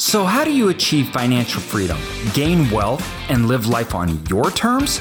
So, 0.00 0.24
how 0.24 0.44
do 0.44 0.50
you 0.50 0.70
achieve 0.70 1.10
financial 1.10 1.60
freedom, 1.60 1.98
gain 2.32 2.70
wealth, 2.70 3.06
and 3.28 3.46
live 3.46 3.66
life 3.66 3.94
on 3.94 4.24
your 4.28 4.50
terms? 4.50 4.98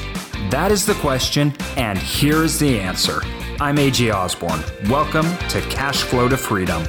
That 0.50 0.74
is 0.74 0.86
the 0.86 0.94
question, 0.96 1.54
and 1.78 1.98
here 1.98 2.44
is 2.44 2.60
the 2.60 2.78
answer. 2.78 3.22
I'm 3.62 3.78
AJ 3.78 4.14
Osborne. 4.14 4.62
Welcome 4.90 5.26
to 5.48 5.62
Cash 5.70 6.04
Flow 6.04 6.28
to 6.28 6.36
Freedom. 6.36 6.84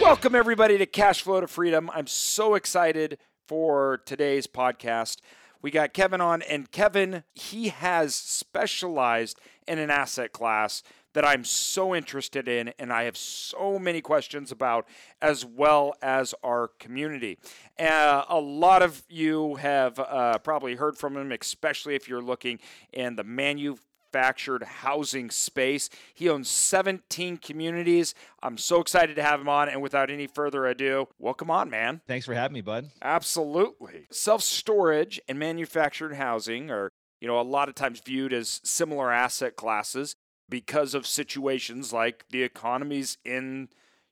Welcome, 0.00 0.34
everybody, 0.34 0.78
to 0.78 0.86
Cash 0.86 1.22
Flow 1.22 1.40
to 1.40 1.46
Freedom. 1.46 1.88
I'm 1.94 2.08
so 2.08 2.56
excited 2.56 3.16
for 3.46 4.02
today's 4.04 4.48
podcast. 4.48 5.20
We 5.62 5.70
got 5.70 5.92
Kevin 5.92 6.20
on, 6.20 6.42
and 6.42 6.72
Kevin, 6.72 7.22
he 7.34 7.68
has 7.68 8.16
specialized 8.16 9.38
in 9.68 9.78
an 9.78 9.90
asset 9.90 10.32
class 10.32 10.82
that 11.14 11.24
I'm 11.24 11.44
so 11.44 11.94
interested 11.94 12.46
in 12.46 12.72
and 12.78 12.92
I 12.92 13.04
have 13.04 13.16
so 13.16 13.78
many 13.78 14.00
questions 14.00 14.52
about, 14.52 14.86
as 15.22 15.44
well 15.44 15.94
as 16.02 16.34
our 16.42 16.68
community. 16.78 17.38
Uh, 17.78 18.24
a 18.28 18.38
lot 18.38 18.82
of 18.82 19.02
you 19.08 19.54
have 19.56 19.98
uh, 19.98 20.38
probably 20.38 20.74
heard 20.74 20.98
from 20.98 21.16
him, 21.16 21.32
especially 21.32 21.94
if 21.94 22.08
you're 22.08 22.22
looking 22.22 22.58
in 22.92 23.16
the 23.16 23.24
manufactured 23.24 24.64
housing 24.64 25.30
space. 25.30 25.88
He 26.14 26.28
owns 26.28 26.48
17 26.48 27.38
communities. 27.38 28.14
I'm 28.42 28.58
so 28.58 28.80
excited 28.80 29.16
to 29.16 29.22
have 29.22 29.40
him 29.40 29.48
on. 29.48 29.68
And 29.68 29.80
without 29.80 30.10
any 30.10 30.26
further 30.26 30.66
ado, 30.66 31.08
welcome 31.18 31.50
on, 31.50 31.70
man. 31.70 32.00
Thanks 32.06 32.26
for 32.26 32.34
having 32.34 32.54
me, 32.54 32.60
bud. 32.60 32.90
Absolutely. 33.02 34.06
Self 34.10 34.42
storage 34.42 35.20
and 35.28 35.38
manufactured 35.38 36.14
housing 36.14 36.70
are, 36.70 36.90
you 37.20 37.28
know, 37.28 37.40
a 37.40 37.42
lot 37.42 37.68
of 37.68 37.76
times 37.76 38.00
viewed 38.04 38.32
as 38.32 38.60
similar 38.64 39.12
asset 39.12 39.56
classes 39.56 40.16
because 40.48 40.94
of 40.94 41.06
situations 41.06 41.92
like 41.92 42.24
the 42.30 42.42
economies 42.42 43.18
in, 43.24 43.68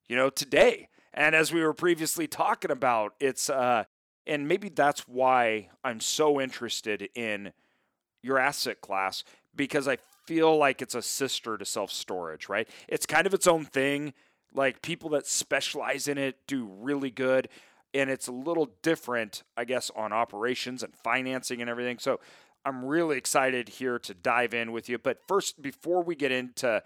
you 0.08 0.16
know, 0.16 0.30
today. 0.30 0.88
And 1.14 1.34
as 1.34 1.52
we 1.52 1.62
were 1.62 1.74
previously 1.74 2.26
talking 2.26 2.70
about, 2.70 3.14
it's, 3.20 3.50
uh, 3.50 3.84
and 4.26 4.48
maybe 4.48 4.68
that's 4.68 5.06
why 5.08 5.68
I'm 5.84 6.00
so 6.00 6.40
interested 6.40 7.08
in 7.14 7.52
your 8.22 8.38
asset 8.38 8.80
class 8.80 9.24
because 9.54 9.88
I 9.88 9.98
feel 10.26 10.56
like 10.56 10.80
it's 10.80 10.94
a 10.94 11.02
sister 11.02 11.58
to 11.58 11.64
self 11.64 11.90
storage, 11.92 12.48
right? 12.48 12.68
It's 12.88 13.06
kind 13.06 13.26
of 13.26 13.34
its 13.34 13.46
own 13.46 13.64
thing. 13.64 14.14
Like 14.54 14.82
people 14.82 15.10
that 15.10 15.26
specialize 15.26 16.08
in 16.08 16.18
it 16.18 16.36
do 16.46 16.64
really 16.80 17.10
good. 17.10 17.48
And 17.94 18.08
it's 18.08 18.28
a 18.28 18.32
little 18.32 18.70
different, 18.82 19.42
I 19.56 19.64
guess, 19.64 19.90
on 19.94 20.12
operations 20.12 20.82
and 20.82 20.94
financing 20.94 21.60
and 21.60 21.68
everything. 21.68 21.98
So 21.98 22.20
I'm 22.64 22.84
really 22.84 23.16
excited 23.16 23.68
here 23.68 23.98
to 24.00 24.14
dive 24.14 24.54
in 24.54 24.72
with 24.72 24.88
you. 24.88 24.98
But 24.98 25.18
first, 25.26 25.60
before 25.60 26.02
we 26.02 26.14
get 26.14 26.30
into 26.30 26.82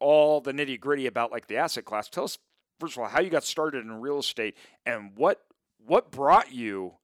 all 0.00 0.40
the 0.40 0.52
nitty 0.52 0.78
gritty 0.80 1.06
about 1.06 1.32
like 1.32 1.46
the 1.46 1.56
asset 1.56 1.84
class, 1.84 2.08
tell 2.08 2.24
us 2.24 2.38
first 2.78 2.96
of 2.96 3.02
all 3.02 3.08
how 3.08 3.20
you 3.20 3.30
got 3.30 3.44
started 3.44 3.84
in 3.84 4.00
real 4.00 4.18
estate 4.18 4.56
and 4.84 5.12
what 5.16 5.40
what 5.86 6.10
brought 6.10 6.52
you 6.52 6.94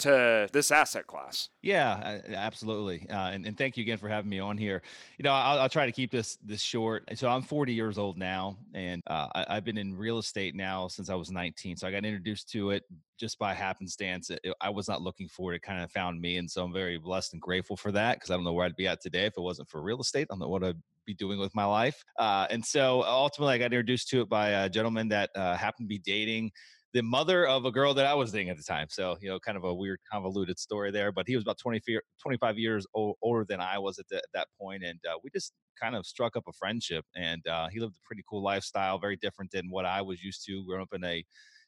to 0.00 0.48
this 0.52 0.70
asset 0.70 1.06
class. 1.06 1.48
Yeah, 1.62 2.20
absolutely. 2.28 3.06
Uh, 3.08 3.30
and, 3.30 3.46
and 3.46 3.56
thank 3.56 3.76
you 3.76 3.82
again 3.82 3.98
for 3.98 4.08
having 4.08 4.28
me 4.28 4.38
on 4.38 4.58
here. 4.58 4.82
You 5.18 5.22
know, 5.22 5.32
I'll, 5.32 5.60
I'll, 5.60 5.68
try 5.68 5.86
to 5.86 5.92
keep 5.92 6.10
this 6.10 6.36
this 6.44 6.60
short. 6.60 7.04
So 7.14 7.28
I'm 7.28 7.42
40 7.42 7.72
years 7.72 7.98
old 7.98 8.18
now, 8.18 8.56
and 8.74 9.02
uh, 9.06 9.28
I, 9.34 9.54
have 9.54 9.64
been 9.64 9.78
in 9.78 9.96
real 9.96 10.18
estate 10.18 10.54
now 10.54 10.88
since 10.88 11.08
I 11.10 11.14
was 11.14 11.30
19. 11.30 11.76
So 11.76 11.86
I 11.86 11.90
got 11.90 12.04
introduced 12.04 12.50
to 12.50 12.70
it 12.70 12.84
just 13.18 13.38
by 13.38 13.54
happenstance. 13.54 14.30
It, 14.30 14.40
I 14.60 14.70
was 14.70 14.88
not 14.88 15.02
looking 15.02 15.28
for 15.28 15.52
it; 15.52 15.56
it 15.56 15.62
kind 15.62 15.82
of 15.82 15.90
found 15.90 16.20
me, 16.20 16.38
and 16.38 16.50
so 16.50 16.64
I'm 16.64 16.72
very 16.72 16.98
blessed 16.98 17.34
and 17.34 17.42
grateful 17.42 17.76
for 17.76 17.92
that 17.92 18.16
because 18.16 18.30
I 18.30 18.34
don't 18.34 18.44
know 18.44 18.52
where 18.52 18.66
I'd 18.66 18.76
be 18.76 18.88
at 18.88 19.00
today 19.00 19.26
if 19.26 19.34
it 19.36 19.40
wasn't 19.40 19.68
for 19.68 19.82
real 19.82 20.00
estate. 20.00 20.26
I 20.30 20.34
don't 20.34 20.40
know 20.40 20.48
what 20.48 20.64
I'd 20.64 20.80
be 21.06 21.14
doing 21.14 21.38
with 21.38 21.54
my 21.54 21.64
life. 21.64 22.02
Uh, 22.18 22.46
and 22.50 22.64
so 22.64 23.02
ultimately, 23.04 23.54
I 23.54 23.58
got 23.58 23.66
introduced 23.66 24.08
to 24.10 24.22
it 24.22 24.28
by 24.28 24.48
a 24.50 24.68
gentleman 24.68 25.08
that 25.08 25.30
uh, 25.34 25.56
happened 25.56 25.86
to 25.86 25.88
be 25.88 25.98
dating 25.98 26.52
the 26.92 27.02
mother 27.02 27.46
of 27.46 27.64
a 27.64 27.70
girl 27.70 27.94
that 27.94 28.06
I 28.06 28.14
was 28.14 28.32
dating 28.32 28.50
at 28.50 28.56
the 28.56 28.62
time. 28.64 28.88
So, 28.90 29.16
you 29.20 29.28
know, 29.28 29.38
kind 29.38 29.56
of 29.56 29.64
a 29.64 29.72
weird, 29.74 30.00
convoluted 30.10 30.58
story 30.58 30.90
there. 30.90 31.12
But 31.12 31.28
he 31.28 31.36
was 31.36 31.44
about 31.44 31.58
20, 31.58 31.80
25 32.20 32.58
years 32.58 32.86
old, 32.94 33.16
older 33.22 33.44
than 33.44 33.60
I 33.60 33.78
was 33.78 33.98
at, 33.98 34.08
the, 34.08 34.16
at 34.16 34.24
that 34.34 34.48
point, 34.60 34.82
And 34.84 34.98
uh, 35.08 35.18
we 35.22 35.30
just 35.30 35.52
kind 35.80 35.94
of 35.94 36.04
struck 36.06 36.36
up 36.36 36.44
a 36.48 36.52
friendship. 36.52 37.04
And 37.14 37.46
uh, 37.46 37.68
he 37.68 37.80
lived 37.80 37.94
a 37.96 38.06
pretty 38.06 38.24
cool 38.28 38.42
lifestyle, 38.42 38.98
very 38.98 39.16
different 39.16 39.52
than 39.52 39.70
what 39.70 39.86
I 39.86 40.02
was 40.02 40.22
used 40.22 40.44
to 40.46 40.64
growing 40.66 40.82
up 40.82 40.92
in 40.92 41.04
a, 41.04 41.24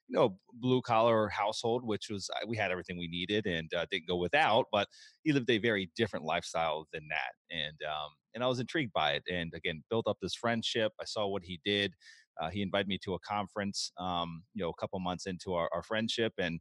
you 0.08 0.16
know, 0.18 0.38
blue 0.52 0.82
collar 0.82 1.28
household, 1.28 1.84
which 1.84 2.10
was, 2.10 2.28
uh, 2.34 2.46
we 2.46 2.56
had 2.56 2.70
everything 2.70 2.98
we 2.98 3.08
needed 3.08 3.46
and 3.46 3.72
uh, 3.72 3.86
didn't 3.90 4.08
go 4.08 4.16
without. 4.16 4.66
But 4.72 4.88
he 5.22 5.32
lived 5.32 5.48
a 5.50 5.58
very 5.58 5.90
different 5.96 6.24
lifestyle 6.24 6.86
than 6.92 7.08
that. 7.08 7.32
And, 7.54 7.76
um, 7.88 8.10
and 8.34 8.42
I 8.42 8.48
was 8.48 8.60
intrigued 8.60 8.92
by 8.92 9.12
it. 9.12 9.22
And 9.30 9.52
again, 9.54 9.84
built 9.88 10.06
up 10.08 10.18
this 10.20 10.34
friendship. 10.34 10.92
I 11.00 11.04
saw 11.04 11.26
what 11.28 11.44
he 11.44 11.60
did 11.64 11.94
uh, 12.40 12.50
he 12.50 12.62
invited 12.62 12.88
me 12.88 12.98
to 13.04 13.14
a 13.14 13.18
conference, 13.20 13.92
um, 13.98 14.42
you 14.54 14.62
know, 14.62 14.70
a 14.70 14.80
couple 14.80 14.98
months 15.00 15.26
into 15.26 15.54
our, 15.54 15.68
our 15.72 15.82
friendship, 15.82 16.32
and 16.38 16.60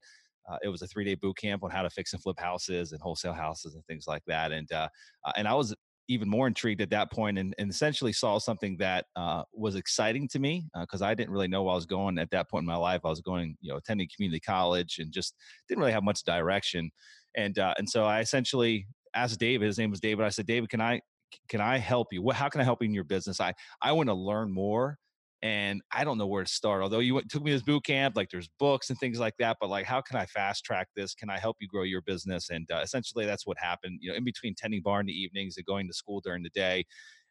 uh, 0.49 0.57
it 0.63 0.69
was 0.69 0.81
a 0.81 0.87
three 0.87 1.05
day 1.05 1.15
boot 1.15 1.37
camp 1.37 1.63
on 1.63 1.69
how 1.69 1.81
to 1.81 1.89
fix 1.89 2.13
and 2.13 2.21
flip 2.21 2.39
houses 2.39 2.91
and 2.91 3.01
wholesale 3.01 3.33
houses 3.33 3.75
and 3.75 3.85
things 3.85 4.05
like 4.07 4.23
that. 4.27 4.51
And 4.51 4.71
uh, 4.71 4.89
uh 5.25 5.31
and 5.35 5.47
I 5.47 5.53
was 5.53 5.75
even 6.07 6.27
more 6.27 6.47
intrigued 6.47 6.81
at 6.81 6.89
that 6.89 7.11
point 7.11 7.37
and, 7.37 7.53
and 7.57 7.69
essentially 7.69 8.11
saw 8.11 8.37
something 8.37 8.75
that 8.77 9.05
uh, 9.15 9.43
was 9.53 9.75
exciting 9.75 10.27
to 10.27 10.39
me 10.39 10.65
because 10.79 11.01
uh, 11.01 11.05
I 11.05 11.13
didn't 11.13 11.31
really 11.31 11.47
know 11.47 11.63
where 11.63 11.71
I 11.71 11.75
was 11.75 11.85
going 11.85 12.17
at 12.17 12.31
that 12.31 12.49
point 12.49 12.63
in 12.63 12.67
my 12.67 12.75
life. 12.75 13.01
I 13.05 13.09
was 13.09 13.21
going, 13.21 13.55
you 13.61 13.71
know, 13.71 13.77
attending 13.77 14.09
community 14.13 14.41
college 14.41 14.97
and 14.99 15.11
just 15.11 15.35
didn't 15.69 15.79
really 15.79 15.93
have 15.93 16.03
much 16.03 16.23
direction. 16.23 16.91
And 17.37 17.57
and 17.57 17.89
so 17.89 18.03
I 18.03 18.19
essentially 18.19 18.87
asked 19.15 19.39
David. 19.39 19.67
His 19.67 19.77
name 19.77 19.89
was 19.89 20.01
David. 20.01 20.25
I 20.25 20.29
said, 20.29 20.47
David, 20.47 20.69
can 20.69 20.81
I 20.81 21.01
can 21.47 21.61
I 21.61 21.77
help 21.77 22.07
you? 22.11 22.29
How 22.31 22.49
can 22.49 22.59
I 22.59 22.65
help 22.65 22.81
you 22.81 22.87
in 22.87 22.93
your 22.93 23.05
business? 23.05 23.39
I 23.39 23.53
I 23.81 23.93
want 23.93 24.09
to 24.09 24.13
learn 24.13 24.51
more 24.51 24.97
and 25.43 25.81
I 25.91 26.03
don't 26.03 26.17
know 26.17 26.27
where 26.27 26.43
to 26.43 26.51
start. 26.51 26.83
Although 26.83 26.99
you 26.99 27.15
went, 27.15 27.29
took 27.29 27.43
me 27.43 27.51
to 27.51 27.55
this 27.55 27.63
boot 27.63 27.83
camp, 27.83 28.15
like 28.15 28.29
there's 28.29 28.49
books 28.59 28.89
and 28.89 28.99
things 28.99 29.19
like 29.19 29.33
that, 29.39 29.57
but 29.59 29.69
like 29.69 29.85
how 29.85 30.01
can 30.01 30.17
I 30.17 30.25
fast 30.27 30.63
track 30.63 30.89
this? 30.95 31.15
Can 31.15 31.29
I 31.29 31.39
help 31.39 31.57
you 31.59 31.67
grow 31.67 31.83
your 31.83 32.01
business? 32.01 32.49
And 32.49 32.69
uh, 32.71 32.81
essentially, 32.83 33.25
that's 33.25 33.45
what 33.47 33.57
happened. 33.59 33.99
You 34.01 34.11
know, 34.11 34.17
in 34.17 34.23
between 34.23 34.53
tending 34.55 34.81
bar 34.81 34.99
in 34.99 35.07
the 35.07 35.13
evenings 35.13 35.57
and 35.57 35.65
going 35.65 35.87
to 35.87 35.93
school 35.93 36.21
during 36.21 36.43
the 36.43 36.49
day, 36.49 36.85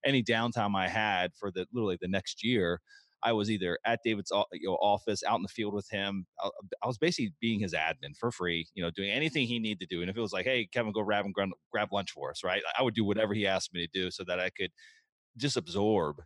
any 0.05 0.23
downtime 0.23 0.75
I 0.77 0.89
had 0.89 1.33
for 1.39 1.51
the 1.53 1.67
literally 1.73 1.99
the 2.01 2.09
next 2.09 2.43
year, 2.43 2.81
I 3.23 3.33
was 3.33 3.51
either 3.51 3.79
at 3.85 4.01
David's 4.05 4.33
you 4.53 4.69
know, 4.69 4.75
office, 4.77 5.23
out 5.27 5.37
in 5.37 5.43
the 5.43 5.49
field 5.49 5.75
with 5.75 5.89
him. 5.91 6.27
I, 6.43 6.49
I, 6.83 6.87
was 6.87 6.99
basically 6.99 7.33
being 7.41 7.61
his 7.61 7.75
admin 7.75 8.17
for 8.19 8.31
free, 8.31 8.67
you 8.75 8.83
know, 8.83 8.91
doing 8.91 9.11
anything 9.11 9.47
he 9.47 9.59
needed 9.59 9.81
to 9.81 9.95
do. 9.95 10.01
And 10.01 10.11
if 10.11 10.17
it 10.17 10.21
was 10.21 10.33
like, 10.33 10.47
hey, 10.47 10.67
Kevin, 10.73 10.93
go 10.93 11.03
grab 11.05 11.27
and 11.27 11.35
grab, 11.35 11.51
grab 11.71 11.89
lunch 11.93 12.13
for 12.13 12.31
us, 12.31 12.43
right? 12.43 12.63
I 12.79 12.83
would 12.83 12.95
do 12.95 13.05
whatever 13.05 13.35
he 13.35 13.47
asked 13.47 13.75
me 13.75 13.87
to 13.87 13.93
do 13.93 14.11
so 14.11 14.25
that 14.27 14.41
I 14.41 14.51
could 14.51 14.71
just 15.37 15.57
absorb 15.57 16.17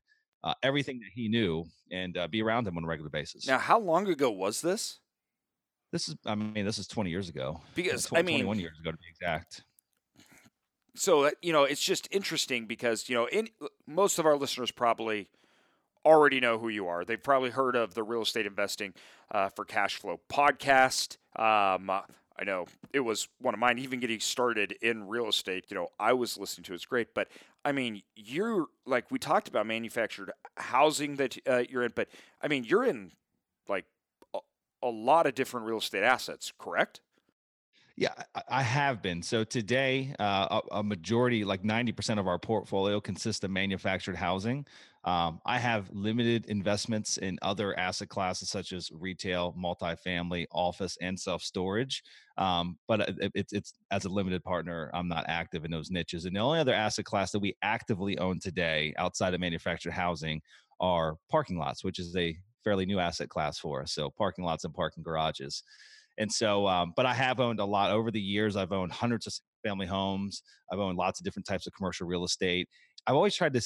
uh, 0.44 0.55
everything 0.62 1.00
that 1.00 1.09
he 1.12 1.28
knew 1.28 1.65
and 1.91 2.16
uh, 2.16 2.28
be 2.28 2.43
around 2.43 2.69
him 2.69 2.77
on 2.77 2.84
a 2.84 2.87
regular 2.87 3.10
basis. 3.10 3.47
Now, 3.47 3.59
how 3.59 3.81
long 3.81 4.06
ago 4.06 4.31
was 4.31 4.60
this? 4.60 5.00
This 5.91 6.09
is, 6.09 6.16
I 6.27 6.34
mean, 6.34 6.65
this 6.65 6.78
is 6.78 6.87
20 6.87 7.10
years 7.10 7.28
ago. 7.28 7.60
Because, 7.75 8.05
20, 8.06 8.21
I 8.21 8.22
mean, 8.22 8.44
21 8.44 8.60
years 8.60 8.78
ago 8.78 8.91
to 8.91 8.97
be 8.97 9.05
exact. 9.09 9.62
So, 10.94 11.25
uh, 11.25 11.31
you 11.41 11.53
know, 11.53 11.65
it's 11.65 11.82
just 11.82 12.06
interesting 12.10 12.66
because, 12.66 13.09
you 13.09 13.16
know, 13.16 13.27
in, 13.27 13.49
most 13.87 14.19
of 14.19 14.27
our 14.27 14.37
listeners 14.37 14.71
probably 14.71 15.28
already 16.05 16.41
know 16.41 16.59
who 16.59 16.69
you 16.69 16.87
are. 16.88 17.05
They've 17.05 17.22
probably 17.22 17.50
heard 17.50 17.75
of 17.75 17.94
the 17.94 18.03
Real 18.03 18.22
Estate 18.22 18.44
Investing 18.44 18.93
uh, 19.31 19.49
for 19.49 19.65
Cash 19.65 19.97
Flow 19.97 20.21
podcast. 20.31 21.16
Um, 21.37 21.91
I 22.36 22.44
know 22.44 22.66
it 22.92 23.00
was 23.00 23.28
one 23.40 23.54
of 23.54 23.60
mine, 23.60 23.78
even 23.78 24.00
getting 24.00 24.20
started 24.20 24.72
in 24.82 25.06
real 25.06 25.28
estate. 25.28 25.66
You 25.68 25.76
know, 25.76 25.88
I 26.00 26.12
was 26.12 26.36
listening 26.36 26.64
to 26.64 26.74
it's 26.74 26.84
great, 26.84 27.14
but 27.14 27.28
I 27.64 27.72
mean, 27.72 28.02
you're 28.16 28.66
like 28.86 29.10
we 29.10 29.18
talked 29.18 29.48
about 29.48 29.66
manufactured 29.66 30.32
housing 30.56 31.16
that 31.16 31.36
uh, 31.46 31.62
you're 31.68 31.84
in, 31.84 31.92
but 31.94 32.08
I 32.42 32.48
mean, 32.48 32.64
you're 32.64 32.84
in 32.84 33.12
like 33.68 33.84
a, 34.34 34.40
a 34.82 34.88
lot 34.88 35.26
of 35.26 35.34
different 35.34 35.66
real 35.66 35.78
estate 35.78 36.02
assets, 36.02 36.52
correct? 36.58 37.00
Yeah, 37.96 38.12
I 38.48 38.62
have 38.62 39.02
been. 39.02 39.22
So 39.22 39.44
today, 39.44 40.14
uh, 40.18 40.60
a, 40.72 40.78
a, 40.78 40.82
majority, 40.82 41.44
like 41.44 41.62
90% 41.62 42.18
of 42.18 42.26
our 42.26 42.40
portfolio 42.40 43.00
consists 43.00 43.44
of 43.44 43.52
manufactured 43.52 44.16
housing. 44.16 44.66
Um, 45.04 45.41
I 45.44 45.59
have 45.59 45.91
limited 45.92 46.47
investments 46.47 47.19
in 47.19 47.38
other 47.42 47.78
asset 47.78 48.09
classes 48.09 48.48
such 48.48 48.73
as 48.73 48.90
retail, 48.90 49.55
multifamily, 49.58 50.46
office, 50.50 50.96
and 51.02 51.19
self 51.19 51.43
storage. 51.43 52.02
Um, 52.38 52.78
but 52.88 53.00
it, 53.00 53.32
it's, 53.34 53.52
it's 53.52 53.75
as 53.90 54.06
a 54.06 54.08
limited 54.08 54.43
partner, 54.43 54.90
I'm 54.94 55.08
not 55.08 55.26
active 55.28 55.64
in 55.64 55.70
those 55.70 55.90
niches. 55.90 56.25
And 56.25 56.34
the 56.34 56.40
only 56.40 56.58
other 56.58 56.73
asset 56.73 57.05
class 57.05 57.32
that 57.32 57.40
we 57.40 57.55
actively 57.62 58.19
own 58.19 58.40
today 58.40 58.94
outside 58.96 59.34
of 59.34 59.40
manufactured 59.40 59.93
housing 59.93 60.40
are 60.81 61.17
parking 61.31 61.58
lots, 61.58 61.84
which 61.84 61.99
is 61.99 62.17
a 62.17 62.37
fairly 62.64 62.87
new 62.87 62.99
asset 62.99 63.28
class 63.28 63.58
for 63.58 63.82
us. 63.82 63.93
So 63.93 64.11
parking 64.11 64.44
lots 64.44 64.64
and 64.64 64.75
parking 64.75 65.02
garages. 65.02 65.62
And 66.17 66.32
so, 66.32 66.67
um, 66.67 66.93
but 66.96 67.06
I 67.06 67.14
have 67.14 67.40
owned 67.40 67.61
a 67.61 67.64
lot 67.64 67.90
over 67.90 68.11
the 68.11 68.20
years. 68.20 68.56
I've 68.56 68.73
owned 68.73 68.93
hundreds 68.93 69.26
of 69.26 69.34
family 69.62 69.87
homes. 69.87 70.43
I've 70.73 70.78
owned 70.78 70.96
lots 70.96 71.20
of 71.20 71.25
different 71.25 71.46
types 71.46 71.67
of 71.67 71.73
commercial 71.75 72.06
real 72.06 72.25
estate. 72.25 72.69
I've 73.06 73.17
always 73.17 73.34
tried 73.34 73.52
to, 73.55 73.62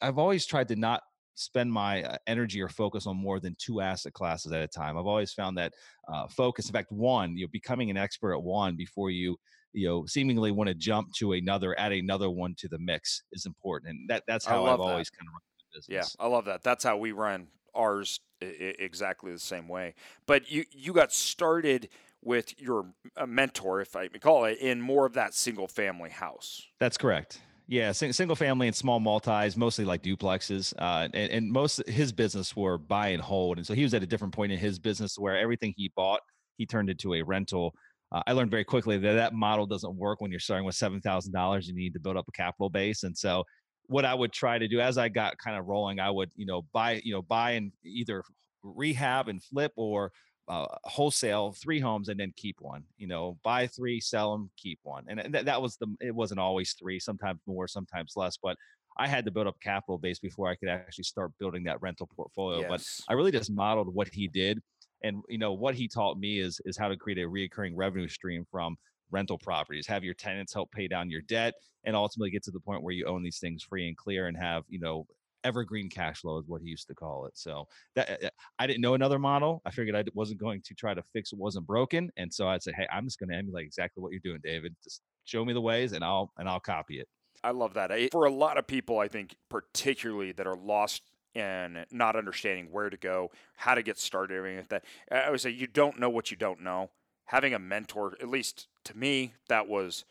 I've 0.00 0.18
always 0.18 0.46
tried 0.46 0.68
to 0.68 0.76
not 0.76 1.02
spend 1.34 1.72
my 1.72 2.02
uh, 2.02 2.16
energy 2.26 2.60
or 2.60 2.68
focus 2.68 3.06
on 3.06 3.16
more 3.16 3.38
than 3.38 3.54
two 3.58 3.80
asset 3.80 4.12
classes 4.12 4.50
at 4.52 4.60
a 4.62 4.68
time. 4.68 4.98
I've 4.98 5.06
always 5.06 5.32
found 5.32 5.56
that 5.58 5.74
uh, 6.12 6.26
focus, 6.28 6.66
in 6.66 6.72
fact, 6.72 6.90
one, 6.90 7.36
you 7.36 7.44
know, 7.46 7.50
becoming 7.52 7.90
an 7.90 7.96
expert 7.96 8.34
at 8.34 8.42
one 8.42 8.76
before 8.76 9.10
you, 9.10 9.36
you 9.72 9.86
know, 9.86 10.06
seemingly 10.06 10.50
want 10.50 10.68
to 10.68 10.74
jump 10.74 11.12
to 11.14 11.32
another, 11.32 11.78
add 11.78 11.92
another 11.92 12.30
one 12.30 12.54
to 12.56 12.68
the 12.68 12.78
mix 12.78 13.22
is 13.32 13.46
important. 13.46 13.90
And 13.90 14.10
that 14.10 14.24
that's 14.26 14.46
how 14.46 14.64
I've 14.66 14.78
that. 14.78 14.80
always 14.80 15.10
kind 15.10 15.28
of 15.28 15.32
run 15.32 15.40
the 15.72 15.78
business. 15.78 16.16
Yeah, 16.18 16.24
I 16.24 16.28
love 16.28 16.44
that. 16.46 16.62
That's 16.62 16.84
how 16.84 16.96
we 16.96 17.12
run 17.12 17.48
ours 17.74 18.20
I- 18.42 18.46
exactly 18.78 19.32
the 19.32 19.38
same 19.38 19.68
way. 19.68 19.94
But 20.26 20.50
you 20.50 20.64
you 20.70 20.92
got 20.92 21.12
started 21.12 21.88
with 22.20 22.60
your 22.60 22.94
mentor, 23.26 23.80
if 23.80 23.94
I 23.94 24.08
may 24.12 24.18
call 24.18 24.44
it, 24.44 24.58
in 24.58 24.80
more 24.80 25.06
of 25.06 25.14
that 25.14 25.34
single 25.34 25.68
family 25.68 26.10
house. 26.10 26.66
That's 26.80 26.96
correct. 26.98 27.42
Yeah, 27.70 27.92
single 27.92 28.34
family 28.34 28.66
and 28.66 28.74
small 28.74 28.98
multis, 28.98 29.54
mostly 29.54 29.84
like 29.84 30.02
duplexes. 30.02 30.72
Uh, 30.78 31.08
and, 31.12 31.30
and 31.30 31.52
most 31.52 31.86
his 31.86 32.12
business 32.12 32.56
were 32.56 32.78
buy 32.78 33.08
and 33.08 33.20
hold, 33.22 33.58
and 33.58 33.66
so 33.66 33.74
he 33.74 33.82
was 33.82 33.92
at 33.92 34.02
a 34.02 34.06
different 34.06 34.32
point 34.32 34.52
in 34.52 34.58
his 34.58 34.78
business 34.78 35.18
where 35.18 35.36
everything 35.38 35.74
he 35.76 35.92
bought 35.94 36.20
he 36.56 36.64
turned 36.64 36.88
into 36.88 37.12
a 37.14 37.22
rental. 37.22 37.74
Uh, 38.10 38.22
I 38.26 38.32
learned 38.32 38.50
very 38.50 38.64
quickly 38.64 38.96
that 38.96 39.12
that 39.12 39.34
model 39.34 39.66
doesn't 39.66 39.94
work 39.96 40.22
when 40.22 40.30
you're 40.30 40.40
starting 40.40 40.64
with 40.64 40.76
seven 40.76 41.02
thousand 41.02 41.32
dollars. 41.32 41.68
You 41.68 41.74
need 41.74 41.92
to 41.92 42.00
build 42.00 42.16
up 42.16 42.24
a 42.26 42.32
capital 42.32 42.70
base, 42.70 43.02
and 43.02 43.16
so 43.16 43.44
what 43.86 44.06
I 44.06 44.14
would 44.14 44.32
try 44.32 44.58
to 44.58 44.66
do 44.66 44.80
as 44.80 44.96
I 44.96 45.10
got 45.10 45.36
kind 45.36 45.58
of 45.58 45.66
rolling, 45.66 46.00
I 46.00 46.10
would 46.10 46.30
you 46.36 46.46
know 46.46 46.62
buy 46.72 47.02
you 47.04 47.12
know 47.12 47.20
buy 47.22 47.50
and 47.52 47.70
either 47.84 48.22
rehab 48.62 49.28
and 49.28 49.42
flip 49.44 49.72
or 49.76 50.10
uh, 50.48 50.66
wholesale 50.84 51.52
three 51.52 51.80
homes 51.80 52.08
and 52.08 52.18
then 52.18 52.32
keep 52.36 52.56
one. 52.60 52.84
You 52.96 53.06
know, 53.06 53.38
buy 53.42 53.66
three, 53.66 54.00
sell 54.00 54.32
them, 54.32 54.50
keep 54.56 54.78
one. 54.82 55.04
And 55.08 55.32
th- 55.32 55.44
that 55.44 55.60
was 55.60 55.76
the. 55.76 55.94
It 56.00 56.14
wasn't 56.14 56.40
always 56.40 56.72
three, 56.72 56.98
sometimes 56.98 57.40
more, 57.46 57.68
sometimes 57.68 58.14
less. 58.16 58.38
But 58.42 58.56
I 58.98 59.06
had 59.06 59.24
to 59.26 59.30
build 59.30 59.46
up 59.46 59.60
capital 59.60 59.98
base 59.98 60.18
before 60.18 60.48
I 60.48 60.56
could 60.56 60.68
actually 60.68 61.04
start 61.04 61.32
building 61.38 61.64
that 61.64 61.80
rental 61.80 62.08
portfolio. 62.14 62.60
Yes. 62.60 62.68
But 62.68 63.12
I 63.12 63.16
really 63.16 63.30
just 63.30 63.50
modeled 63.50 63.94
what 63.94 64.08
he 64.08 64.28
did, 64.28 64.60
and 65.02 65.22
you 65.28 65.38
know 65.38 65.52
what 65.52 65.74
he 65.74 65.86
taught 65.86 66.18
me 66.18 66.40
is 66.40 66.60
is 66.64 66.76
how 66.76 66.88
to 66.88 66.96
create 66.96 67.18
a 67.18 67.28
reoccurring 67.28 67.72
revenue 67.74 68.08
stream 68.08 68.44
from 68.50 68.76
rental 69.10 69.38
properties. 69.38 69.86
Have 69.86 70.04
your 70.04 70.14
tenants 70.14 70.52
help 70.52 70.72
pay 70.72 70.88
down 70.88 71.10
your 71.10 71.22
debt, 71.22 71.54
and 71.84 71.94
ultimately 71.94 72.30
get 72.30 72.42
to 72.44 72.50
the 72.50 72.60
point 72.60 72.82
where 72.82 72.94
you 72.94 73.06
own 73.06 73.22
these 73.22 73.38
things 73.38 73.62
free 73.62 73.86
and 73.86 73.96
clear, 73.96 74.26
and 74.26 74.36
have 74.36 74.64
you 74.68 74.80
know 74.80 75.06
evergreen 75.48 75.88
cash 75.88 76.20
flow 76.20 76.38
is 76.38 76.44
what 76.46 76.62
he 76.62 76.68
used 76.68 76.86
to 76.88 76.94
call 76.94 77.26
it. 77.26 77.36
So 77.36 77.66
that 77.96 78.10
eh, 78.10 78.16
eh, 78.22 78.30
I 78.58 78.66
didn't 78.66 78.82
know 78.82 78.94
another 78.94 79.18
model. 79.18 79.62
I 79.66 79.70
figured 79.70 79.96
I 79.96 80.04
wasn't 80.14 80.40
going 80.40 80.62
to 80.62 80.74
try 80.74 80.94
to 80.94 81.02
fix 81.12 81.32
what 81.32 81.40
wasn't 81.40 81.66
broken, 81.66 82.10
and 82.16 82.32
so 82.32 82.48
I'd 82.48 82.62
say, 82.62 82.72
hey, 82.76 82.86
I'm 82.92 83.04
just 83.04 83.18
going 83.18 83.30
to 83.30 83.36
emulate 83.36 83.66
exactly 83.66 84.02
what 84.02 84.12
you're 84.12 84.20
doing, 84.22 84.40
David. 84.44 84.76
Just 84.84 85.02
show 85.24 85.44
me 85.44 85.52
the 85.52 85.60
ways, 85.60 85.92
and 85.92 86.04
I'll 86.04 86.32
and 86.38 86.48
I'll 86.48 86.60
copy 86.60 87.00
it. 87.00 87.08
I 87.42 87.52
love 87.52 87.74
that. 87.74 87.90
For 88.12 88.24
a 88.24 88.32
lot 88.32 88.58
of 88.58 88.66
people, 88.66 88.98
I 88.98 89.08
think 89.08 89.36
particularly 89.48 90.32
that 90.32 90.46
are 90.46 90.56
lost 90.56 91.02
and 91.34 91.86
not 91.90 92.16
understanding 92.16 92.68
where 92.70 92.90
to 92.90 92.96
go, 92.96 93.30
how 93.56 93.74
to 93.74 93.82
get 93.82 93.98
started, 93.98 94.36
everything 94.36 94.58
like 94.58 94.68
that. 94.68 94.84
I 95.10 95.30
would 95.30 95.40
say 95.40 95.50
you 95.50 95.66
don't 95.66 95.98
know 95.98 96.10
what 96.10 96.30
you 96.30 96.36
don't 96.36 96.60
know. 96.62 96.90
Having 97.26 97.54
a 97.54 97.58
mentor, 97.58 98.16
at 98.20 98.28
least 98.28 98.66
to 98.84 98.96
me, 98.96 99.34
that 99.48 99.68
was 99.68 100.04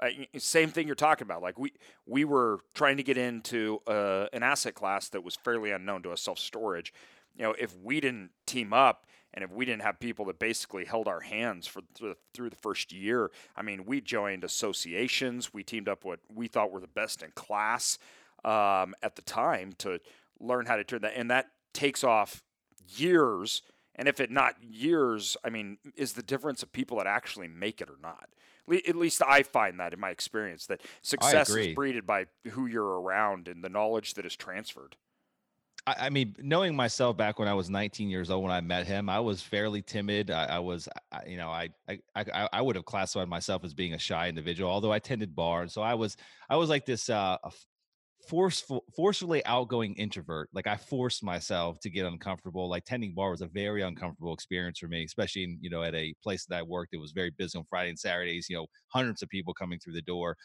uh, 0.00 0.08
same 0.36 0.70
thing 0.70 0.86
you're 0.86 0.96
talking 0.96 1.26
about. 1.26 1.42
Like 1.42 1.58
we 1.58 1.72
we 2.06 2.24
were 2.24 2.60
trying 2.74 2.96
to 2.98 3.02
get 3.02 3.16
into 3.16 3.80
uh, 3.86 4.26
an 4.32 4.42
asset 4.42 4.74
class 4.74 5.08
that 5.10 5.24
was 5.24 5.36
fairly 5.36 5.70
unknown 5.70 6.02
to 6.04 6.10
us, 6.12 6.20
self 6.20 6.38
storage. 6.38 6.92
You 7.36 7.44
know, 7.44 7.54
if 7.58 7.76
we 7.76 8.00
didn't 8.00 8.30
team 8.46 8.72
up 8.72 9.06
and 9.34 9.44
if 9.44 9.50
we 9.50 9.64
didn't 9.64 9.82
have 9.82 10.00
people 10.00 10.24
that 10.26 10.38
basically 10.38 10.84
held 10.84 11.06
our 11.06 11.20
hands 11.20 11.66
for 11.66 11.82
through 11.94 12.10
the, 12.10 12.16
through 12.34 12.50
the 12.50 12.56
first 12.56 12.92
year, 12.92 13.30
I 13.56 13.62
mean, 13.62 13.84
we 13.84 14.00
joined 14.00 14.44
associations. 14.44 15.52
We 15.52 15.62
teamed 15.62 15.88
up 15.88 16.04
what 16.04 16.20
we 16.32 16.48
thought 16.48 16.72
were 16.72 16.80
the 16.80 16.88
best 16.88 17.22
in 17.22 17.30
class 17.32 17.98
um, 18.44 18.94
at 19.02 19.16
the 19.16 19.22
time 19.22 19.72
to 19.78 20.00
learn 20.40 20.66
how 20.66 20.76
to 20.76 20.84
turn 20.84 21.02
that, 21.02 21.14
and 21.16 21.30
that 21.30 21.50
takes 21.74 22.02
off 22.02 22.42
years. 22.96 23.62
And 23.94 24.06
if 24.06 24.20
it 24.20 24.30
not 24.30 24.54
years, 24.62 25.36
I 25.44 25.50
mean, 25.50 25.78
is 25.96 26.12
the 26.12 26.22
difference 26.22 26.62
of 26.62 26.72
people 26.72 26.98
that 26.98 27.06
actually 27.06 27.48
make 27.48 27.80
it 27.80 27.90
or 27.90 27.98
not? 28.00 28.28
At 28.70 28.96
least 28.96 29.22
I 29.26 29.42
find 29.42 29.80
that 29.80 29.92
in 29.92 30.00
my 30.00 30.10
experience 30.10 30.66
that 30.66 30.82
success 31.02 31.50
is 31.50 31.74
breeded 31.74 32.06
by 32.06 32.26
who 32.50 32.66
you're 32.66 33.00
around 33.00 33.48
and 33.48 33.62
the 33.62 33.68
knowledge 33.68 34.14
that 34.14 34.26
is 34.26 34.36
transferred. 34.36 34.96
I, 35.86 36.10
mean, 36.10 36.34
knowing 36.38 36.76
myself 36.76 37.16
back 37.16 37.38
when 37.38 37.48
I 37.48 37.54
was 37.54 37.70
19 37.70 38.10
years 38.10 38.30
old 38.30 38.42
when 38.42 38.52
I 38.52 38.60
met 38.60 38.86
him, 38.86 39.08
I 39.08 39.20
was 39.20 39.40
fairly 39.40 39.80
timid. 39.80 40.30
I, 40.30 40.44
I 40.44 40.58
was, 40.58 40.88
I, 41.10 41.24
you 41.26 41.36
know, 41.36 41.48
I, 41.48 41.70
I 42.14 42.48
I 42.52 42.60
would 42.60 42.76
have 42.76 42.84
classified 42.84 43.28
myself 43.28 43.64
as 43.64 43.72
being 43.72 43.94
a 43.94 43.98
shy 43.98 44.28
individual, 44.28 44.70
although 44.70 44.92
I 44.92 44.98
tended 44.98 45.34
bars. 45.34 45.72
So 45.72 45.80
I 45.80 45.94
was 45.94 46.16
I 46.50 46.56
was 46.56 46.68
like 46.68 46.84
this 46.84 47.08
uh, 47.08 47.38
forceful 48.28 48.84
forcefully 48.94 49.44
outgoing 49.46 49.94
introvert 49.94 50.48
like 50.52 50.66
i 50.66 50.76
forced 50.76 51.24
myself 51.24 51.80
to 51.80 51.88
get 51.88 52.04
uncomfortable 52.04 52.68
like 52.68 52.84
tending 52.84 53.14
bar 53.14 53.30
was 53.30 53.40
a 53.40 53.48
very 53.48 53.82
uncomfortable 53.82 54.34
experience 54.34 54.78
for 54.78 54.88
me 54.88 55.02
especially 55.04 55.44
in 55.44 55.58
you 55.62 55.70
know 55.70 55.82
at 55.82 55.94
a 55.94 56.14
place 56.22 56.44
that 56.44 56.58
i 56.58 56.62
worked 56.62 56.92
it 56.92 57.00
was 57.00 57.12
very 57.12 57.30
busy 57.38 57.58
on 57.58 57.64
friday 57.64 57.88
and 57.88 57.98
saturdays 57.98 58.46
you 58.50 58.56
know 58.56 58.66
hundreds 58.88 59.22
of 59.22 59.28
people 59.30 59.54
coming 59.54 59.78
through 59.78 59.94
the 59.94 60.02
door 60.02 60.36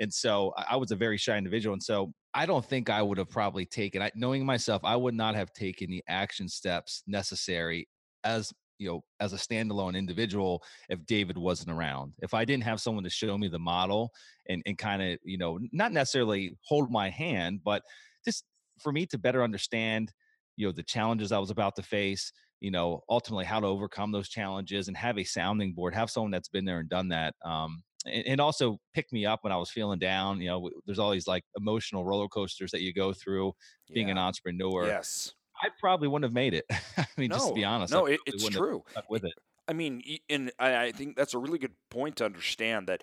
and 0.00 0.12
so 0.12 0.52
i 0.68 0.74
was 0.74 0.90
a 0.90 0.96
very 0.96 1.16
shy 1.16 1.36
individual 1.36 1.72
and 1.72 1.82
so 1.82 2.12
i 2.34 2.44
don't 2.44 2.64
think 2.64 2.90
i 2.90 3.00
would 3.00 3.18
have 3.18 3.30
probably 3.30 3.64
taken 3.64 4.02
I, 4.02 4.10
knowing 4.16 4.44
myself 4.44 4.82
i 4.84 4.96
would 4.96 5.14
not 5.14 5.36
have 5.36 5.52
taken 5.52 5.90
the 5.90 6.02
action 6.08 6.48
steps 6.48 7.02
necessary 7.06 7.88
as 8.24 8.52
you 8.78 8.88
know 8.88 9.02
as 9.20 9.32
a 9.32 9.36
standalone 9.36 9.96
individual 9.96 10.62
if 10.88 11.04
david 11.06 11.36
wasn't 11.36 11.70
around. 11.70 12.12
If 12.20 12.34
i 12.34 12.44
didn't 12.44 12.64
have 12.64 12.80
someone 12.80 13.04
to 13.04 13.10
show 13.10 13.36
me 13.36 13.48
the 13.48 13.58
model 13.58 14.10
and, 14.48 14.62
and 14.66 14.78
kind 14.78 15.02
of 15.02 15.18
you 15.24 15.38
know 15.38 15.58
not 15.72 15.92
necessarily 15.92 16.56
hold 16.62 16.90
my 16.90 17.10
hand 17.10 17.60
but 17.64 17.82
just 18.24 18.44
for 18.78 18.92
me 18.92 19.06
to 19.06 19.18
better 19.18 19.42
understand 19.42 20.12
you 20.56 20.66
know 20.66 20.72
the 20.72 20.82
challenges 20.82 21.32
i 21.32 21.38
was 21.38 21.50
about 21.50 21.76
to 21.76 21.82
face 21.82 22.32
you 22.60 22.70
know 22.70 23.02
ultimately 23.08 23.44
how 23.44 23.60
to 23.60 23.66
overcome 23.66 24.12
those 24.12 24.28
challenges 24.28 24.88
and 24.88 24.96
have 24.96 25.18
a 25.18 25.24
sounding 25.24 25.72
board 25.72 25.94
have 25.94 26.10
someone 26.10 26.30
that's 26.30 26.48
been 26.48 26.64
there 26.64 26.80
and 26.80 26.88
done 26.88 27.08
that 27.08 27.34
um, 27.44 27.82
and, 28.06 28.26
and 28.26 28.40
also 28.40 28.78
pick 28.94 29.12
me 29.12 29.26
up 29.26 29.40
when 29.42 29.52
i 29.52 29.56
was 29.56 29.70
feeling 29.70 29.98
down 29.98 30.40
you 30.40 30.48
know 30.48 30.70
there's 30.86 30.98
all 30.98 31.10
these 31.10 31.26
like 31.26 31.44
emotional 31.56 32.04
roller 32.04 32.28
coasters 32.28 32.70
that 32.70 32.82
you 32.82 32.92
go 32.92 33.12
through 33.12 33.52
being 33.92 34.08
yeah. 34.08 34.12
an 34.12 34.18
entrepreneur. 34.18 34.86
Yes 34.86 35.34
I 35.62 35.68
probably 35.80 36.08
wouldn't 36.08 36.24
have 36.24 36.34
made 36.34 36.54
it. 36.54 36.66
I 36.96 37.06
mean, 37.16 37.30
no, 37.30 37.36
just 37.36 37.48
to 37.48 37.54
be 37.54 37.64
honest. 37.64 37.92
No, 37.92 38.06
it, 38.06 38.20
it's 38.26 38.48
true. 38.48 38.84
With 39.08 39.24
it. 39.24 39.34
I 39.66 39.74
mean, 39.74 40.02
and 40.30 40.50
I 40.58 40.92
think 40.92 41.16
that's 41.16 41.34
a 41.34 41.38
really 41.38 41.58
good 41.58 41.74
point 41.90 42.16
to 42.16 42.24
understand 42.24 42.86
that 42.86 43.02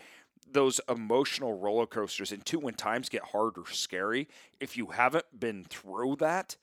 those 0.51 0.81
emotional 0.89 1.59
roller 1.59 1.85
coasters 1.85 2.31
and 2.31 2.43
two 2.45 2.59
when 2.59 2.73
times 2.73 3.09
get 3.09 3.21
hard 3.23 3.57
or 3.57 3.67
scary, 3.67 4.27
if 4.59 4.75
you 4.75 4.87
haven't 4.87 5.39
been 5.39 5.63
through 5.63 6.15
that, 6.17 6.55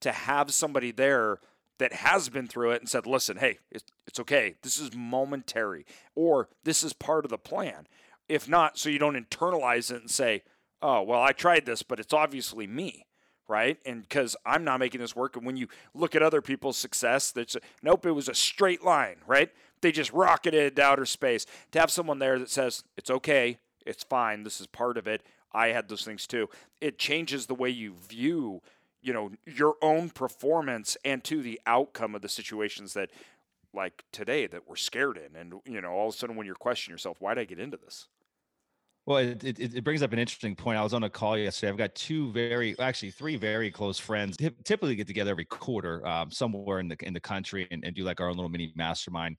to 0.00 0.12
have 0.12 0.52
somebody 0.52 0.90
there 0.90 1.38
that 1.78 1.92
has 1.92 2.28
been 2.28 2.46
through 2.46 2.72
it 2.72 2.80
and 2.80 2.88
said, 2.88 3.06
listen, 3.06 3.36
hey, 3.36 3.58
it's, 3.70 3.84
it's 4.06 4.20
okay. 4.20 4.54
This 4.62 4.78
is 4.78 4.94
momentary, 4.94 5.86
or 6.14 6.48
this 6.64 6.82
is 6.82 6.92
part 6.92 7.24
of 7.24 7.30
the 7.30 7.38
plan. 7.38 7.86
If 8.28 8.48
not, 8.48 8.78
so 8.78 8.88
you 8.88 8.98
don't 8.98 9.16
internalize 9.16 9.90
it 9.90 10.00
and 10.00 10.10
say, 10.10 10.42
oh, 10.82 11.02
well, 11.02 11.20
I 11.20 11.32
tried 11.32 11.66
this, 11.66 11.82
but 11.82 12.00
it's 12.00 12.12
obviously 12.12 12.66
me 12.66 13.06
right? 13.48 13.78
And 13.84 14.02
because 14.02 14.36
I'm 14.44 14.64
not 14.64 14.80
making 14.80 15.00
this 15.00 15.14
work. 15.14 15.36
And 15.36 15.44
when 15.44 15.56
you 15.56 15.68
look 15.94 16.14
at 16.14 16.22
other 16.22 16.40
people's 16.40 16.76
success, 16.76 17.30
that's 17.30 17.56
nope, 17.82 18.06
it 18.06 18.12
was 18.12 18.28
a 18.28 18.34
straight 18.34 18.84
line, 18.84 19.16
right? 19.26 19.50
They 19.80 19.92
just 19.92 20.12
rocketed 20.12 20.76
to 20.76 20.82
outer 20.82 21.06
space. 21.06 21.46
To 21.72 21.80
have 21.80 21.90
someone 21.90 22.18
there 22.18 22.38
that 22.38 22.50
says 22.50 22.84
it's 22.96 23.10
okay, 23.10 23.58
it's 23.84 24.02
fine, 24.02 24.42
this 24.42 24.60
is 24.60 24.66
part 24.66 24.96
of 24.96 25.06
it. 25.06 25.22
I 25.52 25.68
had 25.68 25.88
those 25.88 26.04
things 26.04 26.26
too. 26.26 26.48
It 26.80 26.98
changes 26.98 27.46
the 27.46 27.54
way 27.54 27.70
you 27.70 27.94
view, 28.08 28.60
you 29.02 29.12
know, 29.12 29.30
your 29.46 29.76
own 29.82 30.10
performance 30.10 30.96
and 31.04 31.22
to 31.24 31.42
the 31.42 31.60
outcome 31.66 32.14
of 32.14 32.22
the 32.22 32.28
situations 32.28 32.94
that, 32.94 33.10
like 33.72 34.04
today, 34.10 34.46
that 34.46 34.68
we're 34.68 34.76
scared 34.76 35.18
in. 35.18 35.36
And 35.36 35.54
you 35.64 35.80
know, 35.80 35.92
all 35.92 36.08
of 36.08 36.14
a 36.14 36.16
sudden, 36.16 36.36
when 36.36 36.46
you're 36.46 36.54
questioning 36.56 36.94
yourself, 36.94 37.20
why 37.20 37.34
did 37.34 37.42
I 37.42 37.44
get 37.44 37.58
into 37.58 37.76
this? 37.76 38.08
Well, 39.06 39.18
it, 39.18 39.44
it, 39.44 39.58
it, 39.60 39.84
brings 39.84 40.02
up 40.02 40.14
an 40.14 40.18
interesting 40.18 40.56
point. 40.56 40.78
I 40.78 40.82
was 40.82 40.94
on 40.94 41.04
a 41.04 41.10
call 41.10 41.36
yesterday. 41.36 41.70
I've 41.70 41.76
got 41.76 41.94
two 41.94 42.32
very, 42.32 42.78
actually 42.78 43.10
three 43.10 43.36
very 43.36 43.70
close 43.70 43.98
friends. 43.98 44.36
Typically 44.64 44.96
get 44.96 45.06
together 45.06 45.30
every 45.30 45.44
quarter 45.44 46.06
um, 46.06 46.30
somewhere 46.30 46.80
in 46.80 46.88
the 46.88 46.96
in 47.02 47.12
the 47.12 47.20
country 47.20 47.68
and, 47.70 47.84
and 47.84 47.94
do 47.94 48.02
like 48.02 48.20
our 48.20 48.28
own 48.28 48.36
little 48.36 48.48
mini 48.48 48.72
mastermind. 48.76 49.36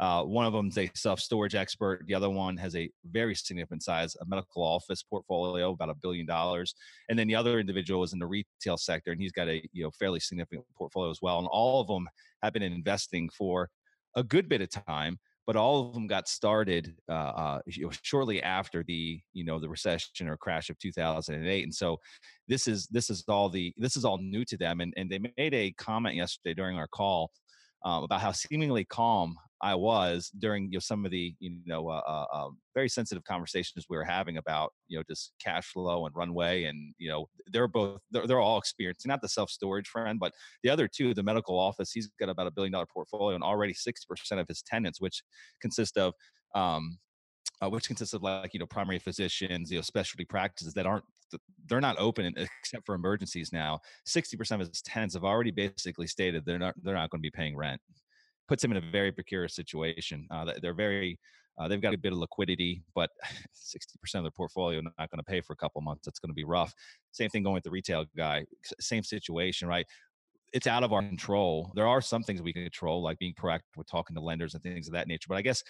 Uh, 0.00 0.24
one 0.24 0.44
of 0.44 0.52
them 0.52 0.66
is 0.66 0.78
a 0.78 0.90
self 0.96 1.20
storage 1.20 1.54
expert. 1.54 2.02
The 2.06 2.14
other 2.14 2.28
one 2.28 2.56
has 2.56 2.74
a 2.74 2.90
very 3.08 3.36
significant 3.36 3.84
size, 3.84 4.16
a 4.20 4.26
medical 4.26 4.64
office 4.64 5.04
portfolio, 5.04 5.70
about 5.70 5.90
a 5.90 5.94
billion 5.94 6.26
dollars. 6.26 6.74
And 7.08 7.16
then 7.16 7.28
the 7.28 7.36
other 7.36 7.60
individual 7.60 8.02
is 8.02 8.12
in 8.12 8.18
the 8.18 8.26
retail 8.26 8.76
sector, 8.76 9.12
and 9.12 9.20
he's 9.20 9.30
got 9.30 9.48
a 9.48 9.62
you 9.72 9.84
know 9.84 9.92
fairly 9.92 10.18
significant 10.18 10.64
portfolio 10.76 11.12
as 11.12 11.20
well. 11.22 11.38
And 11.38 11.46
all 11.46 11.80
of 11.80 11.86
them 11.86 12.08
have 12.42 12.52
been 12.52 12.64
investing 12.64 13.28
for 13.28 13.70
a 14.16 14.24
good 14.24 14.48
bit 14.48 14.60
of 14.60 14.70
time 14.70 15.20
but 15.46 15.56
all 15.56 15.88
of 15.88 15.94
them 15.94 16.06
got 16.06 16.28
started 16.28 16.94
uh, 17.08 17.12
uh, 17.12 17.58
shortly 18.02 18.42
after 18.42 18.82
the 18.86 19.20
you 19.32 19.44
know 19.44 19.58
the 19.58 19.68
recession 19.68 20.28
or 20.28 20.36
crash 20.36 20.70
of 20.70 20.78
2008 20.78 21.62
and 21.62 21.74
so 21.74 21.98
this 22.48 22.66
is 22.66 22.86
this 22.88 23.10
is 23.10 23.24
all 23.28 23.48
the 23.48 23.72
this 23.76 23.96
is 23.96 24.04
all 24.04 24.18
new 24.18 24.44
to 24.44 24.56
them 24.56 24.80
and, 24.80 24.92
and 24.96 25.10
they 25.10 25.20
made 25.36 25.54
a 25.54 25.72
comment 25.72 26.16
yesterday 26.16 26.54
during 26.54 26.78
our 26.78 26.88
call 26.88 27.30
um, 27.84 28.04
about 28.04 28.20
how 28.20 28.32
seemingly 28.32 28.84
calm 28.84 29.36
I 29.60 29.74
was 29.74 30.30
during 30.38 30.64
you 30.64 30.76
know 30.76 30.80
some 30.80 31.04
of 31.04 31.10
the 31.10 31.34
you 31.38 31.56
know 31.64 31.88
uh, 31.88 32.02
uh, 32.06 32.36
um, 32.36 32.58
very 32.74 32.88
sensitive 32.88 33.24
conversations 33.24 33.86
we 33.88 33.96
were 33.96 34.04
having 34.04 34.36
about 34.36 34.72
you 34.88 34.98
know 34.98 35.04
just 35.08 35.32
cash 35.42 35.72
flow 35.72 36.04
and 36.06 36.14
runway 36.14 36.64
and 36.64 36.94
you 36.98 37.08
know 37.08 37.28
they're 37.46 37.68
both 37.68 38.00
they're, 38.10 38.26
they're 38.26 38.40
all 38.40 38.58
experienced 38.58 39.06
not 39.06 39.22
the 39.22 39.28
self 39.28 39.48
storage 39.48 39.88
friend 39.88 40.18
but 40.18 40.32
the 40.62 40.70
other 40.70 40.86
two 40.86 41.14
the 41.14 41.22
medical 41.22 41.58
office 41.58 41.92
he's 41.92 42.10
got 42.20 42.28
about 42.28 42.46
a 42.46 42.50
billion 42.50 42.72
dollar 42.72 42.86
portfolio 42.92 43.34
and 43.34 43.44
already 43.44 43.72
60% 43.72 43.96
of 44.38 44.48
his 44.48 44.60
tenants 44.62 45.00
which 45.00 45.22
consist 45.62 45.96
of 45.96 46.12
um, 46.54 46.98
uh, 47.62 47.68
which 47.68 47.86
consists 47.86 48.14
of 48.14 48.22
like 48.22 48.52
you 48.52 48.60
know 48.60 48.66
primary 48.66 48.98
physicians, 48.98 49.70
you 49.70 49.78
know 49.78 49.82
specialty 49.82 50.24
practices 50.24 50.74
that 50.74 50.86
aren't 50.86 51.04
they're 51.66 51.80
not 51.80 51.98
open 51.98 52.32
except 52.36 52.86
for 52.86 52.94
emergencies 52.94 53.52
now. 53.52 53.80
60% 54.06 54.60
of 54.60 54.68
his 54.68 54.82
tenants 54.82 55.14
have 55.14 55.24
already 55.24 55.50
basically 55.50 56.06
stated 56.06 56.44
they're 56.44 56.58
not 56.58 56.74
they're 56.82 56.94
not 56.94 57.10
going 57.10 57.20
to 57.20 57.22
be 57.22 57.30
paying 57.30 57.56
rent. 57.56 57.80
Puts 58.48 58.62
him 58.62 58.72
in 58.72 58.76
a 58.76 58.90
very 58.90 59.12
precarious 59.12 59.54
situation. 59.54 60.26
Uh, 60.30 60.52
they're 60.60 60.74
very 60.74 61.18
uh, 61.58 61.68
they've 61.68 61.80
got 61.80 61.94
a 61.94 61.98
bit 61.98 62.12
of 62.12 62.18
liquidity, 62.18 62.82
but 62.94 63.10
60% 63.54 64.14
of 64.14 64.22
their 64.22 64.30
portfolio 64.30 64.80
not 64.80 65.10
going 65.10 65.18
to 65.18 65.24
pay 65.24 65.40
for 65.40 65.52
a 65.52 65.56
couple 65.56 65.80
months. 65.80 66.06
It's 66.06 66.18
going 66.18 66.30
to 66.30 66.34
be 66.34 66.44
rough. 66.44 66.74
Same 67.12 67.30
thing 67.30 67.42
going 67.42 67.54
with 67.54 67.64
the 67.64 67.70
retail 67.70 68.04
guy. 68.16 68.44
Same 68.80 69.02
situation, 69.02 69.68
right? 69.68 69.86
It's 70.52 70.66
out 70.66 70.84
of 70.84 70.92
our 70.92 71.02
control. 71.02 71.72
There 71.74 71.86
are 71.86 72.00
some 72.00 72.22
things 72.22 72.40
we 72.40 72.52
can 72.52 72.62
control, 72.62 73.02
like 73.02 73.18
being 73.18 73.34
proactive 73.34 73.76
with 73.76 73.88
talking 73.88 74.14
to 74.14 74.22
lenders 74.22 74.54
and 74.54 74.62
things 74.62 74.86
of 74.86 74.94
that 74.94 75.08
nature. 75.08 75.26
But 75.28 75.38
I 75.38 75.42
guess 75.42 75.62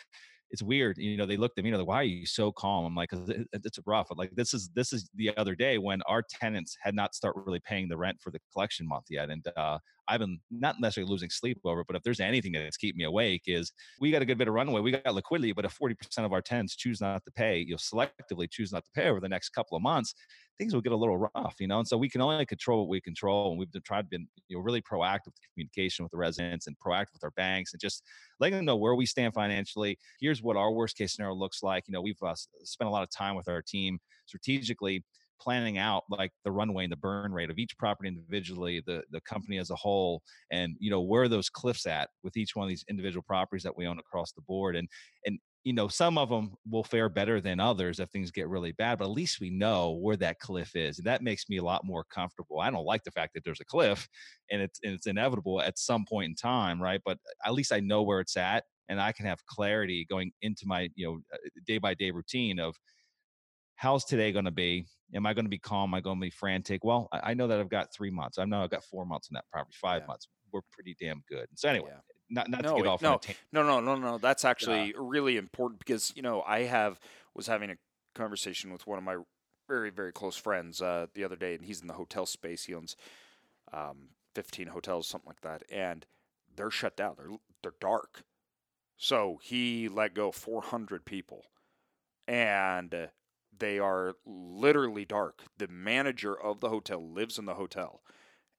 it's 0.55 0.63
weird. 0.63 0.97
You 0.99 1.17
know, 1.17 1.27
they 1.27 1.37
looked 1.37 1.59
at 1.59 1.65
me, 1.65 1.71
you 1.71 1.73
know, 1.73 1.81
like, 1.81 1.89
why 1.89 1.97
are 1.97 2.05
you 2.05 2.27
so 2.27 2.53
calm? 2.53 2.85
I'm 2.85 2.95
like, 2.95 3.11
it's 3.53 3.79
rough. 3.87 4.07
Like 4.17 4.31
this 4.37 4.55
is 4.55 4.71
this 4.73 4.93
is 4.93 5.11
the 5.17 5.37
other 5.37 5.57
day 5.57 5.79
when 5.79 6.01
our 6.03 6.23
tenants 6.23 6.77
had 6.81 6.95
not 6.95 7.13
start 7.13 7.35
really 7.45 7.59
paying 7.59 7.89
the 7.89 7.97
rent 7.97 8.19
for 8.23 8.31
the 8.31 8.39
collection 8.53 8.87
month 8.87 9.07
yet, 9.11 9.31
and 9.31 9.45
uh, 9.57 9.79
I've 10.09 10.21
been 10.21 10.39
not 10.51 10.77
necessarily 10.81 11.11
losing 11.11 11.31
sleep 11.31 11.61
over. 11.65 11.85
But 11.85 11.97
if 11.97 12.03
there's 12.03 12.21
anything 12.21 12.53
that's 12.53 12.77
keeping 12.77 12.99
me 12.99 13.05
awake, 13.05 13.43
is 13.47 13.73
we 14.01 14.11
got 14.11 14.23
a 14.23 14.25
good 14.25 14.39
bit 14.39 14.49
of 14.49 14.55
runway. 14.55 14.81
We 14.81 14.93
got 14.93 15.15
liquidity, 15.15 15.53
but 15.53 15.65
if 15.65 15.79
40% 15.79 15.97
of 16.25 16.33
our 16.33 16.43
tenants 16.43 16.77
choose 16.77 17.01
not 17.01 17.25
to 17.25 17.31
pay, 17.31 17.65
you'll 17.67 17.79
selectively 17.79 18.51
choose 18.51 18.73
not 18.73 18.85
to 18.85 18.91
pay 18.95 19.09
over 19.09 19.21
the 19.21 19.29
next 19.29 19.51
couple 19.51 19.77
of 19.77 19.83
months, 19.83 20.15
things 20.59 20.75
will 20.75 20.81
get 20.81 20.93
a 20.93 20.97
little 20.97 21.19
rough, 21.19 21.57
you 21.59 21.67
know. 21.67 21.79
And 21.79 21.89
so 21.89 21.97
we 21.97 22.09
can 22.09 22.21
only 22.21 22.47
control 22.47 22.81
what 22.81 22.89
we 22.89 23.01
control, 23.01 23.51
and 23.51 23.59
we've 23.59 23.85
tried 23.85 24.11
to 24.11 24.19
be 24.19 24.27
you 24.49 24.57
know 24.57 24.63
really 24.63 24.83
proactive 24.83 25.27
with 25.27 25.41
communication 25.53 26.05
with 26.05 26.13
the 26.13 26.19
residents 26.19 26.67
and 26.67 26.77
proactive 26.85 27.15
with 27.15 27.25
our 27.25 27.33
banks, 27.33 27.73
and 27.73 27.81
just 27.81 28.03
letting 28.41 28.57
them 28.57 28.65
know 28.65 28.77
where 28.77 28.95
we 28.95 29.07
stand 29.07 29.35
financially. 29.35 29.99
Here's 30.21 30.43
what 30.43 30.57
our 30.57 30.73
worst 30.73 30.97
case 30.97 31.15
scenario 31.15 31.35
looks 31.35 31.63
like. 31.63 31.85
You 31.89 31.93
know, 31.93 32.03
we've 32.03 32.23
uh, 32.23 32.35
spent 32.63 32.89
a 32.89 32.93
lot 32.93 33.03
of 33.03 33.11
time 33.11 33.35
with 33.37 33.49
our 33.49 33.63
team 33.63 33.99
strategically 34.27 35.05
planning 35.41 35.79
out 35.79 36.05
like 36.11 36.33
the 36.45 36.53
runway 36.53 36.85
and 36.85 36.93
the 36.93 36.97
burn 36.97 37.33
rate 37.33 37.51
of 37.51 37.59
each 37.59 37.77
property 37.79 38.09
individually 38.09 38.83
the 38.87 39.03
the 39.11 39.21
company 39.23 39.59
as 39.59 39.71
a 39.71 39.77
whole 39.77 40.23
and 40.51 40.77
you 40.79 40.91
know 40.91 41.01
where 41.03 41.29
those 41.29 41.51
cliffs 41.51 41.87
at 41.87 42.09
with 42.23 42.37
each 42.37 42.57
one 42.57 42.65
of 42.65 42.69
these 42.69 42.85
individual 42.89 43.23
properties 43.27 43.63
that 43.63 43.77
we 43.77 43.87
own 43.87 43.99
across 43.99 44.33
the 44.33 44.43
board 44.43 44.77
and 44.77 44.89
and 45.27 45.39
you 45.65 45.73
know, 45.73 45.89
some 45.89 46.19
of 46.19 46.29
them 46.29 46.55
will 46.71 46.85
fare 46.85 47.09
better 47.09 47.41
than 47.41 47.59
others 47.59 47.99
if 47.99 48.11
things 48.11 48.31
get 48.31 48.49
really 48.49 48.73
bad, 48.73 48.99
but 48.99 49.07
at 49.07 49.11
least 49.11 49.41
we 49.41 49.49
know 49.49 49.93
where 49.93 50.17
that 50.17 50.39
cliff 50.39 50.77
is. 50.77 50.99
And 50.99 51.07
that 51.07 51.23
makes 51.23 51.49
me 51.49 51.57
a 51.57 51.65
lot 51.65 51.87
more 51.87 52.05
comfortable. 52.05 52.61
I 52.61 52.71
don't 52.71 52.85
like 52.85 53.03
the 53.03 53.11
fact 53.11 53.33
that 53.33 53.45
there's 53.45 53.61
a 53.61 53.65
cliff 53.65 54.07
and 54.51 54.61
it's, 54.61 54.79
and 54.85 54.93
it's 54.93 55.07
inevitable 55.07 55.63
at 55.63 55.79
some 55.79 56.05
point 56.07 56.29
in 56.29 56.35
time, 56.35 56.81
right? 56.81 57.01
But 57.03 57.19
at 57.47 57.55
least 57.55 57.73
I 57.73 57.81
know 57.81 58.03
where 58.03 58.21
it's 58.21 58.37
at 58.37 58.65
and 58.91 59.01
I 59.01 59.13
can 59.13 59.25
have 59.25 59.45
clarity 59.47 60.07
going 60.09 60.33
into 60.43 60.67
my, 60.67 60.91
you 60.97 61.07
know, 61.07 61.39
day 61.67 61.79
by 61.79 61.95
day 61.95 62.11
routine 62.11 62.61
of 62.61 62.77
how's 63.77 64.05
today 64.05 64.33
going 64.33 64.45
to 64.45 64.51
be? 64.51 64.87
Am 65.15 65.27
I 65.27 65.35
going 65.35 65.45
to 65.45 65.51
be 65.51 65.59
calm? 65.59 65.91
Am 65.91 65.95
I 65.95 66.01
going 66.01 66.17
to 66.17 66.21
be 66.21 66.31
frantic? 66.31 66.85
Well, 66.85 67.09
I 67.13 67.35
know 67.35 67.47
that 67.47 67.61
I've 67.61 67.69
got 67.69 67.93
three 67.93 68.11
months. 68.11 68.39
I 68.39 68.45
know 68.45 68.63
I've 68.63 68.71
got 68.71 68.85
four 68.85 69.07
months 69.07 69.29
in 69.29 69.35
that 69.35 69.45
property, 69.53 69.77
five 69.81 70.03
yeah. 70.03 70.07
months. 70.09 70.29
We're 70.53 70.61
pretty 70.73 70.97
damn 71.01 71.23
good. 71.29 71.47
So 71.55 71.69
anyway, 71.69 71.91
yeah 71.91 72.01
not 72.31 72.51
not 72.51 72.63
no, 72.63 72.71
to 72.71 72.83
get 72.83 72.87
off. 72.87 73.03
No, 73.03 73.21
no, 73.53 73.63
no, 73.63 73.81
no, 73.81 73.97
no. 73.97 74.19
That's 74.19 74.45
actually 74.45 74.87
yeah. 74.87 74.93
really 74.97 75.37
important 75.37 75.79
because 75.79 76.13
you 76.17 76.23
know 76.23 76.43
I 76.43 76.63
have 76.63 77.01
was 77.35 77.47
having 77.47 77.71
a 77.71 77.77
conversation 78.15 78.73
with 78.73 78.87
one 78.87 78.99
of 78.99 79.05
my 79.05 79.17
very 79.69 79.91
very 79.91 80.13
close 80.13 80.37
friends 80.37 80.81
uh, 80.83 81.07
the 81.15 81.25
other 81.25 81.37
day, 81.37 81.55
and 81.55 81.65
he's 81.65 81.81
in 81.81 81.87
the 81.87 81.95
hotel 81.95 82.27
space. 82.27 82.65
He 82.65 82.75
owns 82.75 82.97
um, 83.73 84.09
15 84.35 84.69
hotels, 84.69 85.07
something 85.07 85.29
like 85.29 85.43
that, 85.43 85.63
and 85.71 86.07
they're 86.55 86.71
shut 86.71 86.97
down. 86.97 87.15
They're 87.17 87.37
they're 87.63 87.75
dark. 87.81 88.25
So 88.97 89.39
he 89.43 89.89
let 89.89 90.15
go 90.15 90.31
400 90.31 91.05
people, 91.05 91.45
and 92.29 92.95
uh, 92.95 93.07
they 93.59 93.79
are 93.79 94.17
literally 94.27 95.05
dark. 95.05 95.43
The 95.59 95.69
manager 95.69 96.35
of 96.35 96.61
the 96.61 96.69
hotel 96.69 97.03
lives 97.03 97.39
in 97.39 97.45
the 97.45 97.55
hotel, 97.55 98.03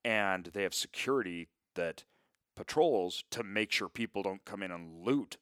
and 0.03 0.45
they 0.53 0.63
have 0.63 0.73
security 0.73 1.49
that 1.75 2.03
patrols 2.55 3.23
to 3.31 3.43
make 3.43 3.71
sure 3.71 3.89
people 3.89 4.23
don't 4.23 4.45
come 4.45 4.63
in 4.63 4.71
and 4.71 5.03
loot 5.05 5.37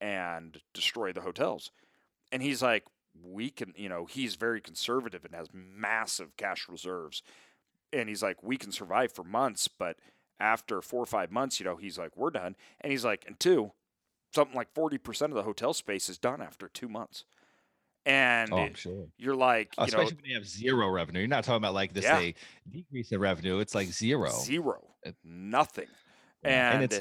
and 0.00 0.60
destroy 0.72 1.12
the 1.12 1.20
hotels. 1.20 1.70
And 2.32 2.42
he's 2.42 2.62
like, 2.62 2.84
we 3.22 3.50
can, 3.50 3.74
you 3.76 3.88
know, 3.88 4.06
he's 4.06 4.34
very 4.34 4.60
conservative 4.60 5.24
and 5.24 5.34
has 5.34 5.48
massive 5.52 6.36
cash 6.36 6.66
reserves. 6.68 7.22
And 7.92 8.08
he's 8.08 8.22
like, 8.22 8.42
we 8.42 8.56
can 8.56 8.72
survive 8.72 9.12
for 9.12 9.24
months, 9.24 9.68
but 9.68 9.96
after 10.40 10.82
four 10.82 11.02
or 11.02 11.06
five 11.06 11.30
months, 11.30 11.60
you 11.60 11.66
know, 11.66 11.76
he's 11.76 11.98
like, 11.98 12.16
we're 12.16 12.30
done. 12.30 12.56
And 12.80 12.90
he's 12.90 13.04
like, 13.04 13.24
and 13.26 13.38
two, 13.38 13.72
something 14.34 14.56
like 14.56 14.74
40% 14.74 15.22
of 15.26 15.34
the 15.34 15.44
hotel 15.44 15.72
space 15.72 16.08
is 16.08 16.18
done 16.18 16.42
after 16.42 16.68
two 16.68 16.88
months. 16.88 17.24
And 18.06 18.52
oh, 18.52 18.68
sure. 18.74 19.06
you're 19.16 19.34
like, 19.34 19.72
you 19.78 19.84
especially 19.84 20.10
know, 20.12 20.16
when 20.20 20.30
you 20.30 20.34
have 20.36 20.46
zero 20.46 20.90
revenue. 20.90 21.20
You're 21.20 21.28
not 21.28 21.44
talking 21.44 21.56
about 21.56 21.72
like 21.72 21.94
this 21.94 22.04
yeah. 22.04 22.18
a 22.18 22.34
decrease 22.70 23.12
in 23.12 23.18
revenue. 23.18 23.60
It's 23.60 23.74
like 23.74 23.88
zero, 23.88 24.28
zero, 24.30 24.82
Zero. 25.04 25.14
Nothing 25.24 25.86
and, 26.44 26.74
and 26.74 26.84
it's 26.84 27.00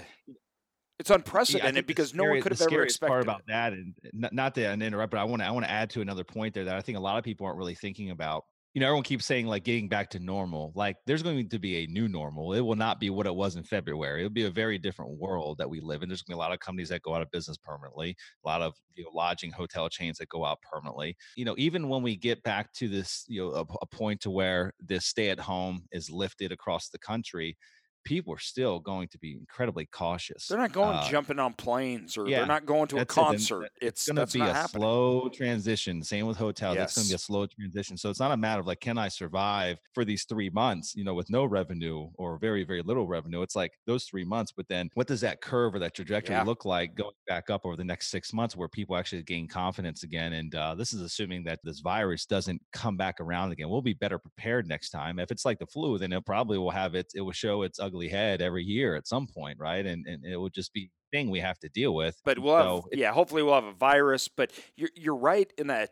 it's 0.99 1.09
unprecedented 1.09 1.75
yeah, 1.75 1.81
because 1.81 2.09
scary, 2.09 2.25
no 2.25 2.31
one 2.31 2.41
could 2.41 2.51
have 2.51 2.61
ever 2.61 2.83
expected. 2.83 3.09
Part 3.09 3.23
about 3.23 3.41
that, 3.47 3.73
and 3.73 3.93
uh, 4.05 4.09
not, 4.13 4.33
not 4.33 4.55
to 4.55 4.71
interrupt, 4.71 5.11
but 5.11 5.19
I 5.19 5.23
want 5.23 5.41
to 5.41 5.47
I 5.47 5.51
want 5.51 5.65
to 5.65 5.71
add 5.71 5.89
to 5.91 6.01
another 6.01 6.23
point 6.23 6.53
there 6.53 6.65
that 6.65 6.75
I 6.75 6.81
think 6.81 6.97
a 6.97 7.01
lot 7.01 7.17
of 7.17 7.23
people 7.23 7.45
aren't 7.45 7.57
really 7.57 7.75
thinking 7.75 8.11
about. 8.11 8.45
You 8.73 8.79
know, 8.79 8.87
everyone 8.87 9.03
keeps 9.03 9.25
saying 9.25 9.45
like 9.45 9.63
getting 9.63 9.87
back 9.87 10.09
to 10.11 10.19
normal. 10.19 10.71
Like, 10.73 10.97
there's 11.05 11.21
going 11.21 11.47
to 11.47 11.59
be 11.59 11.83
a 11.83 11.87
new 11.87 12.07
normal. 12.07 12.53
It 12.53 12.61
will 12.61 12.75
not 12.75 12.99
be 12.99 13.11
what 13.11 13.27
it 13.27 13.35
was 13.35 13.55
in 13.55 13.63
February. 13.63 14.21
It'll 14.21 14.33
be 14.33 14.45
a 14.45 14.49
very 14.49 14.79
different 14.79 15.19
world 15.19 15.59
that 15.59 15.69
we 15.69 15.79
live 15.79 16.01
in. 16.01 16.09
There's 16.09 16.23
going 16.23 16.33
to 16.33 16.37
be 16.37 16.41
a 16.41 16.43
lot 16.43 16.53
of 16.53 16.59
companies 16.59 16.89
that 16.89 17.03
go 17.03 17.13
out 17.13 17.21
of 17.21 17.29
business 17.29 17.55
permanently. 17.57 18.15
A 18.43 18.47
lot 18.47 18.63
of 18.63 18.73
you 18.95 19.03
know, 19.03 19.11
lodging 19.13 19.51
hotel 19.51 19.89
chains 19.89 20.17
that 20.17 20.29
go 20.29 20.43
out 20.43 20.57
permanently. 20.63 21.15
You 21.35 21.45
know, 21.45 21.53
even 21.59 21.87
when 21.87 22.01
we 22.01 22.15
get 22.15 22.41
back 22.41 22.73
to 22.73 22.87
this, 22.87 23.25
you 23.27 23.41
know, 23.41 23.51
a, 23.51 23.65
a 23.81 23.85
point 23.85 24.21
to 24.21 24.31
where 24.31 24.73
this 24.79 25.05
stay 25.05 25.29
at 25.29 25.39
home 25.39 25.83
is 25.91 26.09
lifted 26.09 26.51
across 26.51 26.89
the 26.89 26.99
country 26.99 27.55
people 28.03 28.33
are 28.33 28.39
still 28.39 28.79
going 28.79 29.07
to 29.09 29.17
be 29.17 29.33
incredibly 29.33 29.85
cautious. 29.85 30.47
They're 30.47 30.57
not 30.57 30.71
going 30.71 30.97
uh, 30.97 31.09
jumping 31.09 31.39
on 31.39 31.53
planes 31.53 32.17
or 32.17 32.27
yeah, 32.27 32.39
they're 32.39 32.47
not 32.47 32.65
going 32.65 32.87
to 32.89 32.99
a 32.99 33.05
concert. 33.05 33.63
It. 33.63 33.71
It's, 33.81 34.07
it's 34.07 34.11
going 34.11 34.27
to 34.27 34.33
be 34.33 34.41
a 34.41 34.53
happening. 34.53 34.81
slow 34.81 35.29
transition. 35.29 36.03
Same 36.03 36.27
with 36.27 36.37
hotels. 36.37 36.75
Yes. 36.75 36.89
It's 36.89 36.95
going 36.95 37.05
to 37.05 37.11
be 37.11 37.15
a 37.15 37.19
slow 37.19 37.45
transition. 37.47 37.97
So 37.97 38.09
it's 38.09 38.19
not 38.19 38.31
a 38.31 38.37
matter 38.37 38.59
of 38.59 38.67
like, 38.67 38.79
can 38.79 38.97
I 38.97 39.07
survive 39.07 39.79
for 39.93 40.05
these 40.05 40.25
three 40.25 40.49
months, 40.49 40.95
you 40.95 41.03
know, 41.03 41.13
with 41.13 41.29
no 41.29 41.45
revenue 41.45 42.09
or 42.15 42.37
very, 42.37 42.63
very 42.63 42.81
little 42.81 43.07
revenue? 43.07 43.41
It's 43.41 43.55
like 43.55 43.71
those 43.85 44.05
three 44.05 44.25
months. 44.25 44.51
But 44.51 44.67
then 44.67 44.89
what 44.93 45.07
does 45.07 45.21
that 45.21 45.41
curve 45.41 45.75
or 45.75 45.79
that 45.79 45.95
trajectory 45.95 46.35
yeah. 46.35 46.43
look 46.43 46.65
like 46.65 46.95
going 46.95 47.11
back 47.27 47.49
up 47.49 47.65
over 47.65 47.75
the 47.75 47.83
next 47.83 48.09
six 48.09 48.33
months 48.33 48.55
where 48.55 48.67
people 48.67 48.95
actually 48.95 49.23
gain 49.23 49.47
confidence 49.47 50.03
again? 50.03 50.33
And 50.33 50.53
uh, 50.55 50.75
this 50.75 50.93
is 50.93 51.01
assuming 51.01 51.43
that 51.45 51.59
this 51.63 51.79
virus 51.79 52.25
doesn't 52.25 52.61
come 52.73 52.97
back 52.97 53.19
around 53.19 53.51
again. 53.51 53.69
We'll 53.69 53.81
be 53.81 53.93
better 53.93 54.17
prepared 54.17 54.67
next 54.67 54.89
time. 54.89 55.19
If 55.19 55.31
it's 55.31 55.45
like 55.45 55.59
the 55.59 55.67
flu, 55.67 55.97
then 55.97 56.11
it 56.13 56.25
probably 56.25 56.57
will 56.57 56.71
have 56.71 56.95
it, 56.95 57.11
it 57.15 57.21
will 57.21 57.31
show 57.31 57.61
its 57.61 57.79
ugly 57.79 57.92
ugly 57.93 58.09
head 58.09 58.41
every 58.41 58.63
year 58.63 58.95
at 58.95 59.07
some 59.07 59.27
point, 59.27 59.59
right? 59.59 59.85
And 59.85 60.05
and 60.07 60.25
it 60.25 60.37
would 60.37 60.53
just 60.53 60.73
be 60.73 60.89
thing 61.11 61.29
we 61.29 61.39
have 61.39 61.59
to 61.59 61.69
deal 61.69 61.93
with. 61.93 62.19
But 62.25 62.39
we'll 62.39 62.57
so 62.57 62.75
have, 62.91 62.99
yeah, 62.99 63.11
hopefully 63.11 63.43
we'll 63.43 63.53
have 63.53 63.63
a 63.63 63.73
virus. 63.73 64.27
But 64.27 64.51
you're 64.75 64.89
you're 64.95 65.15
right 65.15 65.51
in 65.57 65.67
that 65.67 65.91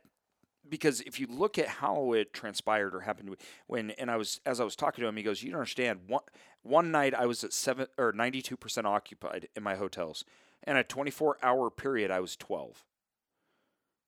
because 0.67 1.01
if 1.01 1.20
you 1.20 1.27
look 1.27 1.58
at 1.58 1.67
how 1.67 2.13
it 2.13 2.34
transpired 2.34 2.96
or 2.96 3.01
happened 3.01 3.36
when 3.67 3.91
and 3.91 4.10
I 4.10 4.17
was 4.17 4.39
as 4.46 4.60
I 4.60 4.63
was 4.63 4.75
talking 4.75 5.01
to 5.03 5.08
him, 5.08 5.17
he 5.17 5.24
goes, 5.24 5.43
"You 5.43 5.51
don't 5.51 5.60
understand. 5.60 6.01
One 6.08 6.24
one 6.63 6.91
night 6.91 7.13
I 7.13 7.25
was 7.25 7.43
at 7.43 7.53
seven 7.53 7.88
or 7.98 8.12
ninety 8.12 8.41
two 8.41 8.58
percent 8.58 8.88
occupied 8.88 9.48
in 9.55 9.63
my 9.63 9.75
hotels, 9.75 10.25
and 10.63 10.77
a 10.77 10.84
twenty 10.84 11.12
four 11.12 11.38
hour 11.43 11.70
period 11.70 12.12
I 12.12 12.20
was 12.20 12.36
twelve, 12.36 12.86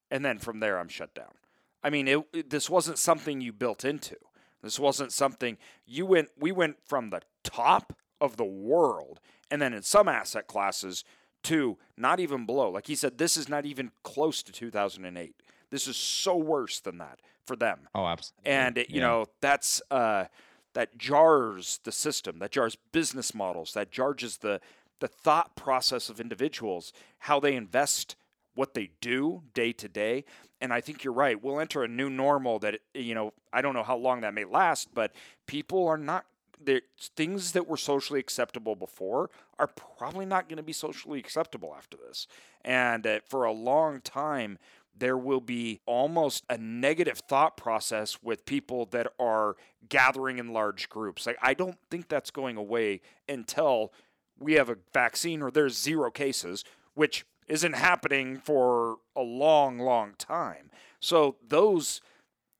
and 0.09 0.25
then 0.25 0.39
from 0.39 0.59
there 0.59 0.79
I'm 0.79 0.89
shut 0.89 1.13
down. 1.13 1.33
I 1.85 1.89
mean, 1.89 2.07
it, 2.07 2.23
it, 2.31 2.49
this 2.49 2.69
wasn't 2.69 2.97
something 2.97 3.41
you 3.41 3.51
built 3.51 3.83
into. 3.83 4.15
This 4.63 4.79
wasn't 4.79 5.11
something 5.11 5.57
you 5.85 6.05
went. 6.05 6.29
We 6.39 6.51
went 6.51 6.77
from 6.85 7.09
the 7.09 7.21
top 7.43 7.93
of 8.19 8.37
the 8.37 8.45
world, 8.45 9.19
and 9.51 9.61
then 9.61 9.73
in 9.73 9.83
some 9.83 10.07
asset 10.07 10.47
classes 10.47 11.03
to 11.43 11.77
not 11.97 12.19
even 12.19 12.45
below. 12.45 12.69
Like 12.69 12.87
he 12.87 12.95
said, 12.95 13.17
this 13.17 13.37
is 13.37 13.49
not 13.49 13.65
even 13.65 13.91
close 14.03 14.41
to 14.43 14.51
2008. 14.51 15.35
This 15.69 15.87
is 15.87 15.97
so 15.97 16.35
worse 16.35 16.79
than 16.79 16.97
that 16.99 17.19
for 17.45 17.55
them. 17.55 17.89
Oh, 17.93 18.05
absolutely. 18.05 18.51
And 18.51 18.77
it, 18.77 18.89
you 18.89 19.01
yeah. 19.01 19.07
know 19.07 19.25
that's 19.41 19.81
uh, 19.91 20.25
that 20.73 20.97
jars 20.97 21.79
the 21.83 21.91
system, 21.91 22.39
that 22.39 22.51
jars 22.51 22.77
business 22.91 23.35
models, 23.35 23.73
that 23.73 23.91
jars 23.91 24.37
the 24.37 24.61
the 24.99 25.07
thought 25.09 25.55
process 25.57 26.09
of 26.09 26.21
individuals, 26.21 26.93
how 27.19 27.39
they 27.39 27.55
invest 27.55 28.15
what 28.55 28.73
they 28.73 28.91
do 29.01 29.43
day 29.53 29.71
to 29.73 29.87
day. 29.87 30.25
And 30.61 30.71
I 30.71 30.81
think 30.81 31.03
you're 31.03 31.13
right. 31.13 31.41
We'll 31.41 31.59
enter 31.59 31.83
a 31.83 31.87
new 31.87 32.09
normal 32.09 32.59
that, 32.59 32.79
you 32.93 33.15
know, 33.15 33.33
I 33.51 33.61
don't 33.61 33.73
know 33.73 33.83
how 33.83 33.97
long 33.97 34.21
that 34.21 34.33
may 34.33 34.45
last, 34.45 34.93
but 34.93 35.13
people 35.47 35.87
are 35.87 35.97
not, 35.97 36.25
the 36.63 36.81
things 37.17 37.51
that 37.51 37.67
were 37.67 37.77
socially 37.77 38.19
acceptable 38.19 38.75
before 38.75 39.29
are 39.59 39.67
probably 39.67 40.25
not 40.25 40.47
going 40.47 40.57
to 40.57 40.63
be 40.63 40.71
socially 40.71 41.19
acceptable 41.19 41.73
after 41.77 41.97
this. 41.97 42.27
And 42.63 43.05
uh, 43.05 43.19
for 43.27 43.43
a 43.43 43.51
long 43.51 43.99
time, 43.99 44.57
there 44.95 45.17
will 45.17 45.41
be 45.41 45.81
almost 45.85 46.43
a 46.49 46.57
negative 46.57 47.17
thought 47.17 47.57
process 47.57 48.21
with 48.21 48.45
people 48.45 48.85
that 48.91 49.07
are 49.19 49.57
gathering 49.89 50.37
in 50.37 50.53
large 50.53 50.87
groups. 50.87 51.25
Like, 51.25 51.37
I 51.41 51.53
don't 51.53 51.77
think 51.89 52.07
that's 52.07 52.31
going 52.31 52.57
away 52.57 53.01
until 53.27 53.91
we 54.39 54.53
have 54.53 54.69
a 54.69 54.77
vaccine 54.93 55.41
or 55.41 55.51
there's 55.51 55.77
zero 55.77 56.11
cases, 56.11 56.63
which 56.93 57.25
isn't 57.47 57.73
happening 57.73 58.37
for 58.37 58.97
a 59.15 59.21
long, 59.21 59.79
long 59.79 60.13
time. 60.17 60.69
So 60.99 61.35
those, 61.47 62.01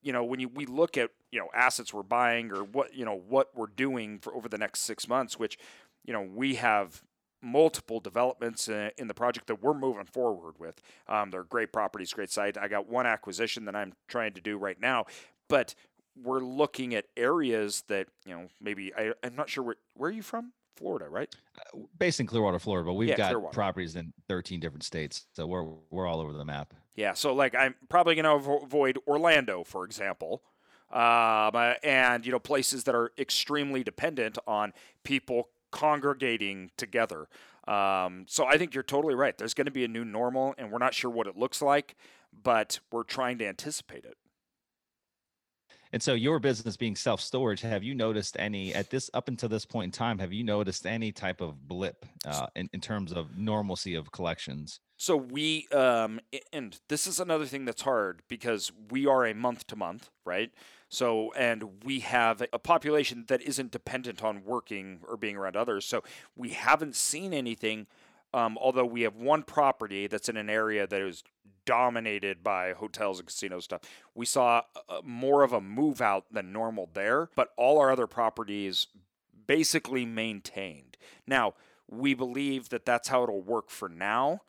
you 0.01 0.11
know, 0.11 0.23
when 0.23 0.39
you 0.39 0.49
we 0.49 0.65
look 0.65 0.97
at 0.97 1.11
you 1.31 1.39
know 1.39 1.47
assets 1.53 1.93
we're 1.93 2.03
buying 2.03 2.51
or 2.51 2.63
what 2.63 2.93
you 2.93 3.05
know 3.05 3.21
what 3.27 3.49
we're 3.55 3.67
doing 3.67 4.19
for 4.19 4.35
over 4.35 4.47
the 4.47 4.57
next 4.57 4.81
six 4.81 5.07
months. 5.07 5.39
Which 5.39 5.57
you 6.05 6.13
know 6.13 6.21
we 6.21 6.55
have 6.55 7.01
multiple 7.41 7.99
developments 7.99 8.69
in 8.69 9.07
the 9.07 9.13
project 9.13 9.47
that 9.47 9.61
we're 9.61 9.73
moving 9.73 10.05
forward 10.05 10.55
with. 10.59 10.81
Um, 11.09 11.29
they're 11.29 11.43
great 11.43 11.73
properties, 11.73 12.13
great 12.13 12.31
site. 12.31 12.57
I 12.57 12.69
got 12.69 12.87
one 12.87 13.05
acquisition 13.05 13.65
that 13.65 13.75
I'm 13.75 13.93
trying 14.07 14.31
to 14.33 14.41
do 14.41 14.57
right 14.57 14.79
now, 14.79 15.05
but 15.49 15.75
we're 16.21 16.39
looking 16.39 16.95
at 16.95 17.05
areas 17.17 17.83
that 17.87 18.07
you 18.25 18.33
know 18.33 18.47
maybe 18.61 18.93
I, 18.95 19.13
I'm 19.23 19.35
not 19.35 19.49
sure 19.49 19.63
where 19.63 19.75
where 19.95 20.09
are 20.09 20.13
you 20.13 20.21
from. 20.21 20.53
Florida, 20.75 21.07
right? 21.09 21.33
Uh, 21.57 21.79
based 21.97 22.19
in 22.19 22.25
Clearwater, 22.27 22.59
Florida, 22.59 22.85
but 22.85 22.93
we've 22.93 23.09
Yeah, 23.09 23.17
got 23.17 23.27
Clearwater. 23.29 23.53
properties 23.53 23.95
in 23.95 24.13
13 24.27 24.59
different 24.59 24.83
states, 24.83 25.27
so 25.33 25.45
we're 25.47 25.63
we're 25.89 26.07
all 26.07 26.19
over 26.19 26.33
the 26.33 26.45
map. 26.45 26.73
Yeah, 26.95 27.13
so 27.13 27.33
like 27.33 27.55
I'm 27.55 27.75
probably 27.89 28.15
going 28.15 28.25
to 28.25 28.53
avoid 28.63 28.97
Orlando, 29.07 29.63
for 29.63 29.83
example, 29.85 30.43
um, 30.91 30.99
uh, 31.55 31.73
and 31.83 32.25
you 32.25 32.31
know 32.31 32.39
places 32.39 32.83
that 32.85 32.95
are 32.95 33.11
extremely 33.17 33.83
dependent 33.83 34.37
on 34.47 34.73
people 35.03 35.49
congregating 35.71 36.71
together. 36.77 37.27
Um, 37.67 38.25
so 38.27 38.45
I 38.45 38.57
think 38.57 38.73
you're 38.73 38.83
totally 38.83 39.15
right. 39.15 39.37
There's 39.37 39.53
going 39.53 39.65
to 39.65 39.71
be 39.71 39.83
a 39.85 39.87
new 39.87 40.03
normal, 40.05 40.53
and 40.57 40.71
we're 40.71 40.79
not 40.79 40.93
sure 40.93 41.09
what 41.09 41.27
it 41.27 41.37
looks 41.37 41.61
like, 41.61 41.95
but 42.43 42.79
we're 42.91 43.03
trying 43.03 43.37
to 43.39 43.47
anticipate 43.47 44.05
it. 44.05 44.17
And 45.93 46.01
so, 46.01 46.15
your 46.15 46.39
business 46.39 46.75
being 46.75 46.95
self 46.95 47.21
storage, 47.21 47.61
have 47.61 47.83
you 47.83 47.93
noticed 47.93 48.35
any 48.39 48.73
at 48.73 48.89
this 48.89 49.11
up 49.13 49.27
until 49.27 49.47
this 49.47 49.63
point 49.63 49.85
in 49.85 49.91
time? 49.91 50.17
Have 50.17 50.33
you 50.33 50.43
noticed 50.43 50.87
any 50.87 51.11
type 51.11 51.39
of 51.39 51.67
blip 51.67 52.05
uh, 52.25 52.47
in 52.55 52.67
in 52.73 52.81
terms 52.81 53.13
of 53.13 53.37
normalcy 53.37 53.93
of 53.93 54.11
collections? 54.11 54.79
So 54.97 55.17
we, 55.17 55.67
um, 55.71 56.19
and 56.51 56.79
this 56.87 57.07
is 57.07 57.19
another 57.19 57.45
thing 57.45 57.65
that's 57.65 57.81
hard 57.81 58.23
because 58.27 58.71
we 58.89 59.05
are 59.05 59.25
a 59.25 59.35
month 59.35 59.67
to 59.67 59.75
month, 59.75 60.09
right? 60.23 60.51
So, 60.87 61.33
and 61.33 61.83
we 61.83 61.99
have 62.01 62.41
a 62.53 62.59
population 62.59 63.25
that 63.27 63.41
isn't 63.41 63.71
dependent 63.71 64.23
on 64.23 64.43
working 64.45 64.99
or 65.07 65.17
being 65.17 65.35
around 65.35 65.57
others. 65.57 65.85
So 65.85 66.03
we 66.35 66.49
haven't 66.49 66.95
seen 66.95 67.33
anything, 67.33 67.87
um, 68.33 68.57
although 68.59 68.85
we 68.85 69.01
have 69.01 69.15
one 69.15 69.43
property 69.43 70.07
that's 70.07 70.29
in 70.29 70.37
an 70.37 70.49
area 70.49 70.87
that 70.87 71.01
is 71.01 71.23
dominated 71.65 72.43
by 72.43 72.73
hotels 72.73 73.19
and 73.19 73.27
casino 73.27 73.59
stuff. 73.59 73.81
We 74.13 74.25
saw 74.25 74.63
uh, 74.89 74.99
more 75.03 75.43
of 75.43 75.53
a 75.53 75.61
move 75.61 76.01
out 76.01 76.25
than 76.31 76.51
normal 76.51 76.89
there, 76.93 77.29
but 77.35 77.49
all 77.57 77.79
our 77.79 77.91
other 77.91 78.07
properties 78.07 78.87
basically 79.47 80.05
maintained. 80.05 80.97
Now, 81.27 81.53
we 81.89 82.13
believe 82.13 82.69
that 82.69 82.85
that's 82.85 83.07
how 83.07 83.23
it'll 83.23 83.41
work 83.41 83.69
for 83.69 83.89
now. 83.89 84.41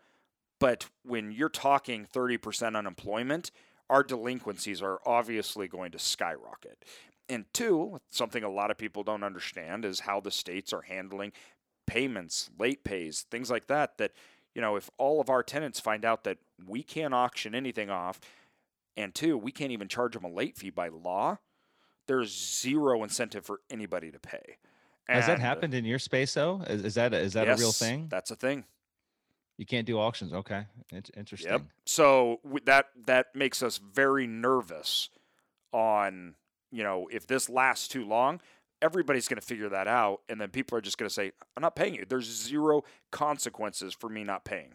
But 0.60 0.86
when 1.04 1.32
you're 1.32 1.48
talking 1.48 2.06
30% 2.12 2.76
unemployment, 2.76 3.50
our 3.90 4.02
delinquencies 4.02 4.80
are 4.80 5.00
obviously 5.04 5.68
going 5.68 5.92
to 5.92 5.98
skyrocket. 5.98 6.84
And 7.28 7.44
two, 7.52 8.00
something 8.10 8.44
a 8.44 8.50
lot 8.50 8.70
of 8.70 8.78
people 8.78 9.02
don't 9.02 9.24
understand 9.24 9.84
is 9.84 10.00
how 10.00 10.20
the 10.20 10.30
states 10.30 10.72
are 10.72 10.82
handling 10.82 11.32
payments, 11.86 12.50
late 12.58 12.84
pays, 12.84 13.26
things 13.30 13.50
like 13.50 13.66
that. 13.66 13.98
That, 13.98 14.12
you 14.54 14.60
know, 14.62 14.76
if 14.76 14.90
all 14.98 15.20
of 15.20 15.30
our 15.30 15.42
tenants 15.42 15.80
find 15.80 16.04
out 16.04 16.24
that 16.24 16.38
we 16.66 16.82
can't 16.82 17.14
auction 17.14 17.54
anything 17.54 17.90
off, 17.90 18.20
and 18.96 19.14
two, 19.14 19.36
we 19.36 19.52
can't 19.52 19.72
even 19.72 19.88
charge 19.88 20.14
them 20.14 20.24
a 20.24 20.28
late 20.28 20.56
fee 20.56 20.70
by 20.70 20.88
law, 20.88 21.38
there's 22.06 22.60
zero 22.60 23.02
incentive 23.02 23.44
for 23.44 23.60
anybody 23.70 24.10
to 24.10 24.18
pay. 24.18 24.58
Has 25.08 25.26
that 25.26 25.34
And, 25.34 25.42
uh, 25.42 25.46
happened 25.46 25.74
in 25.74 25.84
your 25.84 25.98
space 25.98 26.34
though? 26.34 26.62
Is, 26.66 26.84
is 26.84 26.94
that 26.94 27.12
a, 27.12 27.18
is 27.18 27.32
that 27.34 27.48
a 27.48 27.56
real 27.56 27.72
thing? 27.72 28.06
That's 28.08 28.30
a 28.30 28.36
thing. 28.36 28.64
You 29.56 29.66
can't 29.66 29.86
do 29.86 29.98
auctions. 29.98 30.32
Okay, 30.32 30.64
it's 30.90 31.10
interesting. 31.16 31.68
So 31.86 32.40
w- 32.42 32.64
that 32.66 32.86
that 33.06 33.26
makes 33.36 33.62
us 33.62 33.78
very 33.78 34.26
nervous 34.26 35.10
on 35.72 36.34
you 36.72 36.82
know 36.82 37.08
if 37.12 37.26
this 37.26 37.48
lasts 37.48 37.86
too 37.86 38.04
long, 38.04 38.40
everybody's 38.84 39.26
going 39.26 39.40
to 39.40 39.46
figure 39.46 39.70
that 39.70 39.88
out, 39.88 40.20
and 40.28 40.38
then 40.38 40.50
people 40.50 40.76
are 40.76 40.82
just 40.82 40.98
going 40.98 41.08
to 41.08 41.14
say, 41.14 41.32
"I'm 41.56 41.62
not 41.62 41.74
paying 41.74 41.94
you." 41.94 42.04
There's 42.06 42.26
zero 42.26 42.82
consequences 43.10 43.94
for 43.94 44.10
me 44.10 44.22
not 44.22 44.44
paying. 44.44 44.74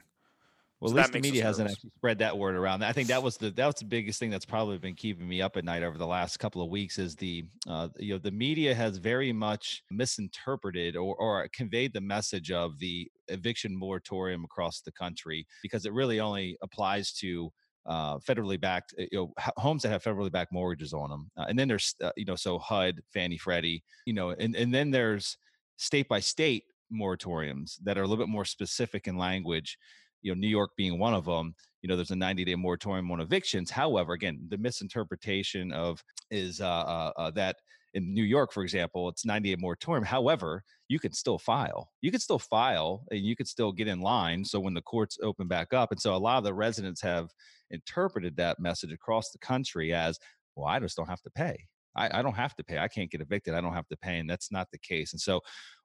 Well, 0.80 0.92
So 0.92 0.98
at 0.98 1.02
least 1.02 1.12
the 1.12 1.20
media 1.20 1.44
hasn't 1.44 1.70
actually 1.70 1.92
spread 1.98 2.20
that 2.20 2.38
word 2.38 2.56
around. 2.56 2.86
I 2.86 2.94
think 2.94 3.10
that 3.10 3.22
was 3.22 3.36
the 3.36 3.52
that 3.52 3.66
was 3.66 3.76
the 3.76 3.86
biggest 3.86 4.18
thing 4.18 4.30
that's 4.30 4.46
probably 4.46 4.78
been 4.78 4.96
keeping 4.96 5.28
me 5.28 5.42
up 5.42 5.58
at 5.58 5.66
night 5.66 5.84
over 5.84 5.98
the 5.98 6.08
last 6.08 6.38
couple 6.38 6.62
of 6.62 6.70
weeks 6.70 6.98
is 6.98 7.16
the 7.16 7.46
uh, 7.68 7.90
you 7.98 8.14
know 8.14 8.18
the 8.18 8.32
media 8.32 8.74
has 8.74 8.98
very 8.98 9.34
much 9.34 9.84
misinterpreted 9.92 10.96
or, 10.96 11.16
or 11.18 11.48
conveyed 11.50 11.94
the 11.94 12.02
message 12.02 12.50
of 12.52 12.80
the 12.80 13.12
eviction 13.28 13.76
moratorium 13.76 14.46
across 14.46 14.80
the 14.80 14.92
country 14.92 15.46
because 15.62 15.86
it 15.86 15.94
really 15.94 16.20
only 16.20 16.58
applies 16.62 17.12
to 17.12 17.52
uh, 17.86 18.18
federally 18.20 18.60
backed 18.60 18.94
uh, 19.00 19.04
you 19.12 19.18
know 19.18 19.34
homes 19.58 19.84
that 19.84 19.90
have 19.90 20.04
federally 20.04 20.32
backed 20.32 20.54
mortgages 20.54 20.94
on 20.94 21.10
them, 21.10 21.32
uh, 21.38 21.46
and 21.48 21.58
then 21.58 21.68
there's 21.68 21.96
uh, 22.04 22.12
you 22.16 22.26
know 22.26 22.36
so 22.36 22.58
HUD, 22.60 23.02
Fannie 23.14 23.38
Freddie, 23.38 23.84
you 24.06 24.14
know, 24.14 24.32
and 24.32 24.56
and 24.56 24.74
then 24.74 24.92
there's 24.92 25.38
state 25.78 26.08
by 26.08 26.20
state 26.20 26.64
moratoriums 26.94 27.76
that 27.84 27.98
are 27.98 28.04
a 28.04 28.08
little 28.08 28.24
bit 28.24 28.32
more 28.32 28.46
specific 28.46 29.08
in 29.08 29.16
language 29.16 29.78
you 30.24 30.34
know 30.34 30.40
new 30.40 30.48
york 30.48 30.72
being 30.76 30.98
one 30.98 31.14
of 31.14 31.24
them 31.24 31.54
you 31.82 31.88
know 31.88 31.96
there's 31.96 32.12
a 32.12 32.16
90 32.16 32.46
day 32.46 32.56
moratorium 32.56 33.12
on 33.12 33.22
evictions. 33.22 33.72
However 33.72 34.14
again 34.14 34.40
the 34.50 34.58
misinterpretation 34.58 35.72
of 35.72 36.04
is 36.32 36.62
uh, 36.62 36.68
uh, 36.68 37.12
uh, 37.18 37.32
that 37.32 37.58
in 37.94 38.14
new 38.14 38.24
york 38.24 38.52
for 38.54 38.64
example 38.64 39.10
it's 39.10 39.26
90 39.26 39.50
day 39.50 39.60
moratorium 39.60 40.04
however 40.04 40.64
you 40.90 41.00
can 41.00 41.14
still 41.14 41.38
file. 41.38 41.92
You 42.02 42.10
can 42.12 42.20
still 42.20 42.40
file 42.40 43.04
and 43.12 43.22
you 43.22 43.36
can 43.36 43.46
still 43.46 43.72
get 43.72 43.88
in 43.88 44.02
line 44.02 44.44
so 44.44 44.60
when 44.60 44.74
the 44.74 44.82
courts 44.82 45.18
open 45.22 45.48
back 45.48 45.72
up 45.72 45.92
and 45.92 46.02
so 46.02 46.16
a 46.16 46.18
lot 46.18 46.40
of 46.40 46.44
the 46.44 46.54
residents 46.54 47.02
have 47.02 47.30
interpreted 47.70 48.36
that 48.38 48.60
message 48.60 48.92
across 48.92 49.30
the 49.30 49.38
country 49.38 49.94
as 49.94 50.18
well 50.56 50.68
i 50.68 50.80
just 50.80 50.98
don't 50.98 51.08
have 51.08 51.22
to 51.22 51.30
pay. 51.30 51.58
I, 51.96 52.20
I 52.20 52.22
don't 52.22 52.36
have 52.36 52.56
to 52.56 52.64
pay. 52.64 52.78
I 52.78 52.88
can't 52.88 53.10
get 53.10 53.20
evicted. 53.22 53.56
I 53.56 53.62
don't 53.62 53.74
have 53.74 53.88
to 53.88 53.98
pay 53.98 54.20
and 54.20 54.30
that's 54.30 54.52
not 54.52 54.68
the 54.72 54.78
case. 54.78 55.14
And 55.14 55.22
so 55.22 55.42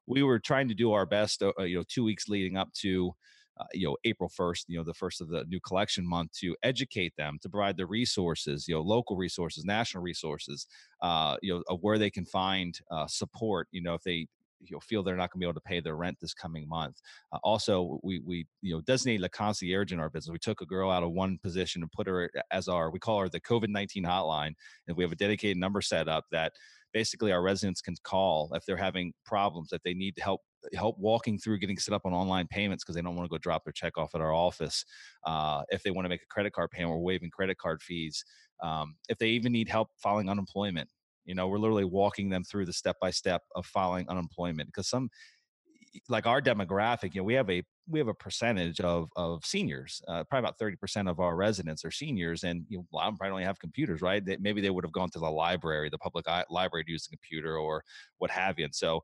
we 0.06 0.22
were 0.22 0.38
trying 0.38 0.68
to 0.68 0.74
do 0.74 0.92
our 0.92 1.06
best 1.06 1.42
uh, 1.42 1.52
you 1.62 1.76
know 1.76 1.84
two 1.88 2.04
weeks 2.04 2.28
leading 2.28 2.56
up 2.56 2.72
to 2.80 3.14
uh, 3.58 3.64
you 3.72 3.86
know 3.86 3.96
April 4.04 4.28
1st, 4.28 4.64
you 4.68 4.78
know 4.78 4.84
the 4.84 4.94
first 4.94 5.20
of 5.20 5.28
the 5.28 5.44
new 5.48 5.60
collection 5.60 6.06
month 6.06 6.32
to 6.40 6.56
educate 6.62 7.12
them 7.16 7.38
to 7.42 7.48
provide 7.48 7.76
the 7.76 7.86
resources, 7.86 8.66
you 8.68 8.74
know 8.74 8.82
local 8.82 9.16
resources, 9.16 9.64
national 9.64 10.02
resources, 10.02 10.66
uh, 11.02 11.36
you 11.42 11.54
know 11.54 11.62
of 11.68 11.78
where 11.82 11.98
they 11.98 12.10
can 12.10 12.24
find 12.24 12.78
uh, 12.90 13.06
support. 13.06 13.68
You 13.70 13.82
know 13.82 13.94
if 13.94 14.02
they 14.02 14.26
you 14.60 14.74
know 14.74 14.80
feel 14.80 15.02
they're 15.02 15.16
not 15.16 15.30
going 15.30 15.40
to 15.40 15.44
be 15.44 15.48
able 15.48 15.54
to 15.54 15.60
pay 15.60 15.80
their 15.80 15.96
rent 15.96 16.16
this 16.20 16.34
coming 16.34 16.68
month. 16.68 17.00
Uh, 17.32 17.38
also, 17.42 18.00
we 18.02 18.20
we 18.20 18.46
you 18.62 18.74
know 18.74 18.80
designated 18.82 19.24
a 19.24 19.28
concierge 19.28 19.92
in 19.92 20.00
our 20.00 20.10
business. 20.10 20.32
We 20.32 20.38
took 20.38 20.60
a 20.60 20.66
girl 20.66 20.90
out 20.90 21.02
of 21.02 21.12
one 21.12 21.38
position 21.42 21.82
and 21.82 21.92
put 21.92 22.06
her 22.06 22.30
as 22.50 22.68
our 22.68 22.90
we 22.90 22.98
call 22.98 23.20
her 23.20 23.28
the 23.28 23.40
COVID 23.40 23.68
nineteen 23.68 24.04
hotline, 24.04 24.54
and 24.88 24.96
we 24.96 25.04
have 25.04 25.12
a 25.12 25.16
dedicated 25.16 25.56
number 25.56 25.80
set 25.80 26.08
up 26.08 26.24
that 26.32 26.52
basically 26.92 27.32
our 27.32 27.42
residents 27.42 27.80
can 27.80 27.94
call 28.04 28.50
if 28.54 28.64
they're 28.64 28.76
having 28.76 29.12
problems 29.26 29.72
if 29.72 29.82
they 29.82 29.94
need 29.94 30.14
to 30.16 30.22
help 30.22 30.40
help 30.74 30.98
walking 30.98 31.38
through 31.38 31.58
getting 31.58 31.78
set 31.78 31.94
up 31.94 32.02
on 32.04 32.12
online 32.12 32.46
payments 32.46 32.84
because 32.84 32.94
they 32.94 33.02
don't 33.02 33.16
want 33.16 33.26
to 33.26 33.30
go 33.30 33.38
drop 33.38 33.64
their 33.64 33.72
check 33.72 33.98
off 33.98 34.14
at 34.14 34.20
our 34.20 34.32
office. 34.32 34.84
Uh, 35.24 35.62
if 35.70 35.82
they 35.82 35.90
want 35.90 36.04
to 36.04 36.08
make 36.08 36.22
a 36.22 36.26
credit 36.26 36.52
card 36.52 36.70
payment, 36.70 36.90
we're 36.90 36.98
waiving 36.98 37.30
credit 37.30 37.58
card 37.58 37.82
fees. 37.82 38.24
Um, 38.62 38.96
if 39.08 39.18
they 39.18 39.28
even 39.28 39.52
need 39.52 39.68
help 39.68 39.88
filing 40.02 40.28
unemployment, 40.28 40.88
you 41.24 41.34
know, 41.34 41.48
we're 41.48 41.58
literally 41.58 41.84
walking 41.84 42.28
them 42.28 42.44
through 42.44 42.66
the 42.66 42.72
step 42.72 42.96
by 43.00 43.10
step 43.10 43.42
of 43.54 43.66
filing 43.66 44.08
unemployment 44.08 44.68
because 44.68 44.88
some 44.88 45.08
like 46.08 46.26
our 46.26 46.40
demographic, 46.42 47.14
you 47.14 47.20
know, 47.20 47.24
we 47.24 47.34
have 47.34 47.50
a 47.50 47.62
we 47.88 47.98
have 47.98 48.08
a 48.08 48.14
percentage 48.14 48.80
of 48.80 49.08
of 49.16 49.44
seniors. 49.44 50.02
Uh, 50.08 50.24
probably 50.24 50.46
about 50.46 50.58
thirty 50.58 50.76
percent 50.76 51.08
of 51.08 51.20
our 51.20 51.36
residents 51.36 51.84
are 51.84 51.90
seniors, 51.90 52.44
and 52.44 52.64
you 52.68 52.78
know, 52.78 52.86
a 52.92 52.96
lot 52.96 53.06
of 53.06 53.12
them 53.12 53.18
probably 53.18 53.42
don't 53.42 53.46
have 53.46 53.58
computers, 53.58 54.00
right? 54.02 54.24
They, 54.24 54.36
maybe 54.38 54.60
they 54.60 54.70
would 54.70 54.84
have 54.84 54.92
gone 54.92 55.10
to 55.10 55.18
the 55.18 55.30
library, 55.30 55.90
the 55.90 55.98
public 55.98 56.26
library, 56.50 56.84
to 56.84 56.90
use 56.90 57.06
a 57.06 57.10
computer 57.10 57.58
or 57.58 57.84
what 58.18 58.30
have 58.30 58.58
you. 58.58 58.64
And 58.64 58.74
so, 58.74 59.02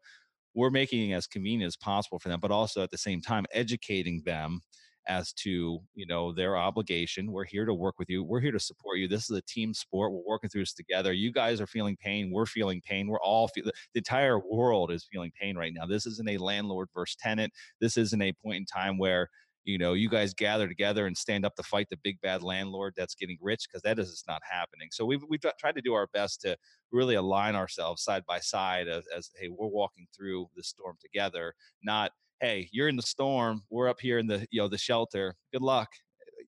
we're 0.54 0.70
making 0.70 1.10
it 1.10 1.14
as 1.14 1.26
convenient 1.26 1.68
as 1.68 1.76
possible 1.76 2.18
for 2.18 2.28
them, 2.28 2.40
but 2.40 2.50
also 2.50 2.82
at 2.82 2.90
the 2.90 2.98
same 2.98 3.20
time 3.20 3.44
educating 3.52 4.22
them 4.24 4.60
as 5.08 5.32
to 5.32 5.80
you 5.94 6.06
know 6.06 6.32
their 6.32 6.56
obligation. 6.56 7.32
We're 7.32 7.44
here 7.44 7.64
to 7.64 7.74
work 7.74 7.98
with 7.98 8.08
you. 8.08 8.22
We're 8.22 8.40
here 8.40 8.52
to 8.52 8.60
support 8.60 8.98
you. 8.98 9.08
This 9.08 9.30
is 9.30 9.36
a 9.36 9.42
team 9.42 9.74
sport. 9.74 10.12
We're 10.12 10.22
working 10.26 10.50
through 10.50 10.62
this 10.62 10.74
together. 10.74 11.12
You 11.12 11.32
guys 11.32 11.60
are 11.60 11.66
feeling 11.66 11.96
pain. 11.96 12.30
We're 12.32 12.46
feeling 12.46 12.80
pain. 12.86 13.08
We're 13.08 13.20
all 13.20 13.48
feel 13.48 13.64
the 13.64 13.72
entire 13.94 14.38
world 14.38 14.92
is 14.92 15.08
feeling 15.10 15.32
pain 15.40 15.56
right 15.56 15.72
now. 15.74 15.86
This 15.86 16.06
isn't 16.06 16.28
a 16.28 16.38
landlord 16.38 16.88
versus 16.94 17.16
tenant. 17.16 17.52
This 17.80 17.96
isn't 17.96 18.22
a 18.22 18.32
point 18.44 18.58
in 18.58 18.66
time 18.66 18.98
where 18.98 19.28
you 19.64 19.78
know 19.78 19.92
you 19.92 20.08
guys 20.08 20.34
gather 20.34 20.66
together 20.68 21.06
and 21.06 21.16
stand 21.16 21.44
up 21.44 21.54
to 21.56 21.62
fight 21.62 21.88
the 21.90 21.98
big 22.02 22.20
bad 22.20 22.42
landlord 22.42 22.94
that's 22.96 23.14
getting 23.14 23.38
rich 23.40 23.66
because 23.68 23.82
that 23.82 23.98
is 23.98 24.10
just 24.10 24.26
not 24.28 24.42
happening. 24.48 24.88
So 24.92 25.04
we've 25.04 25.22
we've 25.28 25.40
tried 25.58 25.74
to 25.76 25.82
do 25.82 25.94
our 25.94 26.06
best 26.12 26.40
to 26.42 26.56
really 26.92 27.14
align 27.14 27.54
ourselves 27.56 28.02
side 28.02 28.24
by 28.26 28.40
side 28.40 28.88
as, 28.88 29.04
as 29.16 29.30
hey 29.38 29.48
we're 29.48 29.66
walking 29.68 30.06
through 30.16 30.46
the 30.56 30.62
storm 30.62 30.96
together 31.00 31.54
not 31.82 32.10
hey 32.40 32.68
you're 32.72 32.88
in 32.88 32.96
the 32.96 33.02
storm 33.02 33.62
we're 33.70 33.88
up 33.88 34.00
here 34.00 34.18
in 34.18 34.26
the 34.26 34.46
you 34.50 34.60
know 34.60 34.68
the 34.68 34.78
shelter 34.78 35.34
good 35.52 35.62
luck 35.62 35.88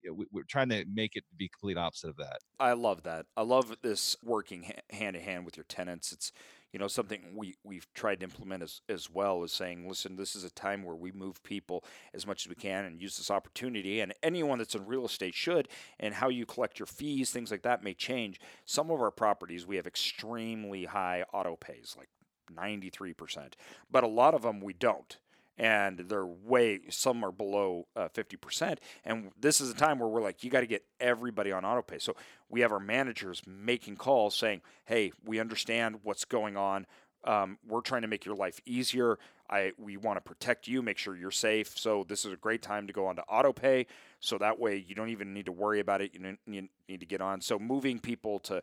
eh, 0.05 0.11
we- 0.11 0.27
we're 0.33 0.43
trying 0.49 0.69
to 0.69 0.85
make 0.93 1.15
it 1.17 1.25
be 1.37 1.49
complete 1.49 1.77
opposite 1.79 2.09
of 2.11 2.17
that 2.17 2.39
I 2.59 2.73
love 2.75 3.03
that. 3.03 3.27
I 3.37 3.43
love 3.43 3.77
this 3.83 4.17
working 4.23 4.73
hand 4.91 5.17
in 5.17 5.23
hand 5.23 5.45
with 5.45 5.57
your 5.57 5.65
tenants. 5.65 6.13
It's 6.13 6.31
you 6.73 6.79
know, 6.79 6.89
something 6.89 7.35
we 7.35 7.57
we've 7.65 7.87
tried 7.95 8.21
to 8.21 8.25
implement 8.25 8.63
as 8.63 8.81
as 8.89 9.11
well 9.11 9.43
is 9.45 9.53
saying, 9.53 9.89
listen, 9.89 10.17
this 10.17 10.35
is 10.35 10.45
a 10.45 10.51
time 10.51 10.83
where 10.83 10.97
we 10.97 11.13
move 11.13 11.43
people 11.43 11.85
as 12.15 12.27
much 12.27 12.45
as 12.45 12.49
we 12.49 12.55
can 12.55 12.85
and 12.85 13.01
use 13.01 13.17
this 13.17 13.31
opportunity. 13.31 14.01
And 14.01 14.15
anyone 14.23 14.59
that's 14.59 14.75
in 14.75 14.87
real 14.87 15.05
estate 15.05 15.35
should. 15.35 15.69
And 16.01 16.15
how 16.15 16.29
you 16.29 16.47
collect 16.47 16.79
your 16.79 16.87
fees, 16.87 17.31
things 17.31 17.51
like 17.51 17.63
that, 17.63 17.85
may 17.85 17.95
change. 17.95 18.41
Some 18.65 18.91
of 18.91 19.01
our 19.01 19.11
properties 19.11 19.67
we 19.67 19.77
have 19.77 19.87
extremely 19.87 20.87
high 20.87 21.25
auto 21.33 21.57
pays, 21.57 21.95
like 21.99 22.09
93%, 22.55 23.55
but 23.91 24.05
a 24.05 24.09
lot 24.09 24.35
of 24.35 24.43
them 24.43 24.61
we 24.61 24.73
don't 24.73 25.19
and 25.59 25.99
they're 26.09 26.27
way 26.27 26.81
some 26.89 27.25
are 27.25 27.33
below 27.33 27.87
uh, 27.97 28.09
50% 28.09 28.79
and 29.05 29.31
this 29.39 29.61
is 29.61 29.71
a 29.71 29.75
time 29.75 29.99
where 29.99 30.09
we're 30.09 30.23
like 30.23 30.43
you 30.43 30.51
got 30.51 30.61
to 30.61 30.67
get 30.67 30.85
everybody 31.01 31.53
on 31.53 31.63
autopay. 31.63 32.01
So 32.01 32.17
we 32.49 32.61
have 32.61 32.73
our 32.73 32.81
managers 32.81 33.43
making 33.47 33.97
calls 33.97 34.35
saying 34.35 34.63
hey 34.87 35.13
we 35.25 35.41
understand 35.41 36.01
what's 36.03 36.25
going 36.25 36.57
on 36.57 36.87
um, 37.25 37.59
we're 37.69 37.83
trying 37.83 38.03
to 38.03 38.09
make 38.09 38.25
your 38.25 38.35
life 38.35 38.61
easier 38.67 39.19
I, 39.49 39.73
we 39.79 39.97
want 39.97 40.17
to 40.17 40.23
protect 40.23 40.67
you 40.67 40.83
make 40.83 40.99
sure 40.99 41.17
you're 41.17 41.31
safe 41.31 41.79
so 41.79 42.05
this 42.09 42.25
is 42.25 42.33
a 42.33 42.37
great 42.37 42.63
time 42.63 42.87
to 42.87 42.93
go 42.93 43.07
on 43.07 43.17
to 43.17 43.25
autopay 43.31 43.87
so 44.21 44.39
that 44.39 44.59
way 44.59 44.85
you 44.87 44.95
don't 44.95 45.11
even 45.11 45.35
need 45.35 45.47
to 45.47 45.53
worry 45.53 45.81
about 45.81 46.01
it 46.01 46.15
you, 46.15 46.37
you 46.47 46.69
need 46.89 47.01
to 47.01 47.07
get 47.07 47.21
on. 47.21 47.41
So 47.41 47.59
moving 47.59 47.99
people 47.99 48.39
to 48.41 48.63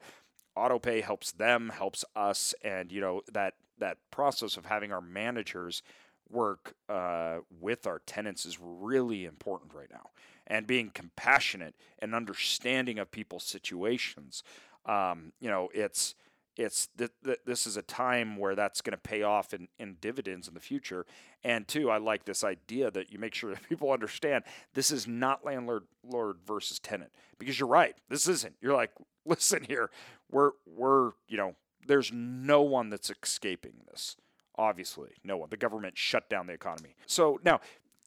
autopay 0.58 1.04
helps 1.04 1.32
them 1.32 1.69
helps 1.69 2.04
us 2.15 2.54
and 2.63 2.91
you 2.91 3.02
know 3.02 3.21
that 3.32 3.54
that 3.78 3.97
process 4.12 4.58
of 4.58 4.65
having 4.65 4.91
our 4.91 5.02
managers 5.02 5.82
work 6.30 6.74
uh, 6.88 7.39
with 7.60 7.88
our 7.88 8.00
tenants 8.06 8.46
is 8.46 8.58
really 8.62 9.26
important 9.26 9.74
right 9.74 9.89
now. 9.92 10.10
And 10.48 10.65
being 10.65 10.89
compassionate 10.94 11.76
and 12.00 12.15
understanding 12.15 12.98
of 12.98 13.12
people's 13.12 13.44
situations. 13.44 14.44
Um, 14.86 15.32
you 15.39 15.50
know, 15.50 15.70
it's 15.74 16.15
it's 16.60 16.88
th- 16.98 17.12
th- 17.24 17.39
this 17.46 17.65
is 17.65 17.78
a 17.78 17.82
time 17.82 18.36
where 18.36 18.54
that's 18.54 18.82
going 18.82 18.92
to 18.92 18.98
pay 18.98 19.24
off 19.24 19.54
in, 19.54 19.70
in 19.78 19.96
dividends 20.02 20.48
in 20.48 20.54
the 20.54 20.60
future. 20.60 21.06
And 21.42 21.65
two, 21.65 21.89
I 21.89 22.00
like 22.00 22.26
this 22.26 22.44
idea 22.44 22.92
that 22.92 23.13
you 23.13 23.18
make 23.18 23.34
sure 23.34 23.52
that 23.54 23.68
people 23.68 23.92
understand 23.92 24.44
this 24.74 24.92
is 24.92 25.08
not 25.08 25.46
landlord 25.46 25.84
lord 26.04 26.38
versus 26.46 26.80
tenant 26.80 27.12
because 27.38 27.60
you're 27.60 27.70
right. 27.70 27.96
This 28.10 28.28
isn't. 28.28 28.56
You're 28.62 28.76
like, 28.76 28.92
listen 29.26 29.63
here, 29.63 29.89
we're 30.30 30.52
we're 30.65 31.12
you 31.28 31.38
know, 31.38 31.56
there's 31.88 32.12
no 32.12 32.62
one 32.62 32.89
that's 32.89 33.10
escaping 33.10 33.74
this. 33.89 34.18
Obviously, 34.60 35.12
no 35.24 35.38
one. 35.38 35.50
The 35.50 35.56
government 35.56 35.98
shut 35.98 36.30
down 36.30 36.48
the 36.48 36.54
economy. 36.54 36.93
So 37.06 37.39
now, 37.45 37.62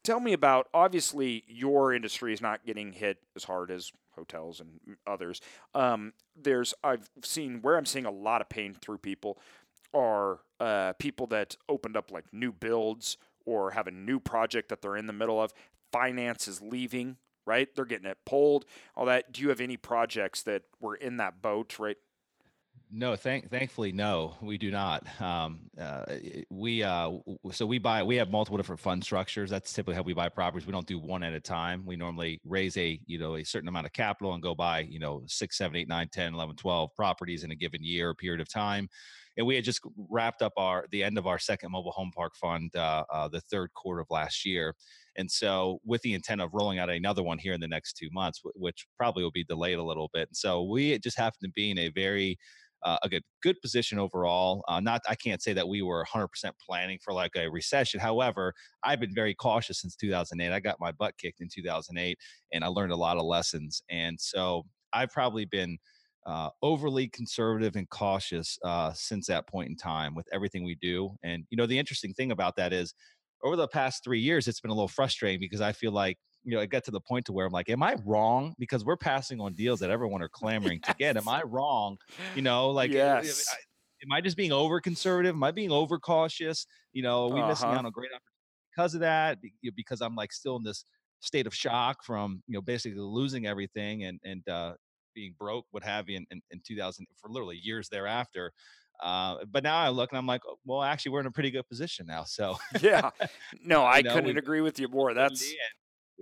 tell 0.05 0.21
me 0.21 0.35
about 0.35 0.69
obviously 0.75 1.45
your 1.49 1.95
industry 1.95 2.35
is 2.35 2.43
not 2.43 2.67
getting 2.67 2.93
hit 2.93 3.17
as 3.35 3.45
hard 3.45 3.71
as 3.71 3.91
hotels 4.15 4.61
and 4.61 4.69
others. 5.07 5.41
Um, 5.75 6.13
there's 6.37 6.75
I've 6.85 7.09
seen 7.25 7.63
where 7.63 7.79
I'm 7.79 7.87
seeing 7.87 8.05
a 8.05 8.11
lot 8.11 8.43
of 8.43 8.51
pain 8.51 8.77
through 8.79 8.99
people 8.99 9.39
are 9.95 10.41
uh, 10.61 10.93
people 10.99 11.27
that 11.29 11.57
opened 11.71 11.97
up 11.97 12.11
like 12.11 12.27
new 12.33 12.53
builds 12.53 13.17
or 13.47 13.71
have 13.71 13.87
a 13.87 13.91
new 13.91 14.21
project 14.21 14.69
that 14.69 14.83
they're 14.83 14.97
in 14.97 15.07
the 15.07 15.13
middle 15.15 15.41
of. 15.41 15.55
Finance 15.91 16.49
is 16.49 16.61
leaving, 16.61 17.17
right? 17.47 17.75
They're 17.75 17.87
getting 17.87 18.11
it 18.11 18.19
pulled, 18.27 18.67
all 18.95 19.07
that. 19.07 19.33
Do 19.33 19.41
you 19.41 19.49
have 19.49 19.61
any 19.61 19.79
projects 19.79 20.43
that 20.43 20.65
were 20.81 20.97
in 20.97 21.17
that 21.17 21.41
boat 21.41 21.79
right 21.79 21.97
no, 22.95 23.17
thank 23.17 23.51
thankfully, 23.51 23.91
no, 23.91 24.37
we 24.43 24.59
do 24.59 24.71
not. 24.71 25.03
Um, 25.21 25.71
uh, 25.81 26.05
we 26.51 26.83
uh, 26.83 27.13
so 27.51 27.65
we 27.65 27.79
buy 27.79 28.03
we 28.03 28.17
have 28.17 28.31
multiple 28.31 28.59
different 28.59 28.81
fund 28.81 29.03
structures. 29.03 29.49
That's 29.49 29.73
typically 29.73 29.95
how 29.95 30.03
we 30.03 30.13
buy 30.13 30.29
properties. 30.29 30.67
We 30.67 30.73
don't 30.73 30.87
do 30.87 30.99
one 30.99 31.23
at 31.23 31.33
a 31.33 31.41
time. 31.41 31.87
We 31.87 31.97
normally 31.97 32.41
raise 32.45 32.77
a 32.77 33.01
you 33.07 33.19
know 33.19 33.37
a 33.37 33.45
certain 33.45 33.69
amount 33.69 33.87
of 33.87 33.95
capital 33.95 34.35
and 34.35 34.43
go 34.43 34.55
buy 34.55 34.81
you 34.81 34.99
know 34.99 35.23
six, 35.27 35.57
seven, 35.57 35.77
eight, 35.77 35.89
nine, 35.89 36.09
10, 36.13 36.35
11, 36.35 36.57
12 36.57 36.91
properties 36.95 37.45
in 37.45 37.51
a 37.51 37.57
given 37.57 37.83
year 37.83 38.11
or 38.11 38.15
period 38.15 38.43
of 38.43 38.53
time. 38.53 38.89
And 39.39 39.47
we 39.47 39.55
had 39.55 39.65
just 39.65 39.81
wrapped 40.11 40.43
up 40.43 40.53
our 40.59 40.87
the 40.91 41.03
end 41.03 41.17
of 41.17 41.27
our 41.27 41.39
second 41.39 41.73
mobile 41.73 41.93
home 41.93 42.11
park 42.15 42.35
fund 42.37 42.77
uh, 42.77 43.05
uh, 43.11 43.29
the 43.29 43.41
third 43.41 43.73
quarter 43.73 44.03
of 44.03 44.09
last 44.11 44.45
year. 44.45 44.75
And 45.17 45.31
so, 45.31 45.81
with 45.85 46.03
the 46.03 46.15
intent 46.15 46.41
of 46.41 46.51
rolling 46.53 46.79
out 46.79 46.91
another 46.91 47.23
one 47.23 47.39
here 47.39 47.53
in 47.53 47.61
the 47.61 47.69
next 47.69 47.95
two 47.95 48.09
months, 48.13 48.41
which 48.55 48.87
probably 48.97 49.23
will 49.23 49.31
be 49.31 49.45
delayed 49.45 49.79
a 49.79 49.83
little 49.83 50.11
bit. 50.13 50.29
And 50.29 50.37
so, 50.37 50.63
we 50.63 50.99
just 50.99 51.19
happen 51.19 51.39
to 51.43 51.51
be 51.55 51.71
in 51.71 51.79
a 51.79 51.91
very 51.91 52.39
uh, 52.85 52.99
a 53.03 53.09
good 53.09 53.23
good 53.43 53.61
position 53.61 53.99
overall. 53.99 54.65
Uh, 54.69 54.81
not 54.81 55.03
I 55.09 55.15
can't 55.15 55.43
say 55.43 55.53
that 55.53 55.69
we 55.69 55.83
were 55.83 56.05
100% 56.05 56.53
planning 56.67 56.99
for 57.03 57.13
like 57.13 57.33
a 57.37 57.49
recession. 57.49 58.01
However, 58.01 58.55
I've 58.85 59.01
been 59.01 59.15
very 59.15 59.35
cautious 59.35 59.81
since 59.81 59.97
2008. 59.97 60.53
I 60.53 60.61
got 60.61 60.77
my 60.81 60.93
butt 60.93 61.15
kicked 61.19 61.41
in 61.41 61.49
2008, 61.53 62.19
and 62.53 62.65
I 62.65 62.69
learned 62.69 62.93
a 62.93 62.97
lot 62.97 63.17
of 63.17 63.25
lessons. 63.25 63.83
And 63.91 64.21
so 64.21 64.65
I've 64.93 65.11
probably 65.11 65.45
been 65.45 65.79
uh, 66.27 66.51
overly 66.63 67.09
conservative 67.09 67.75
and 67.77 67.89
cautious 67.91 68.59
uh, 68.65 68.93
since 68.95 69.27
that 69.27 69.49
point 69.49 69.71
in 69.71 69.77
time 69.77 70.15
with 70.15 70.27
everything 70.33 70.65
we 70.65 70.77
do. 70.81 71.11
And 71.23 71.45
you 71.51 71.57
know, 71.57 71.67
the 71.67 71.79
interesting 71.79 72.15
thing 72.15 72.31
about 72.33 72.57
that 72.57 72.73
is, 72.73 72.95
over 73.45 73.57
the 73.57 73.67
past 73.69 74.05
three 74.05 74.21
years, 74.21 74.47
it's 74.47 74.61
been 74.61 74.71
a 74.71 74.75
little 74.75 74.87
frustrating 74.89 75.41
because 75.41 75.61
I 75.61 75.73
feel 75.73 75.91
like 75.93 76.17
you 76.45 76.55
know, 76.55 76.61
I 76.61 76.67
get 76.67 76.85
to 76.85 76.91
the 76.91 77.01
point 77.01 77.27
to 77.27 77.33
where 77.33 77.47
I'm 77.47 77.53
like, 77.53 77.71
am 77.71 77.83
I 77.83 77.97
wrong? 78.05 78.55
Because 78.59 78.85
we're 78.85 78.97
passing 78.97 79.41
on 79.41 79.55
deals 79.55 79.81
that 79.81 79.91
everyone 79.91 80.23
are 80.23 80.29
clamoring 80.29 80.81
yes. 80.85 80.95
to 80.95 80.99
get. 80.99 81.17
Am 81.17 81.29
I 81.29 81.43
wrong? 81.43 81.99
You 82.35 82.43
know, 82.43 82.71
like, 82.71 82.91
yes. 82.91 83.47
I, 83.51 83.57
am 84.05 84.13
I 84.13 84.21
just 84.21 84.37
being 84.37 84.53
over 84.53 84.81
conservative? 84.81 85.35
Am 85.35 85.43
I 85.43 85.53
being 85.53 85.71
over 85.71 85.99
cautious? 85.99 86.67
You 86.93 87.03
know, 87.03 87.29
we 87.29 87.41
uh-huh. 87.41 87.49
missing 87.49 87.69
out 87.69 87.79
on 87.79 87.87
a 87.87 87.91
great 87.91 88.11
opportunity 88.11 88.29
because 88.75 88.95
of 88.95 89.01
that, 89.01 89.39
because 89.77 90.01
I'm 90.01 90.17
like 90.17 90.33
still 90.33 90.57
in 90.57 90.65
this 90.65 90.85
state 91.21 91.47
of 91.47 91.55
shock 91.55 92.05
from, 92.05 92.43
you 92.49 92.55
know, 92.55 92.63
basically 92.63 93.01
losing 93.01 93.47
everything 93.47 94.05
and, 94.05 94.19
and, 94.25 94.49
uh, 94.49 94.73
being 95.15 95.35
broke, 95.39 95.67
what 95.71 95.85
have 95.85 96.09
you, 96.09 96.17
in, 96.17 96.27
in, 96.31 96.41
in 96.51 96.61
2000 96.67 97.07
for 97.21 97.29
literally 97.29 97.61
years 97.63 97.89
thereafter. 97.91 98.51
Uh, 99.03 99.39
but 99.51 99.63
now 99.63 99.77
I 99.77 99.89
look 99.89 100.11
and 100.11 100.19
I'm 100.19 100.27
like, 100.27 100.43
oh, 100.47 100.57
well, 100.65 100.83
actually, 100.83 101.13
we're 101.13 101.21
in 101.21 101.27
a 101.27 101.31
pretty 101.33 101.51
good 101.51 101.69
position 101.69 102.07
now. 102.07 102.25
So 102.25 102.57
yeah, 102.81 103.11
no, 103.65 103.85
I 103.85 104.01
know, 104.01 104.15
couldn't 104.15 104.39
agree 104.39 104.61
with 104.61 104.79
you 104.79 104.89
more. 104.89 105.13
That's 105.13 105.53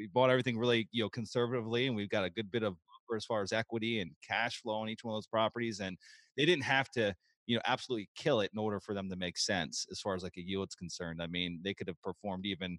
we 0.00 0.06
bought 0.06 0.30
everything 0.30 0.58
really 0.58 0.88
you 0.92 1.02
know 1.02 1.10
conservatively 1.10 1.86
and 1.86 1.94
we've 1.94 2.08
got 2.08 2.24
a 2.24 2.30
good 2.30 2.50
bit 2.50 2.62
of 2.62 2.74
buffer 2.74 3.16
as 3.16 3.24
far 3.26 3.42
as 3.42 3.52
equity 3.52 4.00
and 4.00 4.10
cash 4.26 4.62
flow 4.62 4.76
on 4.76 4.88
each 4.88 5.04
one 5.04 5.12
of 5.12 5.16
those 5.16 5.26
properties 5.26 5.80
and 5.80 5.96
they 6.36 6.46
didn't 6.46 6.64
have 6.64 6.90
to 6.90 7.14
you 7.46 7.56
know 7.56 7.62
absolutely 7.66 8.08
kill 8.16 8.40
it 8.40 8.50
in 8.54 8.58
order 8.58 8.80
for 8.80 8.94
them 8.94 9.10
to 9.10 9.16
make 9.16 9.36
sense 9.36 9.86
as 9.90 10.00
far 10.00 10.14
as 10.14 10.22
like 10.22 10.36
a 10.38 10.40
yield's 10.40 10.74
concerned. 10.74 11.20
I 11.22 11.26
mean 11.26 11.60
they 11.62 11.74
could 11.74 11.88
have 11.88 12.00
performed 12.02 12.46
even 12.46 12.78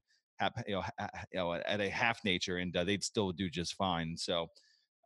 you 0.65 0.75
know, 0.75 0.83
you 1.31 1.39
know 1.39 1.53
at 1.53 1.79
a 1.79 1.89
half 1.89 2.23
nature 2.25 2.57
and 2.57 2.75
uh, 2.75 2.83
they'd 2.83 3.03
still 3.03 3.31
do 3.31 3.49
just 3.49 3.75
fine. 3.75 4.17
So 4.17 4.47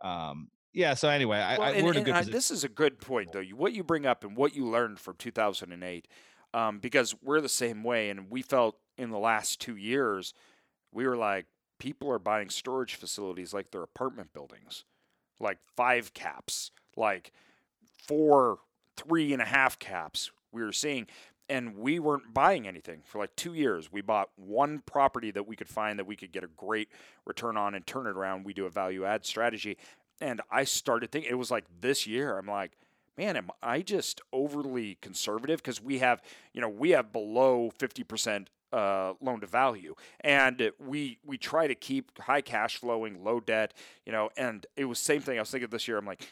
um 0.03 0.49
yeah 0.73 0.93
so 0.93 1.09
anyway 1.09 1.37
I, 1.37 1.57
well, 1.57 1.75
I, 1.75 1.81
we're 1.81 1.91
in 1.91 1.97
a 1.97 2.03
good 2.03 2.13
I, 2.13 2.23
this 2.23 2.51
is 2.51 2.63
a 2.63 2.69
good 2.69 2.99
point 3.01 3.33
though. 3.33 3.43
What 3.43 3.73
you 3.73 3.83
bring 3.83 4.05
up 4.05 4.23
and 4.23 4.37
what 4.37 4.55
you 4.55 4.65
learned 4.65 4.99
from 4.99 5.15
2008 5.17 6.07
um, 6.53 6.79
because 6.79 7.13
we're 7.21 7.41
the 7.41 7.49
same 7.49 7.83
way 7.83 8.09
and 8.09 8.29
we 8.29 8.41
felt 8.41 8.77
in 8.97 9.09
the 9.09 9.19
last 9.19 9.59
two 9.59 9.75
years 9.75 10.33
we 10.93 11.05
were 11.05 11.17
like 11.17 11.45
people 11.79 12.11
are 12.11 12.19
buying 12.19 12.49
storage 12.49 12.95
facilities 12.95 13.53
like 13.53 13.71
they're 13.71 13.83
apartment 13.83 14.33
buildings, 14.33 14.85
like 15.39 15.57
five 15.75 16.13
caps, 16.13 16.71
like 16.95 17.31
four, 18.07 18.59
three 18.95 19.33
and 19.33 19.41
a 19.41 19.45
half 19.45 19.77
caps. 19.79 20.31
We 20.51 20.63
were 20.63 20.71
seeing, 20.71 21.07
and 21.49 21.77
we 21.77 21.99
weren't 21.99 22.33
buying 22.33 22.67
anything 22.67 23.01
for 23.05 23.19
like 23.19 23.35
two 23.35 23.53
years. 23.53 23.91
We 23.91 24.01
bought 24.01 24.29
one 24.35 24.81
property 24.85 25.31
that 25.31 25.47
we 25.47 25.55
could 25.55 25.69
find 25.69 25.99
that 25.99 26.07
we 26.07 26.15
could 26.15 26.31
get 26.31 26.43
a 26.43 26.49
great 26.55 26.89
return 27.25 27.57
on 27.57 27.75
and 27.75 27.85
turn 27.85 28.07
it 28.07 28.15
around. 28.15 28.45
We 28.45 28.53
do 28.53 28.65
a 28.65 28.69
value 28.69 29.05
add 29.05 29.25
strategy. 29.25 29.77
And 30.21 30.41
I 30.49 30.63
started 30.63 31.11
thinking, 31.11 31.31
it 31.31 31.35
was 31.35 31.51
like 31.51 31.65
this 31.81 32.07
year, 32.07 32.37
I'm 32.37 32.47
like, 32.47 32.77
man, 33.17 33.35
am 33.37 33.49
I 33.61 33.81
just 33.81 34.21
overly 34.31 34.97
conservative? 35.01 35.61
Because 35.61 35.81
we 35.81 35.99
have, 35.99 36.21
you 36.53 36.61
know, 36.61 36.69
we 36.69 36.91
have 36.91 37.11
below 37.11 37.71
50% 37.77 38.47
uh, 38.73 39.13
loan 39.21 39.41
to 39.41 39.47
value, 39.47 39.95
and 40.21 40.71
we 40.79 41.19
we 41.25 41.37
try 41.37 41.67
to 41.67 41.75
keep 41.75 42.19
high 42.19 42.41
cash 42.41 42.77
flowing, 42.77 43.23
low 43.23 43.39
debt, 43.39 43.73
you 44.05 44.11
know. 44.11 44.29
And 44.37 44.65
it 44.75 44.85
was 44.85 44.99
same 44.99 45.21
thing. 45.21 45.37
I 45.37 45.41
was 45.41 45.51
thinking 45.51 45.69
this 45.69 45.87
year. 45.87 45.97
I'm 45.97 46.05
like, 46.05 46.27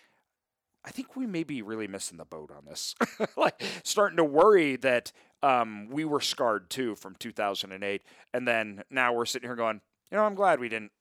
I 0.85 0.91
think 0.91 1.15
we 1.15 1.25
may 1.25 1.43
be 1.43 1.61
really 1.61 1.87
missing 1.87 2.17
the 2.17 2.25
boat 2.25 2.51
on 2.55 2.65
this. 2.65 2.95
like 3.37 3.61
starting 3.83 4.17
to 4.17 4.23
worry 4.23 4.75
that 4.77 5.11
um, 5.41 5.89
we 5.89 6.05
were 6.05 6.21
scarred 6.21 6.69
too 6.69 6.95
from 6.95 7.15
2008, 7.15 8.01
and 8.33 8.47
then 8.47 8.83
now 8.89 9.13
we're 9.13 9.25
sitting 9.25 9.47
here 9.47 9.55
going, 9.55 9.81
you 10.11 10.17
know, 10.17 10.23
I'm 10.23 10.35
glad 10.35 10.59
we 10.59 10.69
didn't 10.69 10.91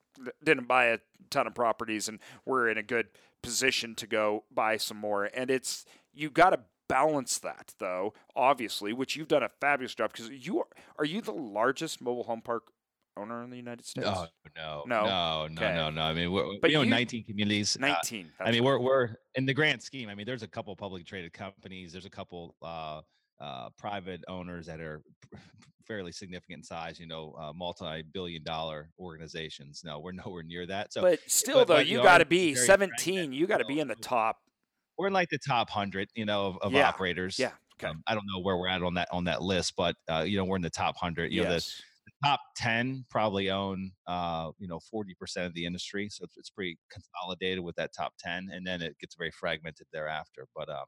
didn't 0.44 0.68
buy 0.68 0.86
a 0.86 0.98
ton 1.30 1.46
of 1.46 1.54
properties, 1.54 2.08
and 2.08 2.18
we're 2.44 2.68
in 2.68 2.78
a 2.78 2.82
good 2.82 3.08
position 3.42 3.94
to 3.96 4.06
go 4.06 4.44
buy 4.52 4.76
some 4.76 4.96
more. 4.96 5.24
And 5.24 5.50
it's 5.50 5.84
you 6.14 6.30
got 6.30 6.50
to 6.50 6.60
balance 6.88 7.38
that 7.38 7.74
though, 7.78 8.14
obviously, 8.36 8.92
which 8.92 9.16
you've 9.16 9.28
done 9.28 9.42
a 9.42 9.48
fabulous 9.60 9.94
job 9.94 10.12
because 10.12 10.30
you 10.30 10.60
are 10.60 10.66
are 10.98 11.04
you 11.04 11.20
the 11.20 11.32
largest 11.32 12.00
mobile 12.00 12.24
home 12.24 12.42
park 12.42 12.64
owner 13.16 13.42
in 13.42 13.50
the 13.50 13.56
United 13.56 13.84
States? 13.84 14.06
Oh, 14.08 14.26
no, 14.56 14.84
no, 14.86 15.04
no, 15.04 15.48
no, 15.48 15.62
okay. 15.64 15.74
no, 15.74 15.90
no. 15.90 16.02
I 16.02 16.14
mean, 16.14 16.32
we're, 16.32 16.58
but 16.60 16.70
we 16.70 16.76
own 16.76 16.88
19 16.88 17.24
communities. 17.24 17.76
19. 17.78 18.30
Uh, 18.40 18.44
I 18.44 18.50
mean, 18.52 18.64
we're 18.64 18.78
we're 18.78 19.16
in 19.34 19.46
the 19.46 19.54
grand 19.54 19.82
scheme. 19.82 20.08
I 20.08 20.14
mean, 20.14 20.26
there's 20.26 20.42
a 20.42 20.48
couple 20.48 20.74
publicly 20.76 21.04
traded 21.04 21.32
companies. 21.32 21.92
There's 21.92 22.06
a 22.06 22.10
couple 22.10 22.56
uh, 22.62 23.00
uh, 23.40 23.70
private 23.78 24.22
owners 24.28 24.66
that 24.66 24.80
are 24.80 25.02
fairly 25.86 26.12
significant 26.12 26.66
size. 26.66 26.98
You 26.98 27.06
know, 27.06 27.34
uh, 27.38 27.52
multi-billion-dollar 27.54 28.90
organizations. 28.98 29.82
No, 29.84 29.98
we're 29.98 30.12
nowhere 30.12 30.42
near 30.42 30.66
that. 30.66 30.92
So, 30.92 31.02
but 31.02 31.20
still, 31.26 31.60
but, 31.60 31.68
though, 31.68 31.74
but, 31.76 31.86
you, 31.86 31.98
you 31.98 32.02
got 32.02 32.18
to 32.18 32.26
be 32.26 32.54
17. 32.54 33.32
You 33.32 33.46
got 33.46 33.58
to 33.58 33.64
be 33.64 33.80
in 33.80 33.88
the 33.88 33.94
top 34.00 34.38
we're 34.98 35.08
in 35.08 35.12
like 35.12 35.28
the 35.30 35.38
top 35.38 35.70
hundred, 35.70 36.08
you 36.14 36.24
know, 36.24 36.46
of, 36.46 36.58
of 36.58 36.72
yeah. 36.72 36.88
operators. 36.88 37.38
Yeah. 37.38 37.52
Okay. 37.82 37.90
Um, 37.90 38.02
I 38.06 38.14
don't 38.14 38.26
know 38.26 38.40
where 38.40 38.56
we're 38.56 38.68
at 38.68 38.82
on 38.82 38.94
that 38.94 39.08
on 39.12 39.24
that 39.24 39.42
list, 39.42 39.74
but 39.76 39.96
uh, 40.08 40.24
you 40.26 40.36
know 40.36 40.44
we're 40.44 40.56
in 40.56 40.62
the 40.62 40.70
top 40.70 40.96
hundred. 40.96 41.32
You 41.32 41.42
yes. 41.42 41.48
know 41.48 41.54
the, 41.54 41.62
the, 42.06 42.28
top 42.28 42.40
ten 42.56 43.04
probably 43.10 43.50
own 43.50 43.90
uh, 44.06 44.50
you 44.58 44.68
know 44.68 44.78
forty 44.90 45.14
percent 45.18 45.46
of 45.46 45.54
the 45.54 45.66
industry, 45.66 46.08
so 46.10 46.24
it's, 46.24 46.36
it's, 46.36 46.50
pretty 46.50 46.78
consolidated 46.90 47.60
with 47.64 47.74
that 47.76 47.90
top 47.96 48.12
ten, 48.18 48.48
and 48.52 48.66
then 48.66 48.82
it 48.82 48.96
gets 49.00 49.16
very 49.16 49.30
fragmented 49.32 49.86
thereafter. 49.92 50.46
But 50.54 50.68
um, 50.68 50.84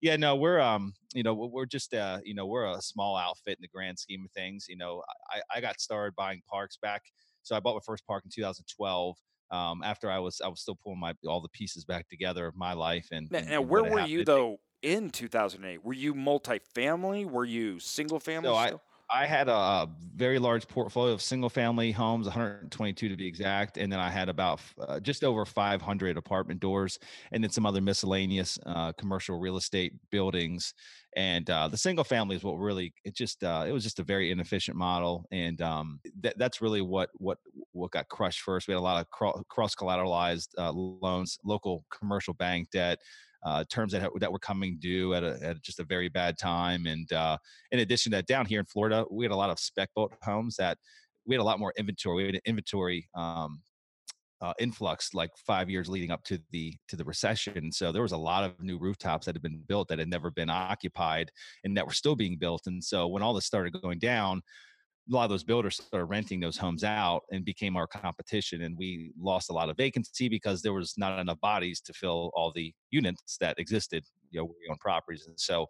yeah, 0.00 0.16
no, 0.16 0.36
we're 0.36 0.60
um, 0.60 0.94
you 1.14 1.22
know, 1.22 1.34
we're 1.34 1.66
just 1.66 1.94
uh, 1.94 2.18
you 2.24 2.34
know, 2.34 2.46
we're 2.46 2.66
a 2.66 2.82
small 2.82 3.16
outfit 3.16 3.58
in 3.58 3.62
the 3.62 3.68
grand 3.68 3.98
scheme 3.98 4.24
of 4.24 4.32
things. 4.32 4.66
You 4.68 4.76
know, 4.76 5.02
I, 5.30 5.58
I 5.58 5.60
got 5.60 5.80
started 5.80 6.14
buying 6.16 6.42
parks 6.48 6.76
back, 6.80 7.02
so 7.42 7.56
I 7.56 7.60
bought 7.60 7.74
my 7.74 7.80
first 7.86 8.06
park 8.06 8.24
in 8.24 8.30
2012 8.34 9.16
um, 9.50 9.82
after 9.82 10.10
I 10.10 10.18
was 10.18 10.40
I 10.44 10.48
was 10.48 10.60
still 10.60 10.78
pulling 10.82 11.00
my 11.00 11.14
all 11.26 11.40
the 11.40 11.48
pieces 11.48 11.84
back 11.84 12.08
together 12.08 12.46
of 12.46 12.56
my 12.56 12.72
life. 12.72 13.08
And 13.12 13.28
now, 13.30 13.38
and, 13.38 13.48
now 13.48 13.60
where 13.60 13.84
were 13.84 14.00
you 14.00 14.24
though 14.24 14.58
in 14.82 15.10
2008? 15.10 15.84
Were 15.84 15.92
you 15.92 16.14
multifamily? 16.14 17.28
Were 17.28 17.44
you 17.44 17.78
single 17.78 18.20
family? 18.20 18.48
So 18.48 18.54
I, 18.54 18.72
I 19.08 19.26
had 19.26 19.48
a 19.48 19.88
very 20.16 20.38
large 20.38 20.66
portfolio 20.66 21.12
of 21.12 21.22
single 21.22 21.48
family 21.48 21.92
homes, 21.92 22.26
122 22.26 23.08
to 23.08 23.16
be 23.16 23.26
exact, 23.26 23.76
and 23.78 23.92
then 23.92 24.00
I 24.00 24.10
had 24.10 24.28
about 24.28 24.60
uh, 24.80 24.98
just 24.98 25.22
over 25.22 25.44
500 25.44 26.16
apartment 26.16 26.58
doors, 26.60 26.98
and 27.30 27.42
then 27.42 27.50
some 27.50 27.66
other 27.66 27.80
miscellaneous 27.80 28.58
uh, 28.66 28.92
commercial 28.92 29.38
real 29.38 29.56
estate 29.56 29.92
buildings. 30.10 30.74
And 31.14 31.48
uh, 31.48 31.68
the 31.68 31.76
single 31.76 32.04
family 32.04 32.34
is 32.36 32.42
what 32.42 32.54
really 32.54 32.92
it 33.04 33.14
just 33.14 33.44
uh, 33.44 33.64
it 33.66 33.72
was 33.72 33.84
just 33.84 34.00
a 34.00 34.02
very 34.02 34.32
inefficient 34.32 34.76
model, 34.76 35.24
and 35.30 35.60
um, 35.62 36.00
that, 36.20 36.36
that's 36.36 36.60
really 36.60 36.82
what 36.82 37.10
what 37.14 37.38
what 37.72 37.92
got 37.92 38.08
crushed 38.08 38.40
first. 38.40 38.66
We 38.66 38.74
had 38.74 38.78
a 38.78 38.80
lot 38.80 39.00
of 39.00 39.46
cross 39.48 39.74
collateralized 39.76 40.48
uh, 40.58 40.72
loans, 40.72 41.38
local 41.44 41.84
commercial 41.90 42.34
bank 42.34 42.70
debt 42.70 42.98
uh, 43.44 43.64
terms 43.70 43.92
that 43.92 44.08
that 44.20 44.32
were 44.32 44.38
coming 44.38 44.78
due 44.80 45.14
at, 45.14 45.22
a, 45.22 45.38
at 45.42 45.62
just 45.62 45.80
a 45.80 45.84
very 45.84 46.08
bad 46.08 46.38
time. 46.38 46.86
And 46.86 47.10
uh, 47.12 47.38
in 47.72 47.80
addition 47.80 48.12
to 48.12 48.18
that, 48.18 48.26
down 48.26 48.46
here 48.46 48.60
in 48.60 48.66
Florida, 48.66 49.04
we 49.10 49.24
had 49.24 49.32
a 49.32 49.36
lot 49.36 49.50
of 49.50 49.58
spec 49.58 49.90
boat 49.94 50.12
homes 50.22 50.56
that 50.56 50.78
we 51.26 51.34
had 51.34 51.40
a 51.40 51.44
lot 51.44 51.58
more 51.58 51.72
inventory. 51.76 52.16
We 52.16 52.26
had 52.26 52.34
an 52.36 52.40
inventory 52.46 53.08
um, 53.14 53.60
uh, 54.40 54.52
influx 54.58 55.14
like 55.14 55.30
five 55.46 55.70
years 55.70 55.88
leading 55.88 56.10
up 56.10 56.22
to 56.24 56.38
the 56.50 56.74
to 56.88 56.96
the 56.96 57.04
recession. 57.04 57.72
So 57.72 57.92
there 57.92 58.02
was 58.02 58.12
a 58.12 58.16
lot 58.16 58.44
of 58.44 58.62
new 58.62 58.78
rooftops 58.78 59.26
that 59.26 59.34
had 59.34 59.42
been 59.42 59.62
built 59.66 59.88
that 59.88 59.98
had 59.98 60.08
never 60.08 60.30
been 60.30 60.50
occupied 60.50 61.30
and 61.64 61.76
that 61.76 61.86
were 61.86 61.92
still 61.92 62.16
being 62.16 62.36
built. 62.36 62.62
And 62.66 62.82
so 62.82 63.06
when 63.06 63.22
all 63.22 63.34
this 63.34 63.46
started 63.46 63.80
going 63.80 63.98
down, 63.98 64.42
a 65.08 65.14
lot 65.14 65.24
of 65.24 65.30
those 65.30 65.44
builders 65.44 65.76
started 65.76 66.06
renting 66.06 66.40
those 66.40 66.56
homes 66.56 66.82
out 66.82 67.22
and 67.30 67.44
became 67.44 67.76
our 67.76 67.86
competition 67.86 68.62
and 68.62 68.76
we 68.76 69.12
lost 69.18 69.50
a 69.50 69.52
lot 69.52 69.68
of 69.68 69.76
vacancy 69.76 70.28
because 70.28 70.62
there 70.62 70.72
was 70.72 70.94
not 70.96 71.18
enough 71.18 71.40
bodies 71.40 71.80
to 71.80 71.92
fill 71.92 72.30
all 72.34 72.52
the 72.54 72.72
units 72.90 73.36
that 73.40 73.58
existed 73.58 74.04
you 74.30 74.40
know 74.40 74.44
we 74.44 74.68
own 74.70 74.76
properties 74.78 75.26
and 75.26 75.38
so 75.38 75.66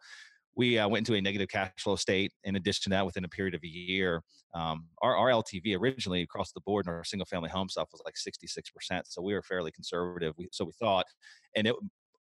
we 0.56 0.78
uh, 0.78 0.88
went 0.88 1.06
into 1.06 1.18
a 1.18 1.20
negative 1.20 1.48
cash 1.50 1.70
flow 1.78 1.96
state. 1.96 2.32
In 2.44 2.56
addition 2.56 2.84
to 2.84 2.88
that 2.90 3.04
within 3.04 3.26
a 3.26 3.28
period 3.28 3.54
of 3.54 3.60
a 3.62 3.68
year 3.68 4.22
um, 4.54 4.86
our, 5.02 5.16
our 5.16 5.28
ltv 5.28 5.78
originally 5.78 6.22
across 6.22 6.52
the 6.52 6.60
board 6.62 6.86
in 6.86 6.92
our 6.92 7.04
single 7.04 7.26
family 7.26 7.50
home 7.50 7.68
stuff 7.68 7.88
was 7.92 8.02
like 8.04 8.14
66% 8.14 9.02
so 9.04 9.22
we 9.22 9.34
were 9.34 9.42
fairly 9.42 9.70
conservative. 9.70 10.34
We, 10.38 10.48
so 10.52 10.64
we 10.64 10.72
thought 10.72 11.06
and 11.54 11.66
it 11.66 11.74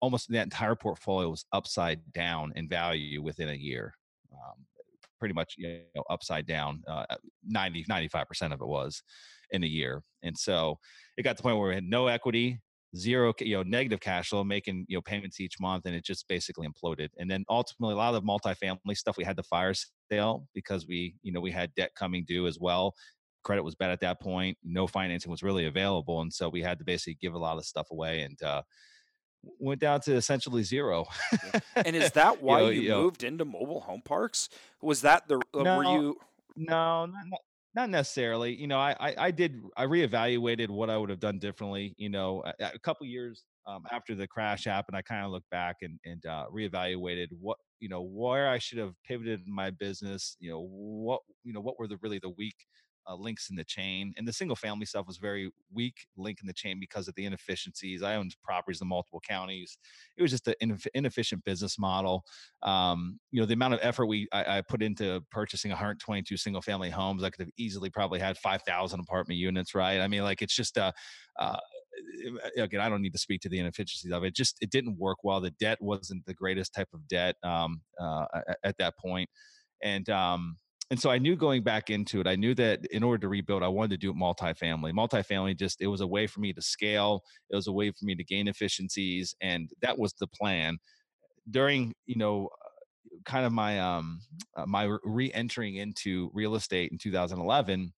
almost 0.02 0.30
the 0.30 0.41
entire 0.41 0.76
portfolio 0.76 1.30
was 1.30 1.46
upside 1.54 2.00
down 2.13 2.54
in 2.56 2.67
value 2.67 3.22
within 3.22 3.50
a 3.50 3.54
year 3.54 3.93
um, 4.34 4.65
pretty 5.19 5.34
much 5.34 5.56
you 5.58 5.82
know 5.95 6.03
upside 6.10 6.45
down. 6.45 6.82
Uh, 6.88 7.06
90 7.45 7.86
95% 7.86 8.53
of 8.53 8.62
it 8.62 8.67
was 8.67 9.01
in 9.51 9.63
a 9.63 9.67
year, 9.67 10.03
and 10.23 10.38
so 10.38 10.77
it 11.17 11.23
got 11.23 11.32
to 11.32 11.38
the 11.38 11.43
point 11.43 11.58
where 11.58 11.69
we 11.69 11.75
had 11.75 11.84
no 11.84 12.08
equity, 12.08 12.60
zero 12.95 13.34
you 13.39 13.56
know 13.56 13.63
negative 13.63 13.99
cash 13.99 14.30
flow, 14.30 14.43
making 14.43 14.86
you 14.88 14.97
know 14.97 15.01
payments 15.01 15.39
each 15.39 15.60
month, 15.60 15.86
and 15.86 15.95
it 15.95 16.03
just 16.03 16.27
basically 16.27 16.67
imploded. 16.67 17.10
And 17.17 17.30
then 17.30 17.45
ultimately, 17.49 17.93
a 17.93 17.97
lot 17.97 18.13
of 18.13 18.23
the 18.23 18.27
multifamily 18.27 18.95
stuff 18.95 19.17
we 19.17 19.23
had 19.23 19.38
to 19.38 19.43
fire 19.43 19.73
sale 20.12 20.47
because 20.53 20.88
we 20.88 21.15
you 21.23 21.32
know 21.32 21.41
we 21.41 21.51
had 21.51 21.73
debt 21.75 21.91
coming 21.95 22.25
due 22.27 22.47
as 22.47 22.60
well. 22.60 22.93
Credit 23.43 23.63
was 23.63 23.75
bad 23.75 23.91
at 23.91 24.01
that 24.01 24.19
point. 24.19 24.58
No 24.63 24.88
financing 24.88 25.32
was 25.32 25.43
really 25.43 25.65
available, 25.65 26.21
and 26.21 26.34
so 26.34 26.49
we 26.49 26.62
had 26.62 26.80
to 26.80 26.86
basically 26.86 27.17
give 27.21 27.34
a 27.34 27.39
lot 27.39 27.58
of 27.58 27.65
stuff 27.65 27.88
away 27.91 28.21
and. 28.21 28.41
Uh, 28.41 28.62
went 29.60 29.79
down 29.79 30.01
to 30.01 30.15
essentially 30.15 30.63
zero. 30.63 31.05
and 31.75 31.95
is 31.95 32.12
that 32.13 32.41
why 32.41 32.60
you, 32.60 32.65
know, 32.65 32.71
you, 32.71 32.81
you 32.81 32.95
moved 32.95 33.23
into 33.23 33.45
mobile 33.45 33.81
home 33.81 34.01
parks? 34.03 34.49
Was 34.81 35.01
that 35.01 35.27
the 35.27 35.38
uh, 35.53 35.63
no, 35.63 35.77
were 35.77 35.83
you? 35.83 36.17
No, 36.55 37.05
not, 37.05 37.41
not 37.75 37.89
necessarily. 37.89 38.55
You 38.55 38.67
know, 38.67 38.79
I, 38.79 38.95
I, 38.99 39.15
I 39.17 39.31
did 39.31 39.62
I 39.75 39.86
reevaluated 39.86 40.69
what 40.69 40.89
I 40.89 40.97
would 40.97 41.10
have 41.10 41.19
done 41.19 41.39
differently. 41.39 41.93
You 41.97 42.10
know, 42.10 42.43
a, 42.60 42.71
a 42.75 42.79
couple 42.79 43.05
years 43.05 43.43
um, 43.67 43.83
after 43.91 44.15
the 44.15 44.27
crash 44.27 44.65
happened, 44.65 44.97
I 44.97 45.01
kind 45.01 45.25
of 45.25 45.31
looked 45.31 45.49
back 45.49 45.77
and 45.81 45.99
and 46.05 46.25
uh, 46.25 46.45
reevaluated 46.53 47.27
what 47.39 47.57
you 47.79 47.89
know 47.89 48.01
where 48.01 48.49
I 48.49 48.57
should 48.57 48.79
have 48.79 48.93
pivoted 49.05 49.41
my 49.47 49.69
business. 49.71 50.38
You 50.39 50.51
know 50.51 50.67
what 50.69 51.21
you 51.43 51.53
know 51.53 51.62
what 51.62 51.77
were 51.79 51.88
the 51.88 51.97
really 52.01 52.19
the 52.19 52.29
weak 52.29 52.55
uh, 53.08 53.15
links 53.15 53.50
in 53.50 53.56
the 53.56 53.63
chain. 53.63 54.13
And 54.17 54.28
the 54.28 54.34
single 54.34 54.56
family 54.56 54.86
stuff 54.86 55.08
was 55.08 55.17
very 55.17 55.50
weak 55.74 56.08
link 56.17 56.39
in 56.41 56.48
the 56.48 56.54
chain 56.54 56.80
because 56.80 57.08
of 57.08 57.15
the 57.15 57.26
inefficiencies. 57.26 58.04
I 58.04 58.15
owned 58.15 58.36
properties 58.43 58.82
in 58.82 58.88
multiple 58.88 59.22
counties. 59.28 59.78
It 60.17 60.22
was 60.22 60.32
just 60.32 60.48
an 60.48 60.56
inefficient 60.93 61.43
business 61.43 61.80
model. 61.80 62.24
Um, 62.63 63.20
you 63.32 63.39
know, 63.39 63.46
the 63.46 63.54
amount 63.54 63.76
of 63.76 63.80
effort 63.84 64.08
we 64.08 64.28
I, 64.32 64.58
I, 64.58 64.62
put 64.62 64.82
into 64.82 65.24
purchasing 65.32 65.72
122 65.72 66.38
single 66.38 66.62
family 66.62 66.89
homes, 66.89 67.24
I 67.24 67.30
could 67.30 67.41
have 67.41 67.52
easily 67.58 67.89
probably 67.89 68.20
had 68.20 68.38
5,000 68.38 69.00
apartment 69.00 69.39
units. 69.39 69.74
Right? 69.74 70.00
I 70.00 70.08
mean, 70.08 70.24
like 70.24 70.41
it's 70.41 70.56
just 70.56 70.78
a. 70.78 70.93
Uh, 71.39 71.58
again, 72.58 72.82
I 72.82 72.89
don't 72.89 73.02
need 73.02 73.13
to 73.13 73.20
speak 73.20 73.41
to 73.41 73.50
the 73.50 73.60
inefficiencies 73.60 74.12
of 74.12 74.24
it. 74.24 74.36
Just 74.36 74.58
it 74.62 74.70
didn't 74.70 74.98
work 74.98 75.20
well. 75.24 75.41
The 75.41 75.52
debt 75.52 75.80
wasn't 75.82 76.26
the 76.26 76.34
greatest 76.34 76.74
type 76.74 76.89
of 76.93 77.08
debt 77.08 77.36
um, 77.43 77.82
uh, 78.00 78.26
at 78.63 78.78
that 78.78 78.98
point, 78.98 79.30
and 79.84 80.08
um, 80.10 80.58
and 80.89 81.00
so 81.00 81.10
I 81.10 81.17
knew 81.17 81.36
going 81.36 81.63
back 81.63 81.89
into 81.89 82.21
it, 82.21 82.28
I 82.28 82.36
knew 82.36 82.56
that 82.56 82.86
in 82.91 83.04
order 83.04 83.19
to 83.21 83.28
rebuild, 83.28 83.62
I 83.62 83.67
wanted 83.67 83.91
to 83.91 83.97
do 83.97 84.12
it 84.12 84.15
multifamily. 84.15 84.93
Multifamily 84.93 85.58
just 85.58 85.82
it 85.82 85.88
was 85.88 86.02
a 86.02 86.08
way 86.08 86.28
for 86.28 86.39
me 86.39 86.54
to 86.54 86.62
scale. 86.62 87.23
It 87.50 87.56
was 87.56 87.67
a 87.67 87.73
way 87.73 87.91
for 87.91 88.06
me 88.06 88.15
to 88.15 88.23
gain 88.23 88.47
efficiencies, 88.47 89.36
and 89.41 89.69
that 89.82 89.97
was 89.97 90.13
the 90.13 90.28
plan. 90.28 90.78
During 91.50 91.93
you 92.06 92.17
know, 92.17 92.50
kind 93.26 93.45
of 93.45 93.52
my 93.52 93.80
um 93.80 94.21
uh, 94.56 94.65
my 94.65 94.89
re-entering 95.04 95.76
into 95.76 96.32
real 96.34 96.56
estate 96.56 96.91
in 96.91 96.97
2011. 96.97 97.93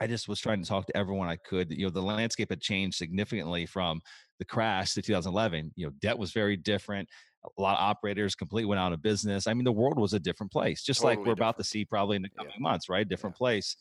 I 0.00 0.06
just 0.06 0.28
was 0.28 0.38
trying 0.38 0.62
to 0.62 0.68
talk 0.68 0.86
to 0.86 0.96
everyone 0.96 1.28
I 1.28 1.36
could. 1.36 1.72
You 1.72 1.86
know, 1.86 1.90
the 1.90 2.00
landscape 2.00 2.50
had 2.50 2.60
changed 2.60 2.96
significantly 2.96 3.66
from 3.66 4.00
the 4.38 4.44
crash 4.44 4.94
to 4.94 5.02
2011. 5.02 5.72
You 5.74 5.86
know, 5.86 5.92
debt 6.00 6.16
was 6.16 6.30
very 6.32 6.56
different 6.56 7.08
a 7.44 7.60
lot 7.60 7.74
of 7.74 7.80
operators 7.80 8.34
completely 8.34 8.68
went 8.68 8.80
out 8.80 8.92
of 8.92 9.02
business. 9.02 9.46
I 9.46 9.54
mean, 9.54 9.64
the 9.64 9.72
world 9.72 9.98
was 9.98 10.12
a 10.12 10.18
different 10.18 10.52
place, 10.52 10.82
just 10.82 11.00
totally 11.00 11.12
like 11.12 11.18
we're 11.18 11.34
different. 11.34 11.38
about 11.38 11.58
to 11.58 11.64
see 11.64 11.84
probably 11.84 12.16
in 12.16 12.22
the 12.22 12.30
coming 12.30 12.52
yeah. 12.56 12.62
months, 12.62 12.88
right? 12.88 13.08
Different 13.08 13.34
yeah. 13.36 13.38
place. 13.38 13.76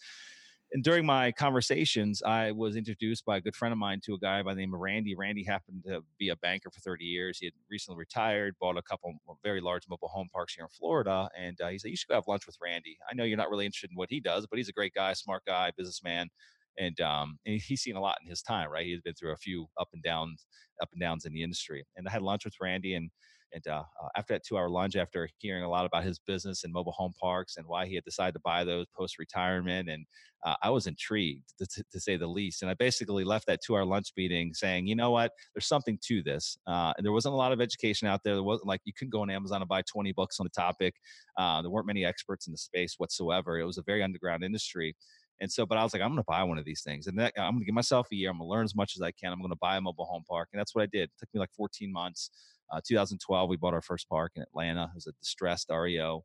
And 0.73 0.83
during 0.83 1.05
my 1.05 1.31
conversations, 1.31 2.21
I 2.21 2.51
was 2.51 2.75
introduced 2.75 3.23
by 3.23 3.37
a 3.37 3.41
good 3.41 3.55
friend 3.55 3.71
of 3.71 3.77
mine 3.77 4.01
to 4.03 4.15
a 4.15 4.19
guy 4.19 4.43
by 4.43 4.53
the 4.53 4.59
name 4.59 4.73
of 4.73 4.81
Randy. 4.81 5.15
Randy 5.15 5.45
happened 5.45 5.83
to 5.87 6.01
be 6.19 6.27
a 6.27 6.35
banker 6.35 6.69
for 6.69 6.81
30 6.81 7.05
years. 7.05 7.37
He 7.39 7.45
had 7.45 7.53
recently 7.71 7.97
retired, 7.97 8.55
bought 8.59 8.77
a 8.77 8.81
couple 8.81 9.13
very 9.43 9.61
large 9.61 9.83
mobile 9.89 10.09
home 10.09 10.27
parks 10.33 10.55
here 10.55 10.65
in 10.65 10.69
Florida. 10.69 11.29
And 11.39 11.59
uh, 11.61 11.69
he 11.69 11.79
said, 11.79 11.91
You 11.91 11.95
should 11.95 12.09
go 12.09 12.15
have 12.15 12.27
lunch 12.27 12.45
with 12.45 12.57
Randy. 12.61 12.97
I 13.09 13.15
know 13.15 13.23
you're 13.23 13.37
not 13.37 13.49
really 13.49 13.65
interested 13.65 13.91
in 13.91 13.95
what 13.95 14.09
he 14.09 14.19
does, 14.19 14.45
but 14.45 14.57
he's 14.57 14.67
a 14.67 14.73
great 14.73 14.93
guy, 14.93 15.13
smart 15.13 15.43
guy, 15.47 15.71
businessman 15.77 16.29
and 16.77 16.99
um, 17.01 17.39
and 17.45 17.59
he's 17.61 17.81
seen 17.81 17.95
a 17.95 18.01
lot 18.01 18.17
in 18.21 18.29
his 18.29 18.41
time, 18.41 18.69
right? 18.69 18.85
He's 18.85 19.01
been 19.01 19.15
through 19.15 19.33
a 19.33 19.37
few 19.37 19.67
up 19.79 19.89
and 19.93 20.03
downs, 20.03 20.45
up 20.81 20.89
and 20.91 21.01
downs 21.01 21.25
in 21.25 21.33
the 21.33 21.43
industry. 21.43 21.85
And 21.95 22.07
I 22.07 22.11
had 22.11 22.21
lunch 22.21 22.45
with 22.45 22.55
Randy, 22.61 22.95
and 22.95 23.09
and 23.53 23.65
uh, 23.67 23.83
uh, 24.01 24.07
after 24.15 24.33
that 24.33 24.43
two 24.43 24.57
hour 24.57 24.69
lunch, 24.69 24.95
after 24.95 25.29
hearing 25.37 25.63
a 25.63 25.69
lot 25.69 25.85
about 25.85 26.03
his 26.03 26.19
business 26.19 26.63
and 26.63 26.73
mobile 26.73 26.91
home 26.91 27.13
parks 27.19 27.57
and 27.57 27.65
why 27.65 27.85
he 27.85 27.95
had 27.95 28.03
decided 28.03 28.33
to 28.33 28.41
buy 28.43 28.63
those 28.63 28.85
post 28.95 29.17
retirement, 29.19 29.89
and 29.89 30.05
uh, 30.45 30.55
I 30.61 30.69
was 30.69 30.87
intrigued 30.87 31.53
to, 31.57 31.83
to, 31.91 31.99
say 31.99 32.15
the 32.15 32.27
least. 32.27 32.61
And 32.61 32.69
I 32.69 32.75
basically 32.75 33.23
left 33.23 33.47
that 33.47 33.59
two 33.65 33.75
hour 33.75 33.85
lunch 33.85 34.09
meeting 34.15 34.53
saying, 34.53 34.87
you 34.87 34.95
know 34.95 35.11
what, 35.11 35.31
there's 35.53 35.67
something 35.67 35.97
to 36.03 36.21
this. 36.21 36.57
Uh, 36.67 36.93
and 36.97 37.05
there 37.05 37.11
wasn't 37.11 37.33
a 37.33 37.37
lot 37.37 37.51
of 37.51 37.59
education 37.61 38.07
out 38.07 38.21
there. 38.23 38.35
There 38.35 38.43
wasn't 38.43 38.67
like 38.67 38.81
you 38.85 38.93
couldn't 38.93 39.11
go 39.11 39.21
on 39.21 39.29
Amazon 39.29 39.61
and 39.61 39.69
buy 39.69 39.81
20 39.81 40.11
books 40.13 40.39
on 40.39 40.45
the 40.45 40.49
topic. 40.49 40.95
Uh, 41.37 41.61
there 41.61 41.71
weren't 41.71 41.87
many 41.87 42.05
experts 42.05 42.47
in 42.47 42.51
the 42.51 42.57
space 42.57 42.95
whatsoever. 42.97 43.59
It 43.59 43.65
was 43.65 43.77
a 43.77 43.83
very 43.83 44.03
underground 44.03 44.43
industry. 44.43 44.95
And 45.39 45.51
so, 45.51 45.65
but 45.65 45.77
I 45.77 45.83
was 45.83 45.93
like, 45.93 46.01
I'm 46.01 46.09
going 46.09 46.17
to 46.17 46.25
buy 46.27 46.43
one 46.43 46.57
of 46.57 46.65
these 46.65 46.81
things, 46.81 47.05
and 47.05 47.17
that, 47.19 47.33
I'm 47.37 47.51
going 47.51 47.59
to 47.59 47.65
give 47.65 47.75
myself 47.75 48.07
a 48.11 48.15
year. 48.15 48.31
I'm 48.31 48.39
going 48.39 48.47
to 48.47 48.51
learn 48.51 48.65
as 48.65 48.75
much 48.75 48.93
as 48.95 49.03
I 49.03 49.11
can. 49.11 49.31
I'm 49.31 49.39
going 49.39 49.51
to 49.51 49.57
buy 49.61 49.77
a 49.77 49.81
mobile 49.81 50.05
home 50.05 50.23
park, 50.27 50.49
and 50.51 50.59
that's 50.59 50.73
what 50.73 50.81
I 50.81 50.87
did. 50.87 51.03
It 51.03 51.11
took 51.19 51.29
me 51.33 51.39
like 51.39 51.51
14 51.55 51.91
months. 51.91 52.31
Uh, 52.71 52.81
2012, 52.85 53.49
we 53.49 53.57
bought 53.57 53.73
our 53.73 53.81
first 53.81 54.09
park 54.09 54.33
in 54.35 54.41
Atlanta. 54.41 54.83
It 54.83 54.95
was 54.95 55.07
a 55.07 55.13
distressed 55.21 55.69
REO 55.69 56.23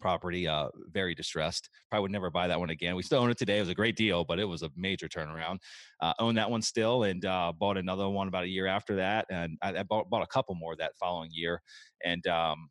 property, 0.00 0.46
uh, 0.46 0.68
very 0.92 1.14
distressed. 1.14 1.70
Probably 1.90 2.02
would 2.02 2.12
never 2.12 2.30
buy 2.30 2.48
that 2.48 2.60
one 2.60 2.70
again. 2.70 2.96
We 2.96 3.02
still 3.02 3.20
own 3.20 3.30
it 3.30 3.38
today. 3.38 3.56
It 3.56 3.60
was 3.60 3.68
a 3.70 3.74
great 3.74 3.96
deal, 3.96 4.24
but 4.24 4.38
it 4.38 4.44
was 4.44 4.62
a 4.62 4.70
major 4.76 5.08
turnaround. 5.08 5.58
Uh, 6.00 6.12
own 6.18 6.34
that 6.34 6.50
one 6.50 6.62
still, 6.62 7.04
and 7.04 7.24
uh, 7.24 7.52
bought 7.58 7.78
another 7.78 8.08
one 8.08 8.28
about 8.28 8.44
a 8.44 8.48
year 8.48 8.66
after 8.66 8.96
that, 8.96 9.26
and 9.30 9.56
I, 9.62 9.78
I 9.78 9.82
bought, 9.82 10.10
bought, 10.10 10.22
a 10.22 10.26
couple 10.26 10.54
more 10.54 10.76
that 10.76 10.92
following 11.00 11.30
year, 11.32 11.62
and 12.04 12.26
um, 12.26 12.68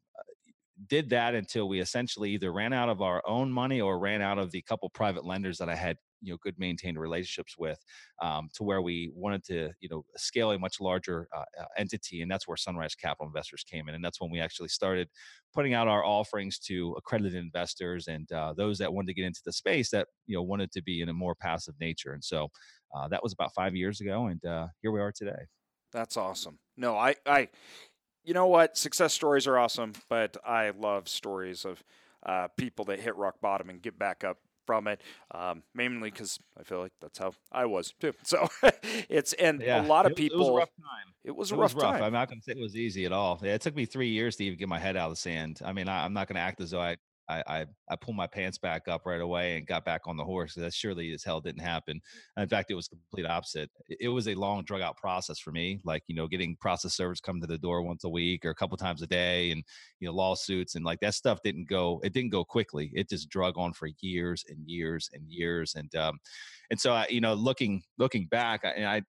did 0.88 1.10
that 1.10 1.36
until 1.36 1.68
we 1.68 1.80
essentially 1.80 2.32
either 2.32 2.52
ran 2.52 2.74
out 2.74 2.90
of 2.90 3.02
our 3.02 3.22
own 3.26 3.52
money 3.52 3.82
or 3.82 3.98
ran 3.98 4.22
out 4.22 4.38
of 4.38 4.52
the 4.52 4.62
couple 4.62 4.90
private 4.90 5.26
lenders 5.26 5.58
that 5.58 5.70
I 5.70 5.76
had 5.76 5.98
you 6.22 6.32
know 6.32 6.38
good 6.42 6.58
maintained 6.58 7.00
relationships 7.00 7.56
with 7.58 7.80
um, 8.22 8.50
to 8.54 8.64
where 8.64 8.82
we 8.82 9.12
wanted 9.14 9.44
to 9.44 9.72
you 9.80 9.90
know 9.90 10.04
scale 10.16 10.52
a 10.52 10.60
much 10.60 10.80
larger 10.80 11.28
uh, 11.36 11.44
uh, 11.60 11.66
entity 11.78 12.22
and 12.22 12.32
that's 12.32 12.48
where 12.48 12.58
sunrise 12.58 12.96
capital 12.96 13.28
investors 13.28 13.64
came 13.64 13.88
in 13.88 13.96
and 13.96 14.04
that's 14.04 14.20
when 14.22 14.32
we 14.32 14.40
actually 14.40 14.68
started 14.68 15.08
putting 15.54 15.74
out 15.74 15.88
our 15.88 16.04
offerings 16.04 16.60
to 16.60 16.94
accredited 16.98 17.36
investors 17.36 18.08
and 18.08 18.32
uh, 18.32 18.54
those 18.54 18.78
that 18.78 18.92
wanted 18.92 19.08
to 19.08 19.14
get 19.14 19.26
into 19.26 19.42
the 19.46 19.54
space 19.54 19.90
that 19.90 20.08
you 20.28 20.36
know 20.36 20.44
wanted 20.44 20.72
to 20.72 20.82
be 20.82 21.02
in 21.02 21.10
a 21.10 21.14
more 21.14 21.36
passive 21.36 21.76
nature 21.80 22.14
and 22.14 22.24
so 22.24 22.50
uh, 22.96 23.08
that 23.08 23.22
was 23.22 23.34
about 23.34 23.54
five 23.54 23.76
years 23.76 24.02
ago 24.02 24.28
and 24.28 24.44
uh, 24.46 24.68
here 24.82 24.92
we 24.92 25.00
are 25.00 25.12
today. 25.12 25.46
That's 25.92 26.18
awesome. 26.18 26.60
No 26.78 26.98
i 26.98 27.16
i 27.26 27.50
you 28.24 28.34
know 28.34 28.48
what? 28.48 28.76
Success 28.76 29.14
stories 29.14 29.48
are 29.48 29.58
awesome 29.58 29.94
but 30.10 30.36
i 30.46 30.72
love 30.72 31.08
stories 31.08 31.66
of 31.66 31.84
uh, 32.26 32.48
people 32.58 32.86
that 32.86 33.00
hit 33.00 33.16
rock 33.16 33.40
bottom 33.40 33.70
and 33.70 33.82
get 33.82 34.00
back 34.00 34.24
up 34.24 34.40
from 34.66 34.88
it, 34.88 35.02
um, 35.32 35.64
mainly 35.74 36.12
because 36.12 36.40
I 36.60 36.64
feel 36.64 36.80
like 36.80 36.94
that's 37.02 37.20
how 37.20 37.34
I 37.52 37.66
was 37.66 37.94
too. 38.00 38.14
So 38.24 38.48
it's 39.10 39.34
and 39.34 39.62
yeah, 39.62 39.86
a 39.86 39.88
lot 39.88 40.06
of 40.06 40.16
people. 40.16 40.38
It 40.38 40.40
was 40.40 40.50
a 40.50 40.54
rough 40.54 40.70
time. 40.78 41.14
It 41.24 41.36
was 41.36 41.52
a 41.52 41.56
it 41.56 41.58
rough, 41.58 41.76
was 41.76 41.84
rough 41.84 41.94
time. 41.94 42.04
I'm 42.04 42.14
not 42.14 42.30
going 42.30 42.40
to 42.40 42.44
say 42.44 42.52
it 42.54 42.62
was 42.62 42.76
easy 42.76 43.06
at 43.06 43.12
all. 43.12 43.40
Yeah, 43.44 43.54
it 43.54 43.62
took 43.62 43.76
me 43.76 43.86
three 43.86 44.10
years 44.10 44.36
to 44.38 44.46
even 44.46 44.58
get 44.58 44.68
my 44.68 44.80
head 44.80 44.98
out 44.98 45.10
of 45.10 45.14
the 45.14 45.20
sand. 45.20 45.62
I 45.64 45.74
mean, 45.74 45.88
I, 45.88 46.06
am 46.06 46.14
not 46.14 46.28
going 46.28 46.36
to 46.36 46.42
act 46.42 46.62
as 46.62 46.72
though 46.72 46.82
I 46.82 46.98
I, 47.28 47.44
I, 47.48 47.66
I 47.90 47.96
pulled 47.96 48.18
my 48.18 48.28
pants 48.28 48.58
back 48.58 48.88
up 48.88 49.06
right 49.06 49.22
away 49.22 49.58
and 49.58 49.66
got 49.66 49.86
back 49.86 50.02
on 50.06 50.18
the 50.18 50.24
horse. 50.24 50.54
That 50.54 50.74
surely 50.74 51.12
as 51.14 51.24
hell 51.24 51.42
didn't 51.42 51.62
happen. 51.62 52.02
in 52.38 52.48
fact, 52.48 52.72
it 52.72 52.76
was 52.76 52.88
complete 52.88 53.26
opposite. 53.26 53.70
It 53.88 54.10
was 54.10 54.28
a 54.28 54.36
long, 54.36 54.64
drug 54.64 54.82
out 54.82 54.98
process 54.98 55.40
for 55.40 55.52
me. 55.52 55.80
Like 55.84 56.04
you 56.08 56.16
know, 56.16 56.28
getting 56.28 56.56
process 56.58 56.94
servers 56.94 57.22
come 57.22 57.42
to 57.42 57.48
the 57.48 57.58
door 57.58 57.82
once 57.82 58.04
a 58.04 58.10
week 58.10 58.46
or 58.46 58.52
a 58.52 58.56
couple 58.56 58.78
times 58.78 59.02
a 59.02 59.08
day, 59.08 59.52
and 59.52 59.64
you 60.00 60.08
know, 60.08 60.14
lawsuits 60.14 60.76
and 60.76 60.86
like 60.86 61.00
that 61.00 61.16
stuff 61.16 61.40
didn't 61.44 61.68
go. 61.68 62.00
It 62.04 62.14
didn't 62.14 62.32
go 62.32 62.44
quickly. 62.44 62.92
It 62.94 63.10
just 63.10 63.30
drug 63.30 63.58
on 63.58 63.74
for 63.74 63.90
years 64.02 64.46
and 64.48 64.60
years 64.66 65.10
and 65.14 65.24
years. 65.28 65.76
And 65.76 65.94
um, 65.96 66.20
and 66.70 66.80
so 66.80 66.94
I, 66.94 67.08
you 67.10 67.22
know, 67.22 67.34
looking 67.34 67.82
looking 67.98 68.28
back, 68.28 68.64
I, 68.64 68.86
I 68.86 69.02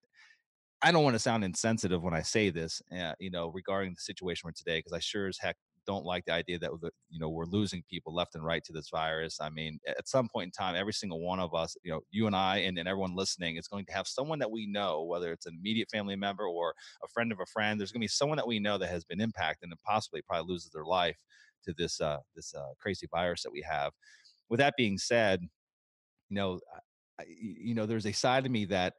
I 0.82 0.92
don't 0.92 1.04
want 1.04 1.14
to 1.14 1.20
sound 1.20 1.42
insensitive 1.42 2.02
when 2.02 2.14
I 2.14 2.22
say 2.22 2.50
this, 2.50 2.82
uh, 2.96 3.14
you 3.18 3.30
know, 3.30 3.48
regarding 3.48 3.94
the 3.94 4.00
situation 4.00 4.42
we're 4.44 4.52
today, 4.52 4.78
because 4.78 4.92
I 4.92 4.98
sure 4.98 5.26
as 5.26 5.38
heck 5.38 5.56
don't 5.86 6.04
like 6.04 6.24
the 6.24 6.32
idea 6.32 6.58
that 6.58 6.70
you 7.08 7.18
know 7.20 7.28
we're 7.28 7.46
losing 7.46 7.82
people 7.88 8.14
left 8.14 8.34
and 8.34 8.44
right 8.44 8.62
to 8.64 8.72
this 8.72 8.88
virus. 8.90 9.38
I 9.40 9.50
mean, 9.50 9.78
at 9.86 10.08
some 10.08 10.28
point 10.28 10.46
in 10.46 10.50
time, 10.50 10.76
every 10.76 10.92
single 10.92 11.20
one 11.20 11.40
of 11.40 11.54
us, 11.54 11.76
you 11.82 11.92
know, 11.92 12.00
you 12.10 12.26
and 12.26 12.36
I, 12.36 12.58
and, 12.58 12.78
and 12.78 12.88
everyone 12.88 13.14
listening, 13.14 13.56
is 13.56 13.68
going 13.68 13.86
to 13.86 13.92
have 13.92 14.06
someone 14.06 14.38
that 14.40 14.50
we 14.50 14.66
know, 14.66 15.04
whether 15.04 15.32
it's 15.32 15.46
an 15.46 15.56
immediate 15.58 15.88
family 15.90 16.16
member 16.16 16.46
or 16.46 16.74
a 17.04 17.08
friend 17.08 17.32
of 17.32 17.40
a 17.40 17.46
friend. 17.46 17.78
There's 17.78 17.92
going 17.92 18.00
to 18.00 18.04
be 18.04 18.08
someone 18.08 18.36
that 18.36 18.46
we 18.46 18.58
know 18.58 18.78
that 18.78 18.88
has 18.88 19.04
been 19.04 19.20
impacted 19.20 19.70
and 19.70 19.80
possibly 19.82 20.22
probably 20.22 20.52
loses 20.52 20.70
their 20.70 20.84
life 20.84 21.16
to 21.64 21.74
this 21.76 22.00
uh, 22.00 22.18
this 22.34 22.54
uh, 22.54 22.72
crazy 22.80 23.06
virus 23.10 23.42
that 23.42 23.52
we 23.52 23.64
have. 23.68 23.92
With 24.48 24.58
that 24.58 24.74
being 24.76 24.98
said, 24.98 25.40
you 26.28 26.36
know, 26.36 26.60
I, 27.18 27.24
you 27.28 27.74
know, 27.74 27.86
there's 27.86 28.06
a 28.06 28.12
side 28.12 28.46
of 28.46 28.52
me 28.52 28.66
that 28.66 28.94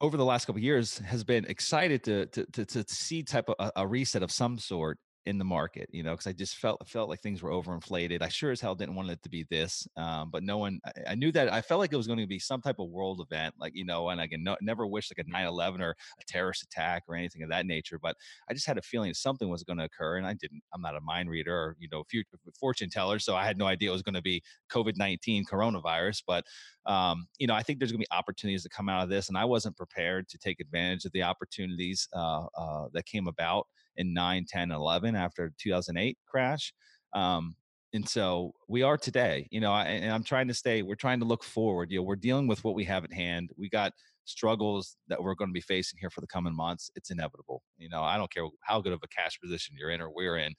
over 0.00 0.16
the 0.16 0.24
last 0.24 0.44
couple 0.44 0.60
years 0.60 0.98
has 0.98 1.24
been 1.24 1.44
excited 1.46 2.02
to, 2.04 2.26
to 2.26 2.44
to 2.52 2.64
to 2.64 2.84
see 2.88 3.22
type 3.22 3.48
of 3.48 3.54
a, 3.58 3.82
a, 3.82 3.86
reset 3.86 4.22
of 4.22 4.30
some 4.30 4.58
sort 4.58 4.98
in 5.26 5.38
the 5.38 5.44
market, 5.44 5.88
you 5.90 6.02
know, 6.02 6.10
because 6.10 6.26
I 6.26 6.32
just 6.32 6.56
felt 6.56 6.86
felt 6.86 7.08
like 7.08 7.20
things 7.20 7.42
were 7.42 7.50
overinflated. 7.50 8.22
I 8.22 8.28
sure 8.28 8.50
as 8.50 8.60
hell 8.60 8.74
didn't 8.74 8.94
want 8.94 9.10
it 9.10 9.22
to 9.22 9.30
be 9.30 9.46
this, 9.50 9.88
um, 9.96 10.30
but 10.30 10.42
no 10.42 10.58
one. 10.58 10.80
I, 10.84 11.12
I, 11.12 11.14
knew 11.14 11.32
that 11.32 11.50
I 11.52 11.62
felt 11.62 11.80
like 11.80 11.92
it 11.92 11.96
was 11.96 12.06
going 12.06 12.18
to 12.18 12.26
be 12.26 12.38
some 12.38 12.60
type 12.60 12.78
of 12.78 12.90
world 12.90 13.20
event, 13.20 13.54
like 13.58 13.72
you 13.74 13.84
know, 13.86 14.10
and 14.10 14.20
I 14.20 14.26
can 14.26 14.44
no, 14.44 14.56
never 14.60 14.86
wish 14.86 15.10
like 15.10 15.26
a 15.26 15.30
9/11 15.30 15.80
or 15.80 15.90
a 15.90 16.24
terrorist 16.26 16.62
attack 16.62 17.04
or 17.08 17.14
anything 17.14 17.42
of 17.42 17.48
that 17.48 17.64
nature. 17.64 17.98
But 17.98 18.16
I 18.50 18.54
just 18.54 18.66
had 18.66 18.76
a 18.76 18.82
feeling 18.82 19.14
something 19.14 19.48
was 19.48 19.64
going 19.64 19.78
to 19.78 19.84
occur, 19.84 20.16
and 20.16 20.26
I 20.26 20.34
didn't. 20.34 20.62
I'm 20.74 20.82
not 20.82 20.96
a 20.96 21.00
mind 21.00 21.30
reader 21.30 21.54
or 21.54 21.76
you 21.78 21.88
know, 21.90 22.04
future, 22.10 22.28
fortune 22.58 22.90
teller, 22.90 23.18
so 23.18 23.34
I 23.34 23.46
had 23.46 23.56
no 23.56 23.66
idea 23.66 23.88
it 23.88 23.92
was 23.92 24.02
going 24.02 24.14
to 24.14 24.22
be 24.22 24.42
COVID-19 24.70 25.44
coronavirus. 25.50 26.22
But 26.26 26.44
um, 26.86 27.26
you 27.38 27.46
know, 27.46 27.54
I 27.54 27.62
think 27.62 27.78
there's 27.78 27.92
going 27.92 28.02
to 28.02 28.06
be 28.10 28.16
opportunities 28.16 28.62
to 28.64 28.68
come 28.68 28.90
out 28.90 29.02
of 29.02 29.08
this, 29.08 29.28
and 29.28 29.38
I 29.38 29.46
wasn't 29.46 29.76
prepared 29.76 30.28
to 30.28 30.38
take 30.38 30.60
advantage 30.60 31.06
of 31.06 31.12
the 31.12 31.22
opportunities 31.22 32.08
uh, 32.14 32.44
uh, 32.58 32.88
that 32.92 33.06
came 33.06 33.26
about 33.26 33.66
in 33.96 34.12
9, 34.12 34.46
10, 34.48 34.70
11 34.70 35.16
after 35.16 35.52
2008 35.58 36.18
crash. 36.26 36.72
Um, 37.14 37.54
and 37.92 38.08
so 38.08 38.52
we 38.68 38.82
are 38.82 38.98
today, 38.98 39.46
you 39.52 39.60
know, 39.60 39.72
I, 39.72 39.84
and 39.84 40.12
I'm 40.12 40.24
trying 40.24 40.48
to 40.48 40.54
stay, 40.54 40.82
we're 40.82 40.96
trying 40.96 41.20
to 41.20 41.26
look 41.26 41.44
forward. 41.44 41.92
You 41.92 41.98
know, 41.98 42.02
we're 42.02 42.16
dealing 42.16 42.48
with 42.48 42.64
what 42.64 42.74
we 42.74 42.84
have 42.84 43.04
at 43.04 43.12
hand. 43.12 43.50
We 43.56 43.68
got 43.68 43.92
struggles 44.24 44.96
that 45.08 45.22
we're 45.22 45.34
going 45.36 45.50
to 45.50 45.54
be 45.54 45.60
facing 45.60 45.98
here 46.00 46.10
for 46.10 46.20
the 46.20 46.26
coming 46.26 46.56
months. 46.56 46.90
It's 46.96 47.10
inevitable. 47.10 47.62
You 47.78 47.88
know, 47.88 48.02
I 48.02 48.16
don't 48.16 48.32
care 48.32 48.44
how 48.62 48.80
good 48.80 48.92
of 48.92 49.00
a 49.04 49.08
cash 49.08 49.38
position 49.40 49.76
you're 49.78 49.90
in 49.90 50.00
or 50.00 50.10
we're 50.10 50.38
in. 50.38 50.54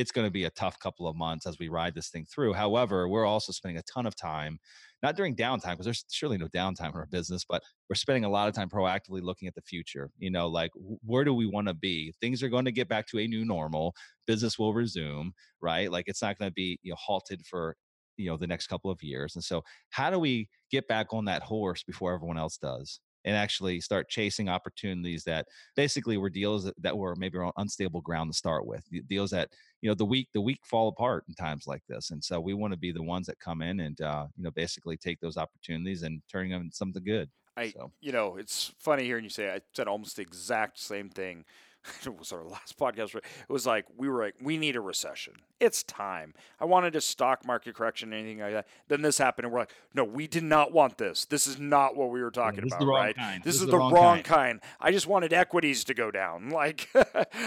It's 0.00 0.12
going 0.12 0.26
to 0.26 0.30
be 0.30 0.44
a 0.44 0.50
tough 0.50 0.78
couple 0.78 1.06
of 1.08 1.16
months 1.16 1.46
as 1.46 1.58
we 1.58 1.68
ride 1.68 1.94
this 1.94 2.08
thing 2.08 2.26
through. 2.26 2.52
However, 2.52 3.08
we're 3.08 3.26
also 3.26 3.52
spending 3.52 3.78
a 3.78 3.82
ton 3.82 4.06
of 4.06 4.14
time 4.16 4.58
not 5.02 5.16
during 5.16 5.36
downtime 5.36 5.72
because 5.72 5.84
there's 5.84 6.04
surely 6.10 6.38
no 6.38 6.48
downtime 6.48 6.90
in 6.90 6.96
our 6.96 7.06
business 7.06 7.44
but 7.48 7.62
we're 7.88 7.94
spending 7.94 8.24
a 8.24 8.28
lot 8.28 8.48
of 8.48 8.54
time 8.54 8.68
proactively 8.68 9.22
looking 9.22 9.46
at 9.46 9.54
the 9.54 9.62
future 9.62 10.10
you 10.18 10.30
know 10.30 10.48
like 10.48 10.70
where 11.04 11.24
do 11.24 11.32
we 11.34 11.46
want 11.46 11.68
to 11.68 11.74
be? 11.74 12.12
Things 12.20 12.42
are 12.42 12.48
going 12.48 12.64
to 12.64 12.72
get 12.72 12.88
back 12.88 13.06
to 13.08 13.18
a 13.18 13.26
new 13.26 13.44
normal. 13.44 13.94
Business 14.26 14.58
will 14.58 14.74
resume 14.74 15.32
right? 15.60 15.90
Like 15.90 16.04
it's 16.08 16.22
not 16.22 16.38
going 16.38 16.50
to 16.50 16.54
be 16.54 16.78
you 16.82 16.90
know 16.90 16.96
halted 16.98 17.46
for 17.46 17.76
you 18.16 18.28
know 18.28 18.36
the 18.36 18.46
next 18.46 18.66
couple 18.66 18.90
of 18.90 19.02
years 19.02 19.36
and 19.36 19.44
so 19.44 19.62
how 19.90 20.10
do 20.10 20.18
we 20.18 20.48
get 20.70 20.88
back 20.88 21.12
on 21.12 21.24
that 21.26 21.42
horse 21.42 21.84
before 21.84 22.12
everyone 22.12 22.36
else 22.36 22.58
does 22.58 23.00
and 23.28 23.36
actually 23.36 23.78
start 23.78 24.08
chasing 24.08 24.48
opportunities 24.48 25.22
that 25.22 25.46
basically 25.76 26.16
were 26.16 26.30
deals 26.30 26.64
that, 26.64 26.82
that 26.82 26.96
were 26.96 27.14
maybe 27.16 27.36
on 27.36 27.52
unstable 27.58 28.00
ground 28.00 28.32
to 28.32 28.36
start 28.36 28.66
with 28.66 28.82
deals 29.06 29.30
that 29.30 29.50
you 29.82 29.88
know 29.88 29.94
the 29.94 30.04
weak 30.04 30.28
the 30.32 30.40
weak 30.40 30.60
fall 30.64 30.88
apart 30.88 31.24
in 31.28 31.34
times 31.34 31.66
like 31.66 31.82
this 31.88 32.10
and 32.10 32.24
so 32.24 32.40
we 32.40 32.54
want 32.54 32.72
to 32.72 32.78
be 32.78 32.90
the 32.90 33.02
ones 33.02 33.26
that 33.26 33.38
come 33.38 33.60
in 33.60 33.80
and 33.80 34.00
uh, 34.00 34.26
you 34.36 34.42
know 34.42 34.50
basically 34.52 34.96
take 34.96 35.20
those 35.20 35.36
opportunities 35.36 36.02
and 36.02 36.22
turning 36.32 36.50
them 36.50 36.62
into 36.62 36.74
something 36.74 37.04
good 37.04 37.28
I, 37.56 37.70
so. 37.70 37.90
you 38.00 38.12
know, 38.12 38.36
it's 38.36 38.72
funny 38.78 39.02
hearing 39.02 39.24
you 39.24 39.30
say 39.30 39.50
I 39.50 39.60
said 39.74 39.88
almost 39.88 40.14
the 40.14 40.22
exact 40.22 40.78
same 40.78 41.08
thing 41.08 41.44
it 42.04 42.18
was 42.18 42.32
our 42.32 42.44
last 42.44 42.78
podcast. 42.78 43.14
It 43.14 43.24
was 43.48 43.66
like 43.66 43.86
we 43.96 44.08
were 44.08 44.22
like, 44.22 44.34
we 44.40 44.56
need 44.56 44.76
a 44.76 44.80
recession. 44.80 45.34
It's 45.60 45.82
time. 45.82 46.34
I 46.60 46.64
wanted 46.64 46.94
a 46.96 47.00
stock 47.00 47.44
market 47.44 47.74
correction, 47.74 48.12
anything 48.12 48.38
like 48.38 48.52
that. 48.52 48.66
Then 48.88 49.02
this 49.02 49.18
happened, 49.18 49.46
and 49.46 49.52
we're 49.52 49.60
like, 49.60 49.72
no, 49.94 50.04
we 50.04 50.26
did 50.26 50.44
not 50.44 50.72
want 50.72 50.98
this. 50.98 51.24
This 51.24 51.46
is 51.46 51.58
not 51.58 51.96
what 51.96 52.10
we 52.10 52.22
were 52.22 52.30
talking 52.30 52.66
yeah, 52.66 52.76
about, 52.76 52.86
right? 52.86 53.16
Kind. 53.16 53.42
This, 53.42 53.54
this 53.54 53.56
is, 53.56 53.62
is, 53.62 53.70
the, 53.70 53.78
wrong, 53.78 53.92
wrong 53.92 54.14
kind. 54.16 54.60
kind. 54.60 54.60
I 54.80 54.92
just 54.92 55.06
wanted 55.06 55.32
equities 55.32 55.84
to 55.84 55.94
go 55.94 56.10
down. 56.10 56.52
Like 56.58 56.88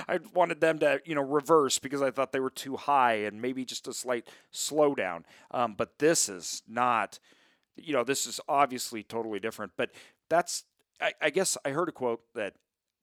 I 0.07 0.19
wanted 0.33 0.61
them 0.61 0.79
to, 0.79 1.01
you 1.03 1.15
know, 1.15 1.21
reverse 1.21 1.79
because 1.79 2.01
I 2.01 2.11
thought 2.11 2.31
they 2.31 2.39
were 2.39 2.49
too 2.49 2.77
high 2.77 3.15
and 3.15 3.41
maybe 3.41 3.65
just 3.65 3.85
a 3.89 3.93
slight 3.93 4.25
slowdown. 4.53 5.23
Um, 5.51 5.75
but 5.77 5.99
this 5.99 6.29
is 6.29 6.63
not. 6.65 7.19
You 7.75 7.91
know, 7.93 8.05
this 8.05 8.25
is 8.25 8.39
obviously 8.47 9.03
totally 9.03 9.41
different. 9.41 9.73
But 9.75 9.91
that's 10.29 10.63
I, 11.01 11.13
I 11.21 11.29
guess 11.29 11.57
I 11.65 11.71
heard 11.71 11.89
a 11.89 11.91
quote 11.91 12.21
that 12.35 12.53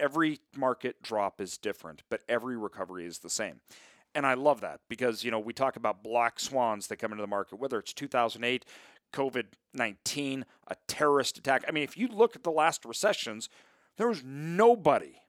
every 0.01 0.41
market 0.57 1.03
drop 1.03 1.41
is 1.41 1.59
different, 1.59 2.03
but 2.11 2.23
every 2.29 2.57
recovery 2.57 3.07
is 3.07 3.19
the 3.19 3.31
same. 3.31 3.61
And 4.15 4.27
I 4.27 4.35
love 4.35 4.61
that 4.63 4.81
because, 4.89 5.23
you 5.23 5.31
know, 5.31 5.39
we 5.39 5.53
talk 5.53 5.77
about 5.77 6.03
black 6.03 6.41
swans 6.41 6.87
that 6.89 6.97
come 6.97 7.13
into 7.13 7.23
the 7.23 7.29
market, 7.29 7.57
whether 7.57 7.79
it's 7.79 7.93
2008, 7.93 8.65
COVID 9.13 9.47
19, 9.75 10.45
a 10.67 10.77
terrorist 10.87 11.39
attack. 11.39 11.65
I 11.69 11.73
mean, 11.73 11.85
if 11.85 11.97
you 11.97 12.09
look 12.09 12.35
at 12.35 12.43
the 12.43 12.51
last 12.51 12.85
recessions, 12.85 13.49
there 13.97 14.09
was 14.09 14.23
nobody, 14.25 15.21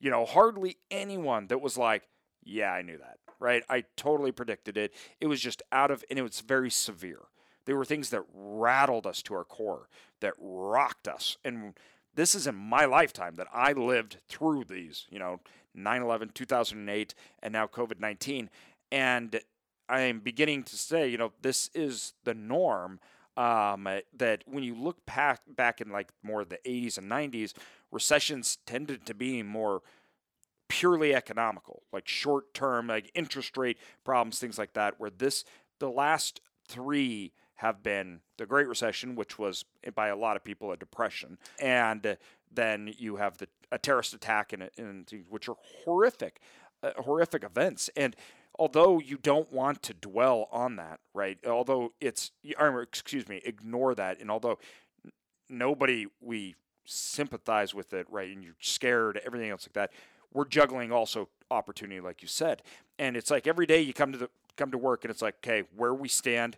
you 0.00 0.10
know, 0.10 0.24
hardly 0.24 0.76
anyone 0.90 1.46
that 1.46 1.60
was 1.60 1.78
like, 1.78 2.08
yeah, 2.44 2.72
I 2.72 2.82
knew 2.82 2.98
that, 2.98 3.18
right? 3.38 3.62
I 3.68 3.84
totally 3.96 4.32
predicted 4.32 4.76
it. 4.76 4.94
It 5.20 5.26
was 5.26 5.40
just 5.40 5.62
out 5.72 5.90
of, 5.90 6.04
and 6.10 6.18
it 6.18 6.22
was 6.22 6.40
very 6.40 6.70
severe. 6.70 7.22
There 7.66 7.76
were 7.76 7.84
things 7.84 8.10
that 8.10 8.22
rattled 8.32 9.06
us 9.06 9.22
to 9.22 9.34
our 9.34 9.44
core, 9.44 9.88
that 10.20 10.34
rocked 10.38 11.06
us. 11.06 11.36
And 11.44 11.74
this 12.18 12.34
is 12.34 12.48
in 12.48 12.56
my 12.56 12.84
lifetime 12.84 13.36
that 13.36 13.46
I 13.54 13.72
lived 13.72 14.16
through 14.28 14.64
these, 14.64 15.06
you 15.08 15.20
know, 15.20 15.38
9 15.72 16.02
11, 16.02 16.30
2008, 16.34 17.14
and 17.44 17.52
now 17.52 17.68
COVID 17.68 18.00
19. 18.00 18.50
And 18.90 19.40
I 19.88 20.00
am 20.00 20.18
beginning 20.18 20.64
to 20.64 20.76
say, 20.76 21.08
you 21.08 21.16
know, 21.16 21.30
this 21.42 21.70
is 21.74 22.14
the 22.24 22.34
norm. 22.34 22.98
Um, 23.36 23.86
that 24.16 24.42
when 24.46 24.64
you 24.64 24.74
look 24.74 25.06
back, 25.06 25.42
back 25.46 25.80
in 25.80 25.92
like 25.92 26.08
more 26.24 26.40
of 26.40 26.48
the 26.48 26.58
80s 26.66 26.98
and 26.98 27.08
90s, 27.08 27.52
recessions 27.92 28.58
tended 28.66 29.06
to 29.06 29.14
be 29.14 29.44
more 29.44 29.82
purely 30.68 31.14
economical, 31.14 31.84
like 31.92 32.08
short 32.08 32.52
term, 32.52 32.88
like 32.88 33.12
interest 33.14 33.56
rate 33.56 33.78
problems, 34.04 34.40
things 34.40 34.58
like 34.58 34.72
that, 34.72 34.98
where 34.98 35.10
this, 35.10 35.44
the 35.78 35.88
last 35.88 36.40
three 36.66 37.30
have 37.58 37.82
been 37.82 38.20
the 38.36 38.46
Great 38.46 38.68
Recession, 38.68 39.16
which 39.16 39.38
was 39.38 39.64
by 39.94 40.08
a 40.08 40.16
lot 40.16 40.36
of 40.36 40.44
people 40.44 40.70
a 40.72 40.76
depression, 40.76 41.38
and 41.60 42.16
then 42.52 42.94
you 42.96 43.16
have 43.16 43.38
the 43.38 43.48
a 43.70 43.78
terrorist 43.78 44.14
attack 44.14 44.52
and, 44.52 44.70
and 44.78 45.12
which 45.28 45.48
are 45.48 45.56
horrific, 45.84 46.40
uh, 46.82 46.90
horrific 46.98 47.44
events. 47.44 47.90
And 47.96 48.16
although 48.58 48.98
you 48.98 49.18
don't 49.18 49.52
want 49.52 49.82
to 49.82 49.94
dwell 49.94 50.48
on 50.50 50.76
that, 50.76 51.00
right? 51.12 51.38
Although 51.46 51.92
it's, 52.00 52.30
excuse 52.42 53.28
me, 53.28 53.42
ignore 53.44 53.94
that, 53.94 54.20
and 54.20 54.30
although 54.30 54.58
nobody 55.48 56.06
we 56.20 56.54
sympathize 56.84 57.74
with 57.74 57.92
it, 57.92 58.06
right? 58.10 58.32
And 58.34 58.42
you're 58.42 58.54
scared, 58.60 59.20
everything 59.24 59.50
else 59.50 59.68
like 59.68 59.74
that. 59.74 59.92
We're 60.32 60.46
juggling 60.46 60.92
also 60.92 61.28
opportunity, 61.50 62.00
like 62.00 62.22
you 62.22 62.28
said, 62.28 62.62
and 62.98 63.16
it's 63.16 63.30
like 63.30 63.46
every 63.46 63.66
day 63.66 63.80
you 63.80 63.92
come 63.92 64.12
to 64.12 64.18
the 64.18 64.30
come 64.56 64.70
to 64.70 64.78
work 64.78 65.04
and 65.04 65.10
it's 65.10 65.22
like, 65.22 65.36
okay, 65.36 65.64
where 65.76 65.94
we 65.94 66.08
stand 66.08 66.56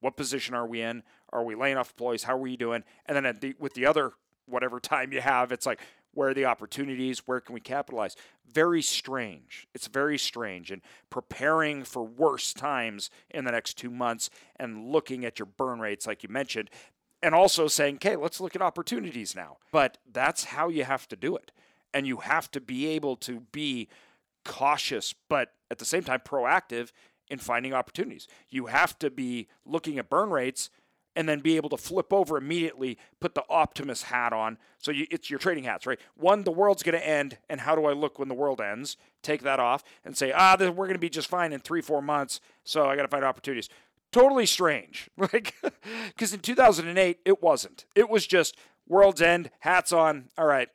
what 0.00 0.16
position 0.16 0.54
are 0.54 0.66
we 0.66 0.80
in? 0.80 1.02
Are 1.30 1.44
we 1.44 1.54
laying 1.54 1.76
off 1.76 1.90
employees? 1.90 2.24
How 2.24 2.34
are 2.34 2.38
we 2.38 2.56
doing? 2.56 2.84
And 3.06 3.24
then 3.24 3.38
the, 3.40 3.54
with 3.58 3.74
the 3.74 3.86
other 3.86 4.12
whatever 4.46 4.80
time 4.80 5.12
you 5.12 5.20
have, 5.20 5.52
it's 5.52 5.66
like 5.66 5.80
where 6.12 6.30
are 6.30 6.34
the 6.34 6.44
opportunities? 6.44 7.26
Where 7.26 7.40
can 7.40 7.54
we 7.54 7.60
capitalize? 7.60 8.16
Very 8.52 8.82
strange. 8.82 9.68
It's 9.74 9.86
very 9.86 10.18
strange. 10.18 10.70
And 10.70 10.82
preparing 11.08 11.84
for 11.84 12.02
worse 12.02 12.52
times 12.52 13.10
in 13.30 13.44
the 13.44 13.52
next 13.52 13.74
two 13.74 13.90
months 13.90 14.28
and 14.56 14.90
looking 14.90 15.24
at 15.24 15.38
your 15.38 15.46
burn 15.46 15.78
rates, 15.78 16.06
like 16.06 16.22
you 16.22 16.28
mentioned, 16.28 16.68
and 17.22 17.34
also 17.34 17.68
saying, 17.68 17.96
okay, 17.96 18.16
let's 18.16 18.40
look 18.40 18.56
at 18.56 18.62
opportunities 18.62 19.36
now. 19.36 19.58
But 19.70 19.98
that's 20.10 20.44
how 20.44 20.68
you 20.68 20.84
have 20.84 21.06
to 21.08 21.16
do 21.16 21.36
it. 21.36 21.52
And 21.94 22.06
you 22.06 22.18
have 22.18 22.50
to 22.52 22.60
be 22.60 22.86
able 22.88 23.16
to 23.16 23.40
be 23.52 23.88
cautious, 24.44 25.14
but 25.28 25.52
at 25.70 25.78
the 25.78 25.84
same 25.84 26.02
time 26.02 26.20
proactive 26.20 26.90
in 27.30 27.38
finding 27.38 27.72
opportunities. 27.72 28.28
You 28.48 28.66
have 28.66 28.98
to 28.98 29.10
be 29.10 29.48
looking 29.64 29.98
at 29.98 30.10
burn 30.10 30.30
rates 30.30 30.70
and 31.16 31.28
then 31.28 31.40
be 31.40 31.56
able 31.56 31.68
to 31.70 31.76
flip 31.76 32.12
over 32.12 32.36
immediately, 32.36 32.96
put 33.20 33.34
the 33.34 33.44
optimist 33.50 34.04
hat 34.04 34.32
on. 34.32 34.58
So 34.78 34.92
you, 34.92 35.06
it's 35.10 35.28
your 35.28 35.38
trading 35.38 35.64
hats, 35.64 35.86
right? 35.86 35.98
One, 36.16 36.44
the 36.44 36.52
world's 36.52 36.82
going 36.82 36.98
to 36.98 37.06
end, 37.06 37.38
and 37.48 37.60
how 37.60 37.74
do 37.74 37.86
I 37.86 37.92
look 37.92 38.18
when 38.18 38.28
the 38.28 38.34
world 38.34 38.60
ends? 38.60 38.96
Take 39.22 39.42
that 39.42 39.58
off 39.58 39.82
and 40.04 40.16
say, 40.16 40.32
ah, 40.34 40.56
we're 40.58 40.72
going 40.72 40.92
to 40.92 40.98
be 40.98 41.10
just 41.10 41.28
fine 41.28 41.52
in 41.52 41.60
three, 41.60 41.80
four 41.80 42.00
months. 42.00 42.40
So 42.64 42.86
I 42.86 42.94
got 42.94 43.02
to 43.02 43.08
find 43.08 43.24
opportunities 43.24 43.68
totally 44.12 44.46
strange. 44.46 45.08
Like, 45.32 45.54
because 46.08 46.32
in 46.32 46.40
2008, 46.40 47.18
it 47.24 47.42
wasn't. 47.42 47.84
It 47.94 48.08
was 48.08 48.26
just 48.26 48.56
world's 48.88 49.20
end, 49.20 49.50
hats 49.60 49.92
on. 49.92 50.28
All 50.38 50.46
right, 50.46 50.68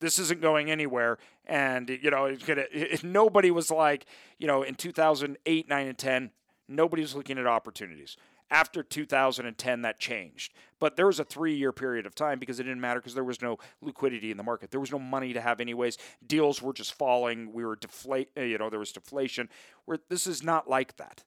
this 0.00 0.18
isn't 0.18 0.40
going 0.40 0.70
anywhere. 0.70 1.18
And, 1.48 1.88
you 1.88 2.10
know, 2.10 2.26
it's 2.26 2.44
gonna, 2.44 2.64
it, 2.70 3.02
nobody 3.02 3.50
was 3.50 3.70
like, 3.70 4.04
you 4.38 4.46
know, 4.46 4.62
in 4.62 4.74
2008, 4.74 5.68
9, 5.68 5.86
and 5.86 5.98
10, 5.98 6.30
nobody 6.68 7.02
was 7.02 7.14
looking 7.14 7.38
at 7.38 7.46
opportunities. 7.46 8.16
After 8.50 8.82
2010, 8.82 9.82
that 9.82 9.98
changed. 9.98 10.54
But 10.80 10.96
there 10.96 11.06
was 11.06 11.20
a 11.20 11.24
three 11.24 11.54
year 11.54 11.72
period 11.72 12.06
of 12.06 12.14
time 12.14 12.38
because 12.38 12.60
it 12.60 12.64
didn't 12.64 12.80
matter 12.80 13.00
because 13.00 13.14
there 13.14 13.24
was 13.24 13.42
no 13.42 13.58
liquidity 13.82 14.30
in 14.30 14.36
the 14.36 14.42
market. 14.42 14.70
There 14.70 14.80
was 14.80 14.92
no 14.92 14.98
money 14.98 15.32
to 15.32 15.40
have, 15.40 15.60
anyways. 15.60 15.98
Deals 16.26 16.62
were 16.62 16.72
just 16.72 16.94
falling. 16.94 17.52
We 17.52 17.64
were 17.64 17.76
deflate, 17.76 18.28
uh, 18.36 18.42
you 18.42 18.58
know, 18.58 18.70
there 18.70 18.78
was 18.78 18.92
deflation. 18.92 19.48
Where 19.84 19.98
this 20.08 20.26
is 20.26 20.42
not 20.42 20.68
like 20.68 20.96
that. 20.96 21.24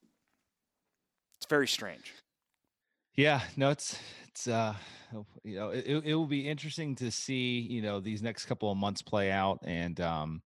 It's 1.37 1.47
very 1.47 1.67
strange. 1.67 2.13
Yeah, 3.15 3.41
no, 3.57 3.69
it's 3.69 3.99
it's 4.29 4.47
uh 4.47 4.73
oh, 5.13 5.25
you 5.43 5.55
know 5.57 5.69
it, 5.69 5.85
it 6.05 6.15
will 6.15 6.27
be 6.27 6.47
interesting 6.47 6.95
to 6.95 7.11
see 7.11 7.59
you 7.59 7.81
know 7.81 7.99
these 7.99 8.21
next 8.21 8.45
couple 8.45 8.71
of 8.71 8.77
months 8.77 9.01
play 9.01 9.29
out 9.31 9.59
and 9.63 9.99
um 9.99 10.41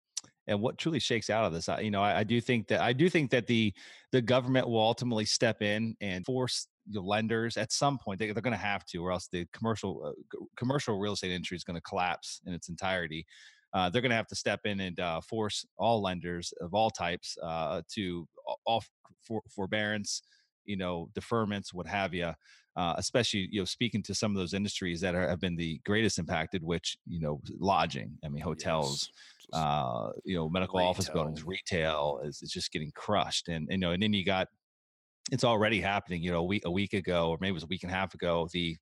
and 0.47 0.61
what 0.61 0.77
truly 0.77 0.99
shakes 0.99 1.29
out 1.29 1.45
of 1.45 1.53
this. 1.53 1.69
I, 1.69 1.79
you 1.81 1.91
know, 1.91 2.01
I, 2.01 2.19
I 2.19 2.23
do 2.23 2.41
think 2.41 2.67
that 2.67 2.81
I 2.81 2.93
do 2.93 3.09
think 3.09 3.31
that 3.31 3.47
the 3.47 3.73
the 4.11 4.21
government 4.21 4.67
will 4.67 4.81
ultimately 4.81 5.25
step 5.25 5.61
in 5.61 5.95
and 6.01 6.25
force 6.25 6.67
the 6.89 7.01
lenders 7.01 7.55
at 7.57 7.71
some 7.71 7.97
point. 7.97 8.19
They, 8.19 8.31
they're 8.31 8.41
going 8.41 8.51
to 8.51 8.57
have 8.57 8.85
to, 8.87 8.97
or 8.99 9.11
else 9.11 9.27
the 9.31 9.45
commercial 9.53 10.03
uh, 10.05 10.37
commercial 10.57 10.99
real 10.99 11.13
estate 11.13 11.31
industry 11.31 11.57
is 11.57 11.63
going 11.63 11.77
to 11.77 11.81
collapse 11.81 12.41
in 12.45 12.53
its 12.53 12.69
entirety. 12.69 13.25
Uh, 13.73 13.89
they're 13.89 14.01
going 14.01 14.11
to 14.11 14.15
have 14.15 14.27
to 14.27 14.35
step 14.35 14.61
in 14.65 14.79
and 14.81 14.99
uh, 14.99 15.19
force 15.21 15.65
all 15.77 16.01
lenders 16.01 16.53
of 16.61 16.73
all 16.73 16.89
types 16.91 17.37
uh, 17.43 17.81
to 17.93 18.27
off 18.65 18.89
for, 19.21 19.41
forbearance 19.49 20.21
you 20.65 20.77
know 20.77 21.09
deferments 21.13 21.73
what 21.73 21.87
have 21.87 22.13
you 22.13 22.31
uh, 22.75 22.95
especially 22.97 23.47
you 23.51 23.61
know 23.61 23.65
speaking 23.65 24.01
to 24.01 24.15
some 24.15 24.31
of 24.31 24.37
those 24.37 24.53
industries 24.53 24.99
that 25.01 25.13
are, 25.13 25.27
have 25.27 25.39
been 25.39 25.55
the 25.55 25.79
greatest 25.85 26.17
impacted 26.17 26.63
which 26.63 26.97
you 27.07 27.19
know 27.19 27.39
lodging 27.59 28.11
i 28.25 28.29
mean 28.29 28.41
hotels 28.41 29.09
yes. 29.51 29.61
uh, 29.61 30.09
you 30.25 30.35
know 30.35 30.49
medical 30.49 30.79
retail. 30.79 30.89
office 30.89 31.09
buildings 31.09 31.45
retail 31.45 32.21
is, 32.23 32.41
is 32.41 32.51
just 32.51 32.71
getting 32.71 32.91
crushed 32.95 33.47
and 33.47 33.67
you 33.69 33.77
know 33.77 33.91
and 33.91 34.01
then 34.01 34.13
you 34.13 34.25
got 34.25 34.47
it's 35.31 35.43
already 35.43 35.79
happening 35.79 36.21
you 36.21 36.31
know 36.31 36.39
a 36.39 36.43
week 36.43 36.63
a 36.65 36.71
week 36.71 36.93
ago 36.93 37.29
or 37.29 37.37
maybe 37.39 37.51
it 37.51 37.53
was 37.53 37.63
a 37.63 37.67
week 37.67 37.83
and 37.83 37.91
a 37.91 37.95
half 37.95 38.13
ago 38.13 38.47
the 38.51 38.75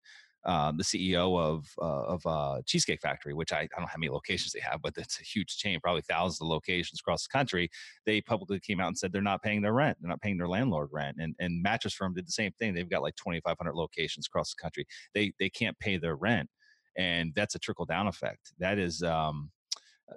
um, 0.44 0.78
the 0.78 0.84
CEO 0.84 1.40
of 1.40 1.68
uh, 1.80 2.04
of 2.04 2.26
uh, 2.26 2.62
Cheesecake 2.66 3.02
Factory, 3.02 3.34
which 3.34 3.52
I, 3.52 3.60
I, 3.60 3.68
don't 3.68 3.82
know 3.82 3.88
how 3.88 3.98
many 3.98 4.10
locations 4.10 4.52
they 4.52 4.60
have, 4.60 4.82
but 4.82 4.94
it's 4.98 5.20
a 5.20 5.24
huge 5.24 5.58
chain, 5.58 5.80
probably 5.80 6.02
thousands 6.02 6.42
of 6.42 6.48
locations 6.48 7.00
across 7.00 7.28
the 7.28 7.32
country. 7.32 7.70
They 8.06 8.22
publicly 8.22 8.60
came 8.60 8.80
out 8.80 8.88
and 8.88 8.98
said 8.98 9.12
they're 9.12 9.22
not 9.22 9.44
paying 9.44 9.62
their 9.62 9.74
rent, 9.74 9.98
they're 10.02 10.10
not 10.10 10.22
paying 10.22 10.38
their 10.38 10.48
landlord 10.48 10.90
rent, 10.92 11.18
and 11.20 11.36
and 11.40 11.62
Mattress 11.62 11.94
Firm 11.94 12.14
did 12.14 12.28
the 12.28 12.32
same 12.32 12.52
thing. 12.54 12.74
They've 12.74 12.90
got 12.90 13.04
like 13.04 13.16
2,500 13.18 13.76
locations 13.76 14.28
across 14.28 14.54
the 14.54 14.62
country. 14.62 14.86
They 15.14 15.34
they 15.40 15.50
can't 15.50 15.78
pay 15.80 15.98
their 15.98 16.16
rent, 16.16 16.50
and 16.98 17.34
that's 17.36 17.56
a 17.56 17.60
trickle 17.60 17.86
down 17.86 18.08
effect. 18.08 18.54
That 18.60 18.78
is. 18.78 19.04
Um, 19.04 19.52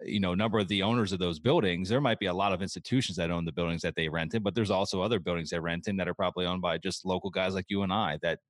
you 0.05 0.19
know 0.19 0.35
number 0.35 0.59
of 0.59 0.67
the 0.67 0.83
owners 0.83 1.13
of 1.13 1.21
those 1.21 1.39
buildings 1.39 1.89
there 1.89 2.01
might 2.01 2.19
be 2.19 2.27
a 2.27 2.35
lot 2.35 2.53
of 2.53 2.61
institutions 2.61 3.17
that 3.17 3.31
own 3.31 3.45
the 3.45 3.53
buildings 3.53 3.81
that 3.83 3.95
they 3.95 4.09
rent 4.09 4.35
in 4.35 4.43
but 4.43 4.53
there's 4.53 4.73
also 4.73 5.01
other 5.01 5.21
buildings 5.21 5.51
they 5.51 5.59
rent 5.61 5.87
in 5.87 5.97
that 5.97 6.09
are 6.09 6.15
probably 6.15 6.47
owned 6.47 6.61
by 6.61 6.77
just 6.77 7.05
local 7.05 7.31
guys 7.31 7.55
like 7.55 7.67
you 7.69 7.83
and 7.83 7.93
i 7.93 8.19
that 8.21 8.41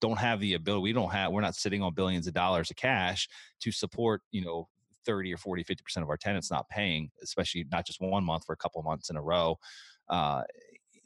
don't 0.00 0.18
have 0.18 0.40
the 0.40 0.54
ability 0.54 0.82
we 0.82 0.92
don't 0.92 1.12
have 1.12 1.32
we're 1.32 1.40
not 1.40 1.54
sitting 1.54 1.82
on 1.82 1.94
billions 1.94 2.26
of 2.26 2.34
dollars 2.34 2.70
of 2.70 2.76
cash 2.76 3.28
to 3.60 3.70
support 3.70 4.22
you 4.30 4.44
know 4.44 4.68
30 5.06 5.32
or 5.32 5.38
40 5.38 5.64
50% 5.64 6.02
of 6.02 6.10
our 6.10 6.16
tenants 6.16 6.50
not 6.50 6.68
paying 6.68 7.10
especially 7.22 7.64
not 7.70 7.86
just 7.86 8.00
one 8.00 8.24
month 8.24 8.44
for 8.44 8.52
a 8.52 8.56
couple 8.56 8.82
months 8.82 9.10
in 9.10 9.16
a 9.16 9.22
row. 9.22 9.58
Uh, 10.08 10.42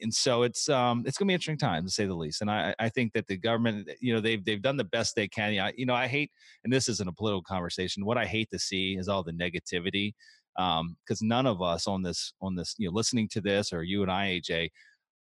and 0.01 0.13
so 0.13 0.43
it's 0.43 0.69
um 0.69 1.03
it's 1.05 1.17
gonna 1.17 1.27
be 1.27 1.33
interesting 1.33 1.57
time 1.57 1.85
to 1.85 1.91
say 1.91 2.05
the 2.05 2.13
least. 2.13 2.41
And 2.41 2.51
i 2.51 2.75
i 2.79 2.89
think 2.89 3.13
that 3.13 3.27
the 3.27 3.37
government 3.37 3.89
you 4.01 4.13
know 4.13 4.19
they've 4.19 4.43
they've 4.43 4.61
done 4.61 4.77
the 4.77 4.83
best 4.83 5.15
they 5.15 5.27
can. 5.27 5.53
You 5.75 5.85
know 5.85 5.95
i 5.95 6.07
hate 6.07 6.31
and 6.63 6.71
this 6.71 6.89
isn't 6.89 7.09
a 7.09 7.13
political 7.13 7.41
conversation 7.43 8.05
what 8.05 8.17
i 8.17 8.25
hate 8.25 8.49
to 8.51 8.59
see 8.59 8.97
is 8.97 9.07
all 9.07 9.23
the 9.23 9.31
negativity 9.31 10.13
um 10.59 10.95
because 11.03 11.21
none 11.21 11.47
of 11.47 11.61
us 11.61 11.87
on 11.87 12.03
this 12.03 12.33
on 12.41 12.55
this 12.55 12.75
you 12.77 12.87
know 12.87 12.93
listening 12.93 13.27
to 13.29 13.41
this 13.41 13.73
or 13.73 13.83
you 13.83 14.03
and 14.03 14.11
i 14.11 14.39
aj 14.39 14.69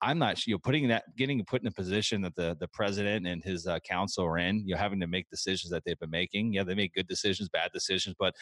I'm 0.03 0.19
not, 0.19 0.45
you 0.45 0.53
know, 0.53 0.59
putting 0.59 0.87
that, 0.89 1.03
getting 1.15 1.43
put 1.45 1.61
in 1.61 1.67
a 1.67 1.71
position 1.71 2.21
that 2.21 2.35
the 2.35 2.55
the 2.59 2.67
president 2.67 3.25
and 3.25 3.43
his 3.43 3.65
uh, 3.65 3.79
council 3.79 4.25
are 4.25 4.37
in, 4.37 4.67
you 4.67 4.75
know, 4.75 4.79
having 4.79 4.99
to 4.99 5.07
make 5.07 5.29
decisions 5.29 5.71
that 5.71 5.83
they've 5.85 5.99
been 5.99 6.09
making. 6.09 6.53
Yeah, 6.53 6.63
they 6.63 6.75
make 6.75 6.93
good 6.93 7.07
decisions, 7.07 7.49
bad 7.49 7.71
decisions, 7.73 8.15
but 8.19 8.35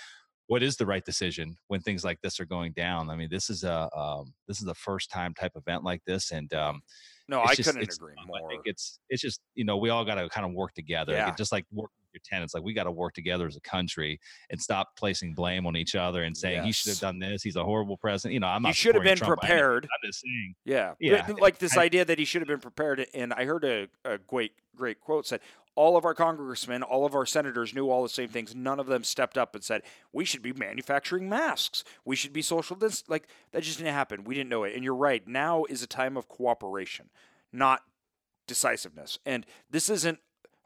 what 0.47 0.61
is 0.61 0.75
the 0.75 0.85
right 0.85 1.05
decision 1.05 1.55
when 1.67 1.79
things 1.79 2.03
like 2.03 2.19
this 2.21 2.39
are 2.39 2.45
going 2.45 2.73
down? 2.73 3.09
I 3.09 3.15
mean, 3.15 3.29
this 3.31 3.49
is 3.49 3.63
a 3.63 3.89
um, 3.97 4.33
this 4.47 4.61
is 4.61 4.67
a 4.67 4.73
first 4.73 5.09
time 5.09 5.33
type 5.33 5.53
event 5.55 5.83
like 5.83 6.01
this, 6.05 6.31
and 6.31 6.53
um, 6.53 6.81
no, 7.29 7.41
I 7.41 7.55
just, 7.55 7.69
couldn't 7.69 7.83
agree 7.83 8.15
more. 8.27 8.37
I 8.45 8.49
think 8.49 8.63
it's 8.65 8.99
it's 9.09 9.21
just 9.21 9.39
you 9.55 9.63
know 9.63 9.77
we 9.77 9.89
all 9.89 10.03
got 10.03 10.15
to 10.15 10.27
kind 10.29 10.45
of 10.45 10.53
work 10.53 10.73
together, 10.73 11.13
yeah. 11.13 11.33
just 11.35 11.51
like 11.53 11.65
work 11.71 11.91
your 12.13 12.21
tenants. 12.23 12.53
Like 12.53 12.63
we 12.63 12.73
got 12.73 12.83
to 12.85 12.91
work 12.91 13.13
together 13.13 13.47
as 13.47 13.55
a 13.55 13.61
country 13.61 14.19
and 14.49 14.59
stop 14.59 14.95
placing 14.97 15.33
blame 15.33 15.65
on 15.65 15.75
each 15.75 15.95
other 15.95 16.23
and 16.23 16.35
saying 16.35 16.57
yes. 16.57 16.65
he 16.65 16.71
should 16.71 16.89
have 16.91 16.99
done 16.99 17.19
this. 17.19 17.43
He's 17.43 17.55
a 17.55 17.63
horrible 17.63 17.97
president. 17.97 18.33
You 18.33 18.39
know, 18.39 18.47
I'm 18.47 18.63
not. 18.63 18.69
He 18.69 18.73
should 18.73 18.95
have 18.95 19.03
been 19.03 19.17
Trump 19.17 19.39
prepared. 19.39 19.85
I'm 19.85 20.07
just 20.07 20.21
saying. 20.21 20.55
Yeah, 20.65 20.93
yeah. 20.99 21.27
Like 21.39 21.57
this 21.57 21.77
I, 21.77 21.83
idea 21.83 22.05
that 22.05 22.19
he 22.19 22.25
should 22.25 22.41
have 22.41 22.47
been 22.47 22.59
prepared. 22.59 23.05
And 23.13 23.33
I 23.33 23.45
heard 23.45 23.63
a, 23.63 23.87
a 24.05 24.17
great 24.17 24.53
great 24.75 25.01
quote 25.01 25.27
said 25.27 25.41
all 25.75 25.95
of 25.95 26.05
our 26.05 26.13
congressmen, 26.13 26.83
all 26.83 27.05
of 27.05 27.15
our 27.15 27.25
senators 27.25 27.73
knew 27.73 27.89
all 27.89 28.03
the 28.03 28.09
same 28.09 28.27
things. 28.27 28.53
None 28.53 28.79
of 28.79 28.87
them 28.87 29.03
stepped 29.03 29.37
up 29.37 29.55
and 29.55 29.63
said, 29.63 29.83
we 30.11 30.25
should 30.25 30.41
be 30.41 30.53
manufacturing 30.53 31.29
masks. 31.29 31.83
We 32.03 32.15
should 32.15 32.33
be 32.33 32.41
social 32.41 32.75
distance. 32.75 33.09
Like, 33.09 33.27
that 33.51 33.63
just 33.63 33.77
didn't 33.77 33.93
happen. 33.93 34.25
We 34.25 34.35
didn't 34.35 34.49
know 34.49 34.63
it. 34.63 34.75
And 34.75 34.83
you're 34.83 34.95
right. 34.95 35.25
Now 35.25 35.63
is 35.69 35.81
a 35.81 35.87
time 35.87 36.17
of 36.17 36.27
cooperation, 36.27 37.09
not 37.53 37.83
decisiveness. 38.47 39.17
And 39.25 39.45
this 39.69 39.89
isn't 39.89 40.19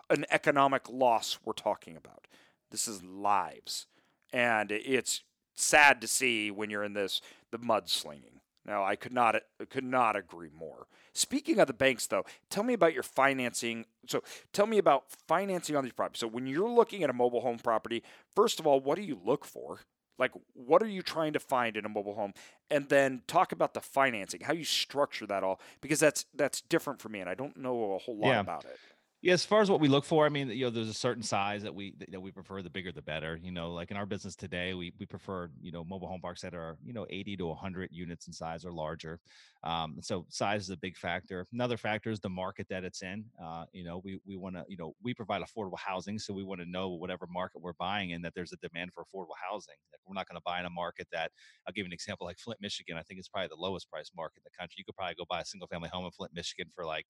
an 0.10 0.26
economic 0.30 0.89
loss 0.89 1.39
we're 1.43 1.53
talking 1.53 1.95
about. 1.95 2.28
This 2.72 2.88
is 2.88 3.03
lives. 3.03 3.88
And 4.34 4.72
it's 4.72 5.22
sad 5.56 6.01
to 6.01 6.08
see 6.08 6.51
when 6.51 6.70
you're 6.70 6.84
in 6.84 6.93
this, 6.93 7.22
the 7.51 7.60
mudslinging. 7.60 8.36
Now, 8.66 8.84
I 8.84 8.95
could 8.95 9.14
not 9.14 9.36
could 9.70 9.84
not 9.84 10.16
agree 10.16 10.49
more. 10.58 10.88
Speaking 11.14 11.60
of 11.60 11.68
the 11.68 11.74
banks, 11.74 12.08
though, 12.08 12.26
tell 12.49 12.64
me 12.64 12.74
about 12.74 12.93
your 12.93 13.03
financing. 13.03 13.86
So, 14.08 14.24
tell 14.53 14.66
me 14.66 14.80
about 14.80 15.03
financing 15.28 15.76
on 15.76 15.84
these 15.84 15.93
properties. 15.93 16.20
So, 16.20 16.28
when 16.28 16.47
you're 16.47 16.70
looking 16.70 17.03
at 17.03 17.12
a 17.12 17.14
mobile 17.14 17.41
home 17.41 17.60
property, 17.60 18.03
first 18.36 18.60
of 18.60 18.66
all, 18.66 18.80
what 18.80 18.95
do 18.95 19.03
you 19.03 19.20
look 19.24 19.45
for? 19.45 19.82
Like, 20.18 20.32
what 20.53 20.82
are 20.82 20.88
you 20.88 21.01
trying 21.01 21.34
to 21.34 21.39
find 21.39 21.78
in 21.78 21.86
a 21.86 21.89
mobile 21.89 22.16
home? 22.16 22.34
And 22.72 22.89
then 22.89 23.22
talk 23.28 23.51
about 23.51 23.74
the 23.74 23.82
financing, 23.82 24.41
how 24.41 24.53
you 24.53 24.64
structure 24.64 25.28
that 25.28 25.43
all, 25.43 25.60
because 25.82 25.99
that's 25.99 26.26
that's 26.34 26.62
different 26.62 27.01
for 27.01 27.10
me, 27.10 27.20
and 27.20 27.30
I 27.30 27.36
don't 27.36 27.58
know 27.58 27.93
a 27.93 27.97
whole 27.99 28.18
lot 28.18 28.30
yeah. 28.30 28.39
about 28.39 28.66
it. 28.66 28.80
Yeah, 29.26 29.34
as 29.34 29.43
far 29.43 29.61
as 29.61 29.71
what 29.71 29.80
we 29.80 29.88
look 29.88 30.05
for, 30.05 30.28
I 30.28 30.30
mean, 30.30 30.49
you 30.49 30.65
know, 30.65 30.69
there's 30.69 30.88
a 30.88 30.93
certain 30.93 31.23
size 31.23 31.63
that 31.63 31.73
we 31.73 31.95
that 32.11 32.21
we 32.21 32.30
prefer. 32.30 32.61
The 32.61 32.69
bigger, 32.69 32.91
the 32.91 33.01
better. 33.01 33.39
You 33.41 33.51
know, 33.51 33.71
like 33.71 33.89
in 33.89 33.97
our 33.97 34.05
business 34.05 34.36
today, 34.36 34.76
we 34.76 34.93
we 34.99 35.07
prefer 35.07 35.49
you 35.63 35.71
know 35.71 35.84
mobile 35.84 36.07
home 36.07 36.21
parks 36.21 36.41
that 36.41 36.53
are 36.53 36.78
you 36.86 36.93
know 36.93 37.07
80 37.09 37.38
to 37.38 37.47
100 37.47 37.89
units 37.91 38.28
in 38.28 38.34
size 38.34 38.65
or 38.65 38.71
larger. 38.71 39.19
Um, 39.63 39.97
so 39.99 40.28
size 40.30 40.61
is 40.61 40.69
a 40.69 40.78
big 40.78 40.95
factor. 40.95 41.47
Another 41.51 41.76
factor 41.76 42.11
is 42.11 42.19
the 42.19 42.30
market 42.30 42.67
that 42.69 42.84
it's 42.84 43.01
in. 43.01 43.26
Uh, 43.43 43.65
you 43.73 43.84
know, 43.84 43.99
we 44.03 44.19
we 44.28 44.36
want 44.36 44.57
to 44.57 44.63
you 44.67 44.78
know 44.78 44.93
we 45.01 45.11
provide 45.15 45.41
affordable 45.41 45.80
housing, 45.80 46.19
so 46.19 46.32
we 46.32 46.43
want 46.43 46.61
to 46.61 46.69
know 46.69 46.89
whatever 46.89 47.26
market 47.28 47.63
we're 47.63 47.73
buying 47.80 48.11
in 48.11 48.21
that 48.21 48.36
there's 48.36 48.53
a 48.53 48.57
demand 48.57 48.93
for 48.93 49.03
affordable 49.05 49.38
housing. 49.49 49.73
Like 49.91 50.01
we're 50.07 50.13
not 50.13 50.30
going 50.30 50.38
to 50.38 50.43
buy 50.45 50.59
in 50.59 50.67
a 50.67 50.69
market 50.69 51.07
that 51.11 51.32
I'll 51.65 51.73
give 51.73 51.82
you 51.82 51.89
an 51.89 51.93
example 51.93 52.28
like 52.28 52.38
Flint, 52.38 52.61
Michigan. 52.61 52.95
I 52.95 53.01
think 53.01 53.17
it's 53.17 53.30
probably 53.30 53.47
the 53.47 53.55
lowest 53.55 53.89
price 53.89 54.11
market 54.15 54.38
in 54.38 54.43
the 54.45 54.55
country. 54.55 54.76
You 54.78 54.86
could 54.86 54.95
probably 54.95 55.15
go 55.15 55.26
buy 55.28 55.41
a 55.41 55.45
single 55.45 55.67
family 55.67 55.89
home 55.91 56.05
in 56.05 56.11
Flint, 56.11 56.32
Michigan 56.36 56.67
for 56.76 56.86
like 56.86 57.07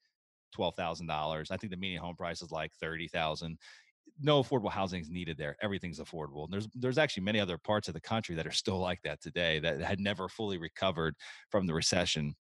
twelve 0.51 0.75
thousand 0.75 1.07
dollars. 1.07 1.51
I 1.51 1.57
think 1.57 1.71
the 1.71 1.77
median 1.77 2.01
home 2.01 2.15
price 2.15 2.41
is 2.41 2.51
like 2.51 2.71
thirty 2.73 3.07
thousand. 3.07 3.57
No 4.21 4.41
affordable 4.41 4.71
housing 4.71 5.01
is 5.01 5.09
needed 5.09 5.37
there. 5.37 5.57
Everything's 5.61 5.99
affordable. 5.99 6.45
And 6.45 6.53
there's 6.53 6.67
there's 6.75 6.97
actually 6.97 7.23
many 7.23 7.39
other 7.39 7.57
parts 7.57 7.87
of 7.87 7.93
the 7.93 8.01
country 8.01 8.35
that 8.35 8.47
are 8.47 8.51
still 8.51 8.79
like 8.89 9.01
that 9.03 9.21
today 9.21 9.59
that 9.59 9.81
had 9.81 9.99
never 9.99 10.29
fully 10.29 10.57
recovered 10.57 11.15
from 11.49 11.67
the 11.67 11.73
recession. 11.73 12.35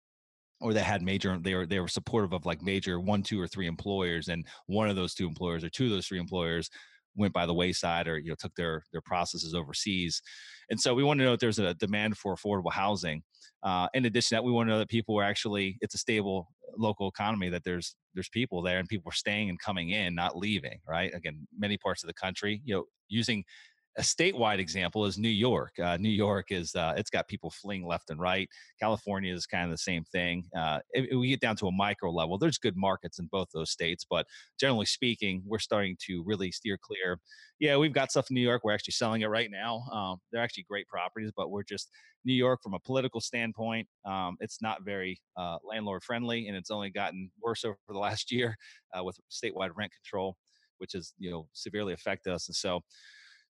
or 0.61 0.73
they 0.73 0.81
had 0.81 1.01
major 1.01 1.37
they 1.39 1.55
were 1.55 1.65
they 1.65 1.79
were 1.79 1.87
supportive 1.87 2.33
of 2.33 2.45
like 2.45 2.61
major 2.61 2.99
one 2.99 3.23
two 3.23 3.39
or 3.41 3.47
three 3.47 3.67
employers 3.67 4.27
and 4.29 4.45
one 4.67 4.89
of 4.89 4.95
those 4.95 5.13
two 5.15 5.27
employers 5.27 5.63
or 5.63 5.69
two 5.69 5.85
of 5.85 5.91
those 5.91 6.07
three 6.07 6.19
employers 6.19 6.69
went 7.15 7.33
by 7.33 7.45
the 7.45 7.53
wayside 7.53 8.07
or 8.07 8.17
you 8.17 8.29
know 8.29 8.35
took 8.37 8.55
their 8.55 8.85
their 8.91 9.01
processes 9.01 9.53
overseas. 9.53 10.21
And 10.69 10.79
so 10.79 10.93
we 10.93 11.03
want 11.03 11.19
to 11.19 11.25
know 11.25 11.33
if 11.33 11.39
there's 11.39 11.59
a 11.59 11.73
demand 11.73 12.17
for 12.17 12.35
affordable 12.35 12.71
housing. 12.71 13.23
Uh, 13.63 13.87
in 13.93 14.05
addition 14.05 14.29
to 14.29 14.35
that 14.35 14.43
we 14.43 14.51
want 14.51 14.67
to 14.67 14.71
know 14.71 14.79
that 14.79 14.89
people 14.89 15.19
are 15.19 15.23
actually 15.23 15.77
it's 15.81 15.93
a 15.93 15.97
stable 15.97 16.47
local 16.77 17.07
economy 17.07 17.49
that 17.49 17.63
there's 17.63 17.95
there's 18.13 18.29
people 18.29 18.61
there 18.61 18.79
and 18.79 18.87
people 18.87 19.09
are 19.09 19.15
staying 19.15 19.49
and 19.49 19.59
coming 19.59 19.89
in 19.89 20.15
not 20.15 20.37
leaving 20.37 20.79
right? 20.87 21.13
Again 21.13 21.47
many 21.57 21.77
parts 21.77 22.03
of 22.03 22.07
the 22.07 22.13
country 22.13 22.61
you 22.63 22.73
know 22.73 22.85
using 23.07 23.43
a 23.97 24.01
statewide 24.01 24.59
example 24.59 25.05
is 25.05 25.17
New 25.17 25.29
York. 25.29 25.73
Uh, 25.77 25.97
New 25.97 26.09
York 26.09 26.51
is 26.51 26.73
uh, 26.75 26.93
it's 26.95 27.09
got 27.09 27.27
people 27.27 27.49
fleeing 27.49 27.85
left 27.85 28.09
and 28.09 28.19
right. 28.19 28.47
California 28.79 29.33
is 29.33 29.45
kind 29.45 29.65
of 29.65 29.71
the 29.71 29.77
same 29.77 30.03
thing. 30.05 30.45
Uh, 30.55 30.79
we 31.13 31.29
get 31.29 31.41
down 31.41 31.57
to 31.57 31.67
a 31.67 31.71
micro 31.71 32.09
level, 32.09 32.37
there's 32.37 32.57
good 32.57 32.77
markets 32.77 33.19
in 33.19 33.27
both 33.31 33.49
those 33.53 33.69
states, 33.69 34.05
but 34.09 34.25
generally 34.59 34.85
speaking, 34.85 35.43
we're 35.45 35.59
starting 35.59 35.97
to 36.07 36.23
really 36.25 36.51
steer 36.51 36.77
clear. 36.81 37.19
Yeah, 37.59 37.77
we've 37.77 37.93
got 37.93 38.11
stuff 38.11 38.27
in 38.29 38.35
New 38.35 38.41
York. 38.41 38.61
We're 38.63 38.73
actually 38.73 38.93
selling 38.93 39.21
it 39.21 39.27
right 39.27 39.51
now. 39.51 39.81
Um, 39.91 40.17
they're 40.31 40.41
actually 40.41 40.65
great 40.69 40.87
properties, 40.87 41.31
but 41.35 41.51
we're 41.51 41.63
just 41.63 41.89
New 42.23 42.33
York 42.33 42.61
from 42.63 42.73
a 42.73 42.79
political 42.79 43.19
standpoint. 43.19 43.87
Um, 44.05 44.37
it's 44.39 44.61
not 44.61 44.83
very 44.83 45.19
uh, 45.37 45.57
landlord 45.63 46.03
friendly, 46.03 46.47
and 46.47 46.55
it's 46.55 46.71
only 46.71 46.91
gotten 46.91 47.29
worse 47.41 47.63
over 47.65 47.77
the 47.89 47.99
last 47.99 48.31
year 48.31 48.55
uh, 48.97 49.03
with 49.03 49.19
statewide 49.29 49.71
rent 49.75 49.91
control, 49.91 50.37
which 50.77 50.93
has 50.93 51.13
you 51.19 51.29
know 51.29 51.47
severely 51.51 51.93
affected 51.93 52.33
us. 52.33 52.47
And 52.47 52.55
so 52.55 52.81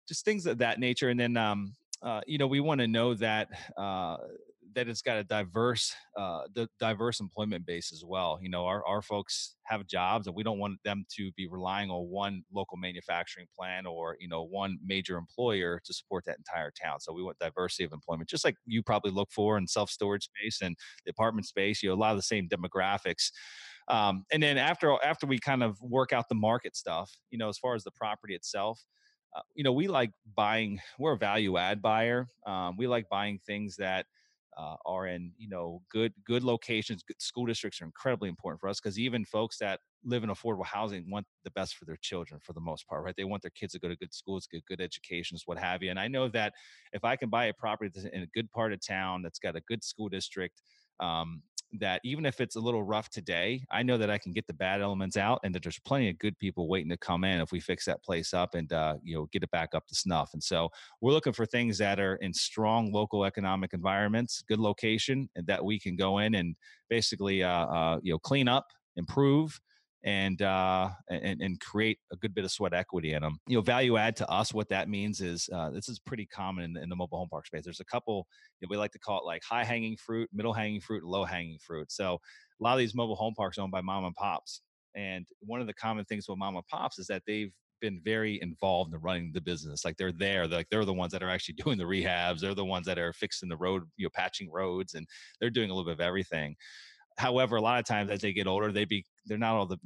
just 0.10 0.26
things 0.26 0.46
of 0.46 0.58
that 0.58 0.80
nature. 0.80 1.10
And 1.10 1.20
then, 1.20 1.38
um, 1.38 1.74
uh, 2.02 2.22
you 2.28 2.38
know, 2.38 2.48
we 2.48 2.60
want 2.60 2.82
to 2.82 2.88
know 2.88 3.14
that 3.14 3.50
uh, 3.78 4.18
that 4.76 4.88
it's 4.88 5.02
got 5.02 5.18
a 5.18 5.24
diverse, 5.24 5.94
uh, 6.18 6.42
the 6.54 6.70
diverse 6.80 7.20
employment 7.20 7.66
base 7.66 7.92
as 7.92 8.04
well. 8.06 8.40
You 8.42 8.50
know, 8.50 8.66
our 8.66 8.86
our 8.86 9.02
folks 9.02 9.56
have 9.66 9.86
jobs, 9.88 10.28
and 10.28 10.36
we 10.36 10.44
don't 10.44 10.60
want 10.60 10.80
them 10.84 11.06
to 11.18 11.32
be 11.36 11.48
relying 11.48 11.90
on 11.90 12.10
one 12.10 12.44
local 12.54 12.78
manufacturing 12.78 13.48
plant 13.58 13.88
or 13.88 14.18
you 14.20 14.28
know 14.28 14.44
one 14.44 14.78
major 14.86 15.18
employer 15.18 15.82
to 15.86 15.94
support 15.94 16.26
that 16.26 16.38
entire 16.38 16.72
town. 16.72 17.00
So 17.00 17.14
we 17.14 17.24
want 17.24 17.38
diversity 17.40 17.84
of 17.84 17.94
employment, 17.94 18.30
just 18.30 18.46
like 18.46 18.56
you 18.66 18.82
probably 18.82 19.12
look 19.12 19.32
for 19.32 19.58
in 19.58 19.68
self 19.68 19.90
storage 19.90 20.24
space 20.24 20.60
and 20.62 20.76
the 21.06 21.12
apartment 21.12 21.48
space. 21.48 21.84
You 21.84 21.90
know, 21.90 21.96
a 21.96 22.02
lot 22.02 22.12
of 22.12 22.18
the 22.18 22.24
same 22.24 22.48
demographics. 22.50 23.32
Um, 23.90 24.26
and 24.32 24.42
then 24.42 24.58
after 24.58 24.96
after 25.04 25.26
we 25.28 25.40
kind 25.40 25.64
of 25.64 25.82
work 25.82 26.14
out 26.14 26.30
the 26.30 26.36
market 26.36 26.76
stuff, 26.76 27.12
you 27.32 27.38
know, 27.38 27.50
as 27.50 27.58
far 27.58 27.76
as 27.76 27.84
the 27.84 27.92
property 27.92 28.36
itself, 28.36 28.82
uh, 29.36 29.42
you 29.56 29.64
know, 29.64 29.74
we 29.74 29.88
like 29.88 30.12
buying. 30.36 30.80
We're 31.00 31.14
a 31.14 31.18
value 31.18 31.58
add 31.58 31.82
buyer. 31.82 32.28
Um, 32.46 32.78
we 32.78 32.88
like 32.88 33.08
buying 33.10 33.40
things 33.46 33.76
that 33.78 34.06
uh, 34.58 34.76
are 34.86 35.08
in 35.08 35.32
you 35.38 35.48
know 35.48 35.82
good 35.92 36.14
good 36.26 36.44
locations. 36.44 37.04
Good 37.04 37.22
school 37.22 37.46
districts 37.46 37.82
are 37.82 37.86
incredibly 37.86 38.30
important 38.30 38.60
for 38.60 38.68
us 38.70 38.80
because 38.80 39.00
even 39.00 39.24
folks 39.26 39.58
that 39.60 39.80
live 40.04 40.24
in 40.24 40.30
affordable 40.30 40.66
housing 40.66 41.10
want 41.10 41.26
the 41.44 41.52
best 41.52 41.76
for 41.76 41.86
their 41.86 41.98
children 42.02 42.40
for 42.44 42.54
the 42.54 42.62
most 42.62 42.88
part, 42.88 43.04
right? 43.04 43.16
They 43.18 43.26
want 43.26 43.42
their 43.42 43.52
kids 43.52 43.74
to 43.74 43.80
go 43.80 43.90
to 43.90 43.96
good 43.98 44.14
schools, 44.14 44.48
get 44.52 44.66
good 44.66 44.82
educations, 44.82 45.44
what 45.46 45.58
have 45.58 45.84
you. 45.84 45.90
And 45.90 46.00
I 46.00 46.08
know 46.08 46.30
that 46.30 46.54
if 46.94 47.04
I 47.04 47.16
can 47.16 47.30
buy 47.30 47.46
a 47.46 47.54
property 47.54 47.92
that's 47.94 48.08
in 48.08 48.22
a 48.22 48.28
good 48.28 48.50
part 48.52 48.74
of 48.74 48.86
town 48.86 49.22
that's 49.22 49.40
got 49.40 49.56
a 49.56 49.62
good 49.62 49.84
school 49.84 50.10
district, 50.10 50.62
um, 51.00 51.42
that 51.74 52.02
even 52.04 52.26
if 52.26 52.42
it's 52.42 52.56
a 52.56 52.60
little 52.60 52.84
rough 52.84 53.10
today, 53.10 53.64
I 53.72 53.84
know 53.84 53.98
that 53.98 54.10
I 54.10 54.18
can 54.18 54.32
get 54.32 54.48
the 54.48 54.54
bad 54.54 54.82
elements 54.82 55.18
out, 55.18 55.40
and 55.44 55.54
that 55.54 55.64
there's 55.64 55.80
plenty 55.80 56.10
of 56.10 56.18
good 56.18 56.38
people 56.40 56.68
waiting 56.68 56.90
to 56.90 56.98
come 56.98 57.24
in 57.24 57.42
if 57.42 57.52
we 57.52 57.60
fix 57.60 57.86
that 57.86 58.04
place 58.04 58.34
up 58.34 58.56
and 58.56 58.72
uh, 58.74 58.96
you 59.04 59.16
know 59.16 59.28
get 59.32 59.44
it 59.44 59.52
back 59.52 59.70
up 59.74 59.88
to 59.88 59.96
snuff. 59.96 60.32
And 60.34 60.44
so 60.44 60.70
we're 61.02 61.12
looking 61.12 61.34
for 61.34 61.46
things 61.46 61.78
that 61.78 62.00
are 62.00 62.16
in 62.18 62.34
strong 62.34 62.92
local 62.92 63.26
economic 63.26 63.74
environments, 63.74 64.44
good 64.48 64.60
location, 64.60 65.30
and 65.36 65.46
that 65.48 65.64
we 65.64 65.80
can 65.80 65.96
go 65.96 66.20
in 66.20 66.36
and 66.36 66.56
basically 66.90 67.44
uh, 67.44 67.66
uh, 67.66 68.00
you 68.02 68.14
know 68.14 68.20
clean 68.20 68.48
up, 68.48 68.68
improve, 68.96 69.60
and 70.04 70.42
uh, 70.42 70.90
and 71.10 71.42
and 71.42 71.60
create 71.60 72.00
a 72.12 72.16
good 72.16 72.34
bit 72.34 72.46
of 72.46 72.52
sweat 72.52 72.74
equity 72.74 73.14
in 73.14 73.22
them. 73.22 73.40
You 73.48 73.58
know, 73.58 73.62
value 73.62 73.98
add 73.98 74.16
to 74.18 74.30
us. 74.30 74.54
What 74.54 74.70
that 74.70 74.90
means 74.90 75.22
is 75.22 75.50
uh, 75.54 75.70
this 75.72 75.90
is 75.90 76.00
pretty 76.00 76.26
common 76.26 76.64
in, 76.64 76.84
in, 76.84 76.90
the 76.90 76.96
mobile 76.96 77.18
home 77.18 77.30
park 77.30 77.48
space. 77.48 77.64
There's 77.64 77.82
a 77.82 77.86
couple. 77.86 78.28
You 78.60 78.68
know, 78.68 78.70
we 78.72 78.78
like 78.78 78.92
to 78.92 79.00
call 79.00 79.20
it 79.20 79.26
like 79.26 79.44
high 79.44 79.64
hanging 79.64 79.98
fruit, 79.98 80.30
middle 80.34 80.54
hanging 80.54 80.82
fruit, 80.82 81.04
low 81.04 81.26
hanging 81.26 81.60
fruit. 81.60 81.92
So 81.92 82.20
a 82.60 82.64
lot 82.64 82.74
of 82.74 82.80
these 82.80 82.96
mobile 82.96 83.16
home 83.16 83.34
parks 83.36 83.58
owned 83.58 83.72
by 83.72 83.82
mom 83.82 84.06
and 84.06 84.16
pops. 84.16 84.62
And 84.96 85.26
one 85.42 85.62
of 85.62 85.68
the 85.68 85.74
common 85.74 86.06
things 86.06 86.26
with 86.28 86.38
mom 86.38 86.56
and 86.56 86.66
pops 86.68 86.98
is 86.98 87.08
that 87.08 87.24
they've 87.28 87.52
been 87.80 88.02
very 88.04 88.40
involved 88.42 88.94
in 88.94 89.00
running 89.02 89.32
the 89.34 89.42
business. 89.42 89.86
Like 89.86 89.98
they're 89.98 90.12
there, 90.12 90.48
they're 90.48 90.60
like 90.60 90.70
they're 90.70 90.86
the 90.86 90.94
ones 90.94 91.12
that 91.14 91.24
are 91.24 91.30
actually 91.30 91.56
doing 91.64 91.78
the 91.78 91.84
rehabs. 91.84 92.40
They're 92.40 92.56
the 92.56 92.66
ones 92.66 92.86
that 92.86 93.00
are 93.00 93.14
fixing 93.14 93.50
the 93.50 93.58
road, 93.58 93.84
you 93.98 94.06
know, 94.06 94.12
patching 94.14 94.50
roads, 94.52 94.94
and 94.94 95.08
they're 95.40 95.50
doing 95.50 95.70
a 95.70 95.74
little 95.74 95.90
bit 95.90 96.00
of 96.00 96.06
everything. 96.06 96.56
However, 97.20 97.58
a 97.58 97.62
lot 97.62 97.80
of 97.80 97.86
times 97.86 98.10
as 98.10 98.22
they 98.22 98.32
get 98.32 98.48
older, 98.48 98.72
they 98.72 98.86
be 98.86 99.06
they're 99.26 99.38
not 99.38 99.54
all 99.56 99.66
the 99.66 99.78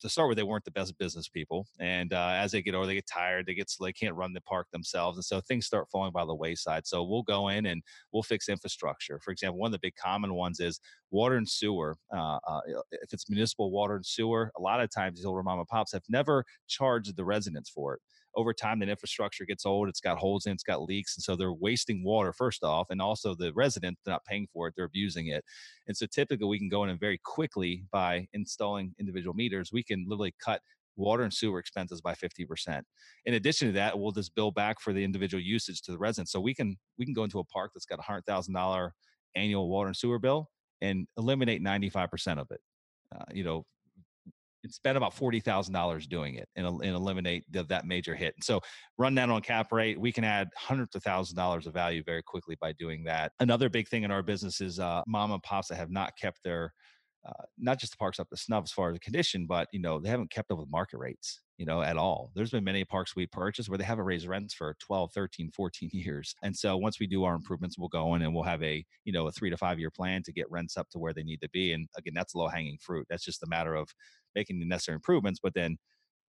to 0.00 0.08
start 0.08 0.28
with 0.28 0.36
they 0.36 0.44
weren't 0.44 0.64
the 0.64 0.70
best 0.70 0.96
business 0.98 1.28
people, 1.28 1.66
and 1.80 2.12
uh, 2.12 2.34
as 2.36 2.52
they 2.52 2.62
get 2.62 2.76
older, 2.76 2.86
they 2.86 2.94
get 2.94 3.08
tired, 3.08 3.44
they 3.44 3.54
get 3.54 3.68
they 3.80 3.92
can't 3.92 4.14
run 4.14 4.32
the 4.32 4.40
park 4.42 4.68
themselves, 4.70 5.18
and 5.18 5.24
so 5.24 5.40
things 5.40 5.66
start 5.66 5.88
falling 5.90 6.12
by 6.12 6.24
the 6.24 6.34
wayside. 6.34 6.86
So 6.86 7.02
we'll 7.02 7.24
go 7.24 7.48
in 7.48 7.66
and 7.66 7.82
we'll 8.12 8.22
fix 8.22 8.48
infrastructure. 8.48 9.18
For 9.18 9.32
example, 9.32 9.58
one 9.58 9.68
of 9.68 9.72
the 9.72 9.80
big 9.82 9.96
common 9.96 10.34
ones 10.34 10.60
is 10.60 10.78
water 11.10 11.34
and 11.36 11.48
sewer. 11.48 11.96
Uh, 12.14 12.38
uh, 12.46 12.60
if 12.92 13.12
it's 13.12 13.28
municipal 13.28 13.72
water 13.72 13.96
and 13.96 14.06
sewer, 14.06 14.52
a 14.56 14.62
lot 14.62 14.80
of 14.80 14.88
times 14.88 15.18
these 15.18 15.26
older 15.26 15.42
mom 15.42 15.58
and 15.58 15.66
pops 15.66 15.90
have 15.92 16.04
never 16.08 16.44
charged 16.68 17.16
the 17.16 17.24
residents 17.24 17.68
for 17.68 17.94
it 17.94 18.00
over 18.36 18.52
time 18.52 18.78
that 18.78 18.88
infrastructure 18.88 19.44
gets 19.44 19.66
old 19.66 19.88
it's 19.88 20.00
got 20.00 20.18
holes 20.18 20.46
in 20.46 20.52
it's 20.52 20.62
got 20.62 20.82
leaks 20.82 21.16
and 21.16 21.24
so 21.24 21.34
they're 21.34 21.52
wasting 21.52 22.04
water 22.04 22.32
first 22.32 22.62
off 22.62 22.88
and 22.90 23.00
also 23.00 23.34
the 23.34 23.52
residents 23.54 24.00
they're 24.04 24.14
not 24.14 24.24
paying 24.24 24.46
for 24.52 24.68
it 24.68 24.74
they're 24.76 24.84
abusing 24.84 25.28
it 25.28 25.44
and 25.86 25.96
so 25.96 26.06
typically 26.06 26.46
we 26.46 26.58
can 26.58 26.68
go 26.68 26.84
in 26.84 26.90
and 26.90 27.00
very 27.00 27.18
quickly 27.24 27.84
by 27.90 28.26
installing 28.32 28.94
individual 28.98 29.34
meters 29.34 29.70
we 29.72 29.82
can 29.82 30.04
literally 30.08 30.34
cut 30.42 30.60
water 30.96 31.22
and 31.22 31.32
sewer 31.32 31.58
expenses 31.58 32.00
by 32.00 32.14
50%. 32.14 32.82
In 33.26 33.34
addition 33.34 33.68
to 33.68 33.72
that, 33.74 33.98
we'll 33.98 34.12
just 34.12 34.34
bill 34.34 34.50
back 34.50 34.80
for 34.80 34.92
the 34.92 35.04
individual 35.04 35.42
usage 35.42 35.82
to 35.82 35.92
the 35.92 35.98
residents. 35.98 36.32
So 36.32 36.40
we 36.40 36.54
can 36.54 36.76
we 36.98 37.04
can 37.04 37.14
go 37.14 37.24
into 37.24 37.38
a 37.38 37.44
park 37.44 37.72
that's 37.74 37.86
got 37.86 37.98
a 37.98 38.02
hundred 38.02 38.24
thousand 38.26 38.54
dollar 38.54 38.94
annual 39.34 39.68
water 39.68 39.88
and 39.88 39.96
sewer 39.96 40.18
bill 40.18 40.48
and 40.80 41.06
eliminate 41.16 41.62
95% 41.62 42.38
of 42.38 42.50
it. 42.50 42.60
Uh, 43.14 43.24
you 43.32 43.44
know, 43.44 43.64
and 44.66 44.74
spend 44.74 44.96
about 44.96 45.14
forty 45.14 45.40
thousand 45.40 45.74
dollars 45.74 46.06
doing 46.06 46.34
it 46.34 46.48
and, 46.56 46.66
and 46.66 46.94
eliminate 46.94 47.44
the, 47.50 47.64
that 47.64 47.86
major 47.86 48.14
hit. 48.14 48.34
And 48.36 48.44
so 48.44 48.60
run 48.98 49.14
that 49.16 49.30
on 49.30 49.40
cap 49.42 49.72
rate. 49.72 49.98
We 49.98 50.12
can 50.12 50.24
add 50.24 50.48
hundreds 50.56 50.94
of 50.94 51.02
thousand 51.02 51.36
dollars 51.36 51.66
of 51.66 51.74
value 51.74 52.02
very 52.04 52.22
quickly 52.22 52.56
by 52.60 52.72
doing 52.72 53.04
that. 53.04 53.32
Another 53.40 53.68
big 53.68 53.88
thing 53.88 54.02
in 54.02 54.10
our 54.10 54.22
business 54.22 54.60
is 54.60 54.78
uh, 54.78 55.02
mom 55.06 55.32
and 55.32 55.42
pops 55.42 55.68
that 55.68 55.76
have 55.76 55.90
not 55.90 56.16
kept 56.16 56.42
their 56.44 56.72
uh, 57.26 57.44
not 57.58 57.80
just 57.80 57.92
the 57.92 57.98
parks 57.98 58.20
up 58.20 58.28
to 58.28 58.36
snuff 58.36 58.64
as 58.64 58.72
far 58.72 58.90
as 58.90 58.94
the 58.94 59.00
condition, 59.00 59.46
but 59.46 59.68
you 59.72 59.80
know 59.80 60.00
they 60.00 60.08
haven't 60.08 60.30
kept 60.30 60.50
up 60.50 60.58
with 60.58 60.70
market 60.70 60.98
rates 60.98 61.40
you 61.58 61.64
know, 61.64 61.80
at 61.82 61.96
all. 61.96 62.30
There's 62.34 62.50
been 62.50 62.64
many 62.64 62.84
parks 62.84 63.16
we 63.16 63.26
purchased 63.26 63.68
where 63.68 63.78
they 63.78 63.84
haven't 63.84 64.04
raised 64.04 64.26
rents 64.26 64.52
for 64.52 64.76
12, 64.80 65.12
13, 65.12 65.50
14 65.50 65.90
years. 65.92 66.34
And 66.42 66.54
so 66.54 66.76
once 66.76 67.00
we 67.00 67.06
do 67.06 67.24
our 67.24 67.34
improvements, 67.34 67.78
we'll 67.78 67.88
go 67.88 68.14
in 68.14 68.22
and 68.22 68.34
we'll 68.34 68.44
have 68.44 68.62
a, 68.62 68.84
you 69.04 69.12
know, 69.12 69.26
a 69.26 69.32
three 69.32 69.50
to 69.50 69.56
five 69.56 69.78
year 69.78 69.90
plan 69.90 70.22
to 70.24 70.32
get 70.32 70.50
rents 70.50 70.76
up 70.76 70.88
to 70.90 70.98
where 70.98 71.14
they 71.14 71.22
need 71.22 71.40
to 71.42 71.48
be. 71.50 71.72
And 71.72 71.88
again, 71.96 72.14
that's 72.14 72.34
low 72.34 72.48
hanging 72.48 72.78
fruit. 72.80 73.06
That's 73.08 73.24
just 73.24 73.42
a 73.42 73.48
matter 73.48 73.74
of 73.74 73.88
making 74.36 74.60
the 74.60 74.66
necessary 74.66 74.94
improvements, 74.94 75.40
but 75.42 75.54
then 75.54 75.76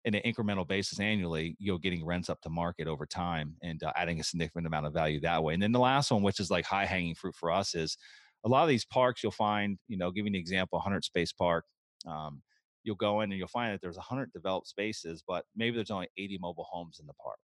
in 0.05 0.15
an 0.15 0.21
incremental 0.25 0.67
basis 0.67 0.99
annually, 0.99 1.55
you're 1.59 1.79
getting 1.79 2.05
rents 2.05 2.29
up 2.29 2.39
to 2.41 2.49
market 2.49 2.87
over 2.87 3.05
time 3.05 3.55
and 3.61 3.83
uh, 3.83 3.91
adding 3.95 4.19
a 4.19 4.23
significant 4.23 4.65
amount 4.65 4.85
of 4.85 4.93
value 4.93 5.19
that 5.19 5.43
way. 5.43 5.53
And 5.53 5.61
then 5.61 5.73
the 5.73 5.79
last 5.79 6.09
one, 6.09 6.23
which 6.23 6.39
is 6.39 6.49
like 6.49 6.65
high 6.65 6.85
hanging 6.85 7.13
fruit 7.13 7.35
for 7.35 7.51
us, 7.51 7.75
is 7.75 7.97
a 8.45 8.49
lot 8.49 8.63
of 8.63 8.69
these 8.69 8.85
parks 8.85 9.21
you'll 9.21 9.31
find, 9.33 9.77
you 9.87 9.97
know, 9.97 10.09
giving 10.09 10.33
an 10.33 10.39
example, 10.39 10.77
100 10.77 11.03
Space 11.03 11.33
Park. 11.33 11.65
Um, 12.07 12.41
you'll 12.83 12.95
go 12.95 13.21
in 13.21 13.31
and 13.31 13.37
you'll 13.37 13.49
find 13.49 13.73
that 13.73 13.81
there's 13.81 13.97
100 13.97 14.31
developed 14.31 14.67
spaces, 14.67 15.23
but 15.27 15.43
maybe 15.55 15.75
there's 15.75 15.91
only 15.91 16.07
80 16.17 16.37
mobile 16.41 16.67
homes 16.69 16.99
in 17.01 17.05
the 17.05 17.13
park. 17.21 17.39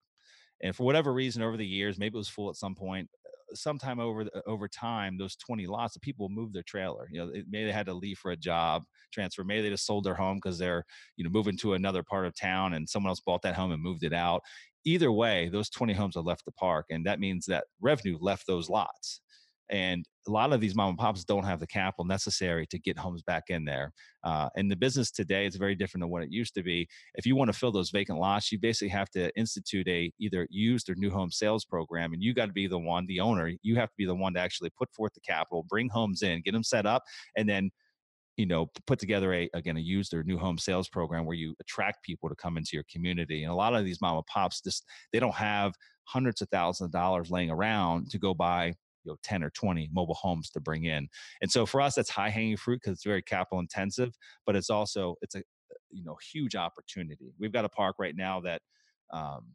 And 0.60 0.74
for 0.74 0.82
whatever 0.82 1.12
reason, 1.12 1.42
over 1.42 1.56
the 1.56 1.66
years, 1.66 1.98
maybe 1.98 2.16
it 2.16 2.18
was 2.18 2.28
full 2.28 2.50
at 2.50 2.56
some 2.56 2.74
point. 2.74 3.08
Sometime 3.54 3.98
over 4.00 4.26
over 4.46 4.68
time, 4.68 5.16
those 5.18 5.36
20 5.36 5.66
lots 5.66 5.96
of 5.96 6.02
people 6.02 6.28
move 6.28 6.52
their 6.52 6.62
trailer. 6.62 7.08
You 7.10 7.20
know, 7.20 7.32
maybe 7.48 7.66
they 7.66 7.72
had 7.72 7.86
to 7.86 7.94
leave 7.94 8.18
for 8.18 8.30
a 8.30 8.36
job 8.36 8.84
transfer. 9.12 9.44
Maybe 9.44 9.62
they 9.62 9.70
just 9.70 9.86
sold 9.86 10.04
their 10.04 10.14
home 10.14 10.36
because 10.36 10.58
they're 10.58 10.84
you 11.16 11.24
know 11.24 11.30
moving 11.30 11.56
to 11.58 11.74
another 11.74 12.02
part 12.02 12.26
of 12.26 12.34
town, 12.38 12.74
and 12.74 12.88
someone 12.88 13.10
else 13.10 13.20
bought 13.20 13.42
that 13.42 13.54
home 13.56 13.72
and 13.72 13.82
moved 13.82 14.04
it 14.04 14.12
out. 14.12 14.42
Either 14.84 15.10
way, 15.12 15.48
those 15.48 15.70
20 15.70 15.92
homes 15.94 16.16
are 16.16 16.22
left 16.22 16.44
the 16.44 16.52
park, 16.52 16.86
and 16.90 17.06
that 17.06 17.20
means 17.20 17.46
that 17.46 17.64
revenue 17.80 18.18
left 18.20 18.46
those 18.46 18.68
lots. 18.68 19.20
And 19.70 20.04
a 20.26 20.30
lot 20.30 20.52
of 20.52 20.60
these 20.60 20.74
mom 20.74 20.90
and 20.90 20.98
pops 20.98 21.24
don't 21.24 21.44
have 21.44 21.60
the 21.60 21.66
capital 21.66 22.04
necessary 22.04 22.66
to 22.68 22.78
get 22.78 22.98
homes 22.98 23.22
back 23.22 23.44
in 23.48 23.64
there. 23.64 23.92
Uh, 24.24 24.48
and 24.56 24.70
the 24.70 24.76
business 24.76 25.10
today 25.10 25.46
is 25.46 25.56
very 25.56 25.74
different 25.74 26.02
than 26.02 26.10
what 26.10 26.22
it 26.22 26.30
used 26.30 26.54
to 26.54 26.62
be. 26.62 26.86
If 27.14 27.26
you 27.26 27.36
want 27.36 27.52
to 27.52 27.58
fill 27.58 27.72
those 27.72 27.90
vacant 27.90 28.18
lots, 28.18 28.52
you 28.52 28.58
basically 28.58 28.88
have 28.88 29.10
to 29.10 29.34
institute 29.36 29.88
a 29.88 30.12
either 30.18 30.46
used 30.50 30.90
or 30.90 30.94
new 30.96 31.10
home 31.10 31.30
sales 31.30 31.64
program, 31.64 32.12
and 32.12 32.22
you 32.22 32.34
got 32.34 32.46
to 32.46 32.52
be 32.52 32.66
the 32.66 32.78
one, 32.78 33.06
the 33.06 33.20
owner. 33.20 33.52
You 33.62 33.76
have 33.76 33.88
to 33.88 33.96
be 33.96 34.06
the 34.06 34.14
one 34.14 34.34
to 34.34 34.40
actually 34.40 34.70
put 34.78 34.92
forth 34.92 35.14
the 35.14 35.20
capital, 35.20 35.64
bring 35.68 35.88
homes 35.88 36.22
in, 36.22 36.42
get 36.42 36.52
them 36.52 36.64
set 36.64 36.86
up, 36.86 37.02
and 37.36 37.48
then 37.48 37.70
you 38.36 38.46
know 38.46 38.70
put 38.86 38.98
together 38.98 39.34
a 39.34 39.50
again 39.52 39.76
a 39.76 39.80
used 39.80 40.14
or 40.14 40.22
new 40.22 40.38
home 40.38 40.56
sales 40.56 40.88
program 40.88 41.26
where 41.26 41.36
you 41.36 41.54
attract 41.60 42.04
people 42.04 42.28
to 42.28 42.34
come 42.36 42.56
into 42.56 42.70
your 42.72 42.84
community 42.90 43.42
and 43.42 43.52
a 43.52 43.54
lot 43.54 43.74
of 43.74 43.84
these 43.84 44.00
mom 44.00 44.16
and 44.16 44.26
pops 44.26 44.62
just 44.62 44.84
they 45.12 45.18
don't 45.18 45.34
have 45.34 45.74
hundreds 46.04 46.40
of 46.40 46.48
thousands 46.48 46.86
of 46.86 46.92
dollars 46.92 47.30
laying 47.30 47.50
around 47.50 48.08
to 48.10 48.18
go 48.18 48.32
buy 48.32 48.72
you 49.04 49.12
know 49.12 49.16
10 49.22 49.42
or 49.42 49.50
20 49.50 49.88
mobile 49.92 50.14
homes 50.14 50.50
to 50.50 50.60
bring 50.60 50.84
in 50.84 51.08
and 51.40 51.50
so 51.50 51.66
for 51.66 51.80
us 51.80 51.94
that's 51.94 52.10
high 52.10 52.30
hanging 52.30 52.56
fruit 52.56 52.80
because 52.82 52.94
it's 52.94 53.04
very 53.04 53.22
capital 53.22 53.60
intensive 53.60 54.14
but 54.46 54.56
it's 54.56 54.70
also 54.70 55.16
it's 55.22 55.34
a 55.34 55.42
you 55.90 56.04
know 56.04 56.16
huge 56.32 56.56
opportunity 56.56 57.32
we've 57.38 57.52
got 57.52 57.64
a 57.64 57.68
park 57.68 57.96
right 57.98 58.16
now 58.16 58.40
that 58.40 58.60
um, 59.12 59.54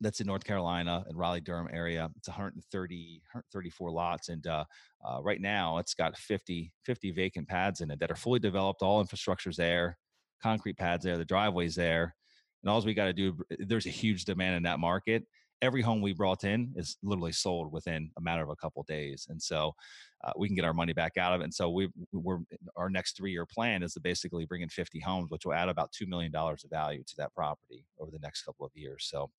that's 0.00 0.20
in 0.20 0.26
North 0.26 0.44
Carolina 0.44 1.04
in 1.10 1.16
Raleigh 1.16 1.40
Durham 1.40 1.68
area. 1.72 2.08
It's 2.16 2.28
130, 2.28 3.20
134 3.32 3.90
lots. 3.90 4.28
And 4.28 4.46
uh, 4.46 4.64
uh, 5.04 5.20
right 5.22 5.40
now 5.40 5.78
it's 5.78 5.94
got 5.94 6.16
50, 6.16 6.72
50 6.84 7.10
vacant 7.12 7.48
pads 7.48 7.80
in 7.80 7.90
it 7.90 7.98
that 8.00 8.10
are 8.10 8.16
fully 8.16 8.38
developed. 8.38 8.82
All 8.82 9.00
infrastructure's 9.00 9.56
there, 9.56 9.98
concrete 10.42 10.78
pads 10.78 11.04
there, 11.04 11.18
the 11.18 11.24
driveway's 11.24 11.74
there. 11.74 12.14
And 12.62 12.70
all 12.70 12.80
we 12.82 12.94
got 12.94 13.06
to 13.06 13.12
do, 13.12 13.36
there's 13.58 13.86
a 13.86 13.90
huge 13.90 14.24
demand 14.24 14.56
in 14.56 14.62
that 14.64 14.80
market 14.80 15.24
every 15.62 15.82
home 15.82 16.00
we 16.00 16.12
brought 16.12 16.44
in 16.44 16.72
is 16.76 16.96
literally 17.02 17.32
sold 17.32 17.72
within 17.72 18.10
a 18.16 18.20
matter 18.20 18.42
of 18.42 18.50
a 18.50 18.56
couple 18.56 18.80
of 18.80 18.86
days 18.86 19.26
and 19.30 19.40
so 19.40 19.74
uh, 20.24 20.32
we 20.36 20.48
can 20.48 20.56
get 20.56 20.64
our 20.64 20.74
money 20.74 20.92
back 20.92 21.16
out 21.16 21.32
of 21.32 21.40
it. 21.40 21.44
And 21.44 21.54
so 21.54 21.70
we 21.70 21.88
we're 22.12 22.38
our 22.76 22.90
next 22.90 23.16
three 23.16 23.30
year 23.30 23.46
plan 23.46 23.82
is 23.82 23.94
to 23.94 24.00
basically 24.00 24.46
bring 24.46 24.62
in 24.62 24.68
50 24.68 25.00
homes 25.00 25.30
which 25.30 25.44
will 25.44 25.52
add 25.52 25.68
about 25.68 25.92
$2 25.92 26.08
million 26.08 26.34
of 26.34 26.58
value 26.70 27.02
to 27.06 27.14
that 27.18 27.32
property 27.34 27.84
over 28.00 28.10
the 28.10 28.18
next 28.18 28.42
couple 28.42 28.66
of 28.66 28.72
years. 28.74 29.06
So 29.08 29.30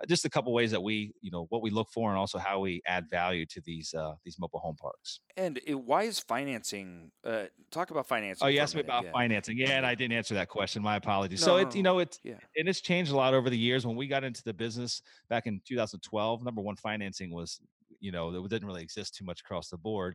uh, 0.00 0.06
just 0.06 0.24
a 0.24 0.30
couple 0.30 0.52
ways 0.52 0.72
that 0.72 0.82
we 0.82 1.12
you 1.20 1.30
know 1.30 1.46
what 1.50 1.62
we 1.62 1.70
look 1.70 1.88
for 1.92 2.10
and 2.10 2.18
also 2.18 2.38
how 2.38 2.58
we 2.58 2.82
add 2.86 3.08
value 3.10 3.46
to 3.46 3.60
these 3.64 3.94
uh, 3.94 4.14
these 4.24 4.38
mobile 4.38 4.58
home 4.58 4.76
parks. 4.76 5.20
And 5.36 5.60
it, 5.66 5.74
why 5.74 6.04
is 6.04 6.18
financing 6.18 7.12
uh, 7.24 7.44
talk 7.70 7.90
about 7.90 8.06
financing 8.06 8.44
oh 8.44 8.48
you 8.48 8.58
asked 8.58 8.74
me 8.74 8.80
about 8.80 9.04
yeah. 9.04 9.12
financing. 9.12 9.56
Yeah 9.56 9.70
and 9.70 9.86
i 9.86 9.94
didn't 9.94 10.16
answer 10.16 10.34
that 10.34 10.48
question. 10.48 10.82
My 10.82 10.96
apologies. 10.96 11.40
No, 11.42 11.46
so 11.46 11.56
it 11.58 11.76
you 11.76 11.82
know 11.84 12.00
it's 12.00 12.18
yeah. 12.24 12.34
and 12.56 12.68
it's 12.68 12.80
changed 12.80 13.12
a 13.12 13.16
lot 13.16 13.34
over 13.34 13.50
the 13.50 13.58
years. 13.58 13.86
When 13.86 13.96
we 13.96 14.08
got 14.08 14.24
into 14.24 14.42
the 14.42 14.52
business 14.52 15.00
back 15.28 15.46
in 15.46 15.60
2012 15.64 16.42
number 16.42 16.60
one 16.60 16.76
financing 16.76 17.32
was 17.32 17.60
you 18.04 18.12
know 18.12 18.44
it 18.44 18.50
didn't 18.50 18.68
really 18.68 18.82
exist 18.82 19.14
too 19.14 19.24
much 19.24 19.40
across 19.40 19.68
the 19.68 19.78
board 19.78 20.14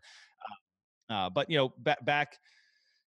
uh, 1.10 1.14
uh 1.14 1.30
but 1.30 1.50
you 1.50 1.58
know 1.58 1.74
back 1.80 2.04
back 2.06 2.38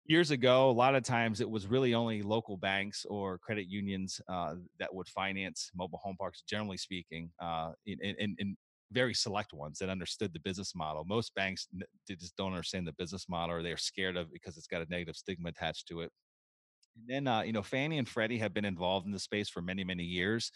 years 0.06 0.30
ago, 0.30 0.70
a 0.70 0.72
lot 0.72 0.94
of 0.94 1.02
times 1.02 1.40
it 1.40 1.48
was 1.48 1.66
really 1.66 1.94
only 1.94 2.22
local 2.22 2.56
banks 2.56 3.06
or 3.08 3.38
credit 3.38 3.68
unions 3.68 4.20
uh, 4.28 4.54
that 4.78 4.94
would 4.94 5.08
finance 5.08 5.70
mobile 5.74 5.98
home 6.02 6.16
parks, 6.18 6.42
generally 6.48 6.76
speaking, 6.76 7.30
uh, 7.40 7.72
in, 7.86 7.98
in, 8.00 8.36
in, 8.38 8.56
very 8.92 9.14
select 9.14 9.52
ones 9.52 9.78
that 9.78 9.88
understood 9.88 10.32
the 10.32 10.40
business 10.40 10.72
model. 10.74 11.04
Most 11.04 11.34
banks 11.34 11.66
just 12.06 12.36
don't 12.36 12.52
understand 12.52 12.86
the 12.86 12.92
business 12.92 13.28
model 13.28 13.56
or 13.56 13.62
they're 13.62 13.76
scared 13.76 14.16
of 14.16 14.26
it 14.26 14.32
because 14.32 14.56
it's 14.56 14.68
got 14.68 14.82
a 14.82 14.90
negative 14.90 15.16
stigma 15.16 15.48
attached 15.48 15.88
to 15.88 16.02
it. 16.02 16.12
And 16.96 17.08
then, 17.08 17.26
uh, 17.26 17.40
you 17.42 17.52
know, 17.52 17.62
Fannie 17.62 17.98
and 17.98 18.08
Freddie 18.08 18.38
have 18.38 18.54
been 18.54 18.66
involved 18.66 19.06
in 19.06 19.10
the 19.10 19.18
space 19.18 19.48
for 19.48 19.62
many, 19.62 19.82
many 19.82 20.04
years. 20.04 20.52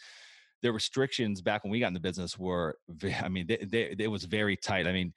The 0.61 0.71
restrictions 0.71 1.41
back 1.41 1.63
when 1.63 1.71
we 1.71 1.79
got 1.79 1.87
in 1.87 1.93
the 1.93 1.99
business 1.99 2.37
were, 2.37 2.77
I 3.21 3.29
mean, 3.29 3.47
they, 3.47 3.57
they, 3.57 3.95
it 3.97 4.11
was 4.11 4.25
very 4.25 4.57
tight. 4.57 4.87
I 4.87 4.91
mean, 4.91 5.13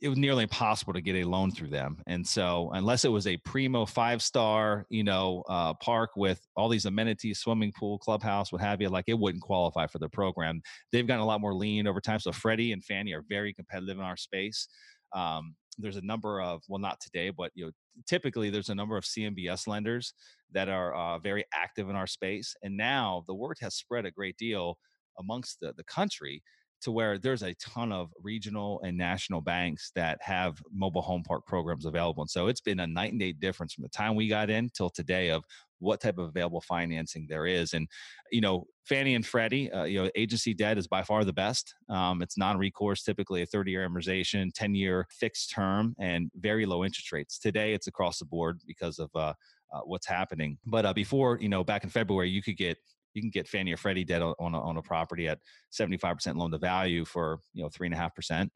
it 0.00 0.08
was 0.08 0.18
nearly 0.18 0.42
impossible 0.42 0.92
to 0.94 1.00
get 1.00 1.16
a 1.16 1.24
loan 1.24 1.50
through 1.50 1.68
them. 1.68 2.02
And 2.06 2.26
so, 2.26 2.70
unless 2.72 3.04
it 3.04 3.10
was 3.10 3.26
a 3.26 3.36
primo 3.38 3.84
five 3.84 4.22
star, 4.22 4.86
you 4.88 5.04
know, 5.04 5.44
uh, 5.48 5.74
park 5.74 6.10
with 6.16 6.40
all 6.56 6.68
these 6.68 6.86
amenities, 6.86 7.38
swimming 7.38 7.72
pool, 7.72 7.98
clubhouse, 7.98 8.52
what 8.52 8.60
have 8.60 8.80
you, 8.80 8.88
like 8.88 9.04
it 9.06 9.18
wouldn't 9.18 9.42
qualify 9.42 9.86
for 9.86 9.98
the 9.98 10.08
program. 10.08 10.62
They've 10.90 11.06
gotten 11.06 11.22
a 11.22 11.26
lot 11.26 11.40
more 11.40 11.54
lean 11.54 11.86
over 11.86 12.00
time. 12.00 12.20
So, 12.20 12.32
Freddie 12.32 12.72
and 12.72 12.84
Fannie 12.84 13.12
are 13.12 13.24
very 13.28 13.52
competitive 13.52 13.98
in 13.98 14.04
our 14.04 14.16
space. 14.16 14.66
Um, 15.14 15.54
there's 15.78 15.96
a 15.96 16.04
number 16.04 16.40
of, 16.40 16.62
well, 16.68 16.78
not 16.78 17.00
today, 17.00 17.30
but 17.30 17.50
you 17.54 17.66
know, 17.66 17.72
typically 18.06 18.50
there's 18.50 18.68
a 18.68 18.74
number 18.74 18.96
of 18.96 19.04
CMBS 19.04 19.66
lenders 19.66 20.14
that 20.52 20.68
are 20.68 20.94
uh, 20.94 21.18
very 21.18 21.44
active 21.54 21.88
in 21.88 21.96
our 21.96 22.06
space. 22.06 22.54
And 22.62 22.76
now 22.76 23.24
the 23.26 23.34
word 23.34 23.56
has 23.60 23.74
spread 23.74 24.04
a 24.04 24.10
great 24.10 24.36
deal 24.36 24.76
amongst 25.18 25.60
the, 25.60 25.72
the 25.76 25.84
country 25.84 26.42
to 26.82 26.92
where 26.92 27.18
there's 27.18 27.42
a 27.42 27.54
ton 27.54 27.92
of 27.92 28.12
regional 28.22 28.80
and 28.84 28.96
national 28.96 29.40
banks 29.40 29.90
that 29.94 30.18
have 30.20 30.62
mobile 30.72 31.02
home 31.02 31.22
park 31.22 31.46
programs 31.46 31.84
available. 31.84 32.22
And 32.22 32.30
so 32.30 32.48
it's 32.48 32.60
been 32.60 32.80
a 32.80 32.86
night 32.86 33.12
and 33.12 33.20
day 33.20 33.32
difference 33.32 33.74
from 33.74 33.82
the 33.82 33.88
time 33.88 34.14
we 34.14 34.28
got 34.28 34.50
in 34.50 34.70
till 34.70 34.90
today 34.90 35.30
of 35.30 35.44
what 35.78 36.00
type 36.00 36.18
of 36.18 36.28
available 36.28 36.60
financing 36.60 37.26
there 37.28 37.46
is. 37.46 37.74
And, 37.74 37.88
you 38.30 38.40
know, 38.40 38.66
Fannie 38.84 39.14
and 39.14 39.26
Freddie, 39.26 39.70
uh, 39.72 39.84
you 39.84 40.02
know, 40.02 40.10
agency 40.14 40.54
debt 40.54 40.78
is 40.78 40.86
by 40.86 41.02
far 41.02 41.24
the 41.24 41.32
best. 41.32 41.74
Um, 41.88 42.22
it's 42.22 42.38
non 42.38 42.56
recourse, 42.58 43.02
typically 43.02 43.42
a 43.42 43.46
30 43.46 43.72
year 43.72 43.88
amortization, 43.88 44.50
10 44.54 44.74
year 44.74 45.06
fixed 45.10 45.50
term, 45.50 45.94
and 45.98 46.30
very 46.36 46.66
low 46.66 46.84
interest 46.84 47.12
rates. 47.12 47.38
Today 47.38 47.74
it's 47.74 47.88
across 47.88 48.18
the 48.18 48.24
board 48.24 48.60
because 48.66 48.98
of, 48.98 49.10
uh, 49.14 49.34
uh, 49.72 49.80
what's 49.84 50.06
happening. 50.06 50.58
But 50.66 50.84
uh, 50.84 50.92
before, 50.92 51.38
you 51.40 51.48
know, 51.48 51.64
back 51.64 51.82
in 51.82 51.90
February, 51.90 52.28
you 52.28 52.42
could 52.42 52.56
get 52.56 52.78
you 53.14 53.22
can 53.22 53.30
get 53.30 53.48
Fannie 53.48 53.72
or 53.72 53.76
Freddie 53.76 54.04
debt 54.04 54.22
on, 54.22 54.54
a, 54.54 54.60
on 54.60 54.76
a 54.76 54.82
property 54.82 55.28
at 55.28 55.38
75% 55.72 56.36
loan 56.36 56.50
to 56.50 56.58
value 56.58 57.04
for, 57.04 57.40
you 57.54 57.62
know, 57.62 57.68
three 57.68 57.86
and 57.86 57.94
a 57.94 57.98
half 57.98 58.14
percent, 58.14 58.50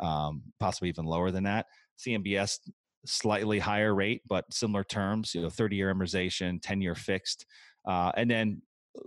um, 0.00 0.42
possibly 0.58 0.88
even 0.88 1.04
lower 1.04 1.30
than 1.30 1.44
that. 1.44 1.66
CMBS 1.98 2.58
slightly 3.06 3.58
higher 3.58 3.94
rate, 3.94 4.22
but 4.28 4.44
similar 4.52 4.84
terms, 4.84 5.34
you 5.34 5.42
know, 5.42 5.50
30 5.50 5.76
year 5.76 5.94
amortization, 5.94 6.58
10 6.62 6.80
year 6.80 6.94
fixed. 6.94 7.46
Uh, 7.86 8.12
and 8.16 8.30
then, 8.30 8.62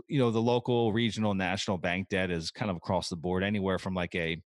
you 0.08 0.20
know, 0.20 0.32
the 0.32 0.41
local, 0.41 0.94
regional, 0.94 1.34
national 1.34 1.78
bank 1.78 2.10
debt 2.10 2.32
is 2.32 2.52
kind 2.52 2.72
of 2.72 2.78
across 2.78 3.10
the 3.10 3.16
board, 3.16 3.44
anywhere 3.44 3.78
from 3.78 3.94
like 3.94 4.16
a 4.16 4.41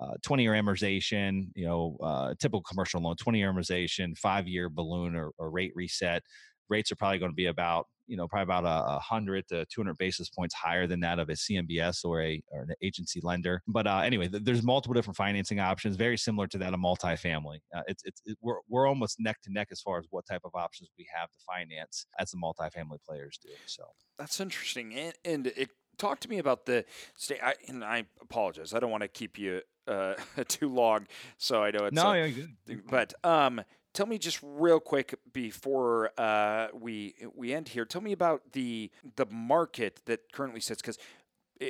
uh, 0.00 0.14
20 0.22 0.42
year 0.42 0.52
amortization, 0.52 1.48
you 1.54 1.66
know, 1.66 1.96
uh, 2.02 2.34
typical 2.40 2.62
commercial 2.62 3.00
loan, 3.00 3.16
20 3.16 3.38
year 3.38 3.52
amortization, 3.52 4.16
five 4.16 4.48
year 4.48 4.68
balloon 4.68 5.14
or, 5.14 5.32
or 5.38 5.50
rate 5.50 5.72
reset. 5.74 6.22
Rates 6.68 6.90
are 6.90 6.96
probably 6.96 7.18
going 7.18 7.30
to 7.30 7.36
be 7.36 7.46
about 7.46 7.86
you 8.12 8.18
know 8.18 8.28
probably 8.28 8.42
about 8.42 8.64
a, 8.64 8.96
a 8.96 8.98
hundred 8.98 9.48
to 9.48 9.64
200 9.64 9.96
basis 9.96 10.28
points 10.28 10.54
higher 10.54 10.86
than 10.86 11.00
that 11.00 11.18
of 11.18 11.30
a 11.30 11.32
CMBS 11.32 12.04
or 12.04 12.20
a 12.20 12.42
or 12.52 12.60
an 12.64 12.74
agency 12.82 13.20
lender. 13.22 13.62
But 13.66 13.86
uh, 13.86 14.00
anyway, 14.04 14.28
th- 14.28 14.44
there's 14.44 14.62
multiple 14.62 14.92
different 14.92 15.16
financing 15.16 15.60
options, 15.60 15.96
very 15.96 16.18
similar 16.18 16.46
to 16.48 16.58
that 16.58 16.74
of 16.74 16.80
multifamily. 16.80 17.60
Uh, 17.74 17.80
it's 17.86 18.02
it's 18.04 18.20
it, 18.26 18.36
we're 18.42 18.58
we're 18.68 18.86
almost 18.86 19.16
neck 19.18 19.40
to 19.44 19.52
neck 19.52 19.68
as 19.72 19.80
far 19.80 19.98
as 19.98 20.04
what 20.10 20.26
type 20.26 20.42
of 20.44 20.54
options 20.54 20.90
we 20.98 21.06
have 21.18 21.30
to 21.30 21.38
finance 21.46 22.04
as 22.18 22.30
the 22.30 22.36
multifamily 22.36 22.98
players 23.08 23.38
do. 23.42 23.48
So 23.64 23.84
that's 24.18 24.38
interesting, 24.40 24.92
and, 24.94 25.14
and 25.24 25.46
it 25.46 25.70
talk 25.96 26.20
to 26.20 26.28
me 26.28 26.36
about 26.36 26.66
the 26.66 26.84
state. 27.16 27.40
I, 27.42 27.54
and 27.66 27.82
I 27.82 28.04
apologize, 28.20 28.74
I 28.74 28.78
don't 28.78 28.90
want 28.90 29.04
to 29.04 29.08
keep 29.08 29.38
you 29.38 29.62
uh, 29.88 30.16
too 30.48 30.68
long, 30.68 31.06
so 31.38 31.62
I 31.62 31.70
know 31.70 31.86
it's 31.86 31.96
no, 31.96 32.08
uh, 32.08 32.12
yeah, 32.12 32.28
good. 32.28 32.86
but 32.90 33.14
um 33.24 33.62
tell 33.92 34.06
me 34.06 34.18
just 34.18 34.40
real 34.42 34.80
quick 34.80 35.18
before 35.32 36.10
uh, 36.18 36.68
we 36.72 37.14
we 37.34 37.52
end 37.52 37.68
here. 37.68 37.84
Tell 37.84 38.00
me 38.00 38.12
about 38.12 38.52
the 38.52 38.90
the 39.16 39.26
market 39.26 40.00
that 40.06 40.32
currently 40.32 40.60
sits 40.60 40.80
because, 40.80 40.98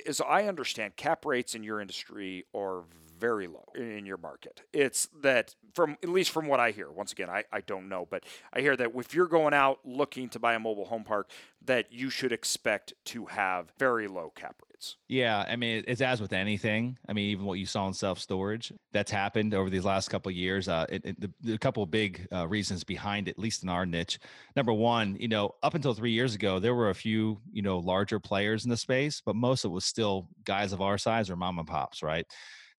as 0.07 0.21
I 0.21 0.45
understand, 0.45 0.97
cap 0.97 1.25
rates 1.25 1.55
in 1.55 1.63
your 1.63 1.81
industry 1.81 2.45
are 2.55 2.85
very 3.19 3.47
low 3.47 3.65
in 3.77 4.05
your 4.05 4.17
market. 4.17 4.63
It's 4.73 5.09
that 5.21 5.55
from 5.75 5.97
at 6.03 6.09
least 6.09 6.31
from 6.31 6.47
what 6.47 6.61
I 6.61 6.73
hear. 6.73 6.91
Once 6.91 7.13
again, 7.13 7.31
I, 7.31 7.45
I 7.53 7.61
don't 7.61 7.89
know, 7.89 8.07
but 8.11 8.25
I 8.53 8.61
hear 8.61 8.77
that 8.77 8.91
if 8.97 9.15
you're 9.15 9.27
going 9.27 9.55
out 9.55 9.79
looking 9.85 10.29
to 10.31 10.39
buy 10.39 10.55
a 10.55 10.59
mobile 10.59 10.87
home 10.87 11.05
park, 11.05 11.31
that 11.65 11.93
you 11.93 12.11
should 12.11 12.33
expect 12.33 12.95
to 13.07 13.27
have 13.27 13.73
very 13.79 14.09
low 14.09 14.33
cap 14.35 14.57
rates. 14.67 14.72
Yeah, 15.09 15.45
I 15.49 15.57
mean 15.57 15.85
it's 15.87 16.01
as 16.01 16.21
with 16.21 16.33
anything. 16.33 16.99
I 17.09 17.13
mean 17.13 17.31
even 17.31 17.45
what 17.45 17.59
you 17.59 17.67
saw 17.67 17.87
in 17.87 17.95
self 17.95 18.19
storage 18.19 18.73
that's 18.93 19.11
happened 19.11 19.55
over 19.55 19.71
these 19.71 19.85
last 19.85 20.09
couple 20.09 20.31
of 20.31 20.37
years. 20.37 20.69
Uh, 20.69 20.87
it, 20.89 21.05
it, 21.05 21.21
the, 21.21 21.33
the 21.41 21.59
couple 21.59 21.83
of 21.83 21.91
big 21.91 22.27
uh, 22.33 22.47
reasons 22.49 22.85
behind 22.85 23.29
it, 23.29 23.33
at 23.33 23.39
least 23.39 23.63
in 23.63 23.69
our 23.69 23.87
niche. 23.87 24.19
Number 24.57 24.73
one, 24.73 25.17
you 25.19 25.29
know, 25.29 25.55
up 25.63 25.75
until 25.75 25.95
three 25.95 26.13
years 26.13 26.35
ago, 26.35 26.59
there 26.59 26.75
were 26.75 26.91
a 26.91 26.95
few 26.95 27.41
you 27.53 27.63
know 27.63 27.79
larger 27.79 28.19
players 28.21 28.65
in 28.65 28.71
the 28.71 28.77
space, 28.77 29.23
but 29.25 29.37
most 29.37 29.65
of 29.65 29.71
it 29.71 29.75
was 29.75 29.85
still 29.85 30.29
guys 30.45 30.73
of 30.73 30.81
our 30.81 30.99
size 30.99 31.31
or 31.31 31.37
mom 31.37 31.59
and 31.59 31.69
pops, 31.69 32.03
right? 32.03 32.27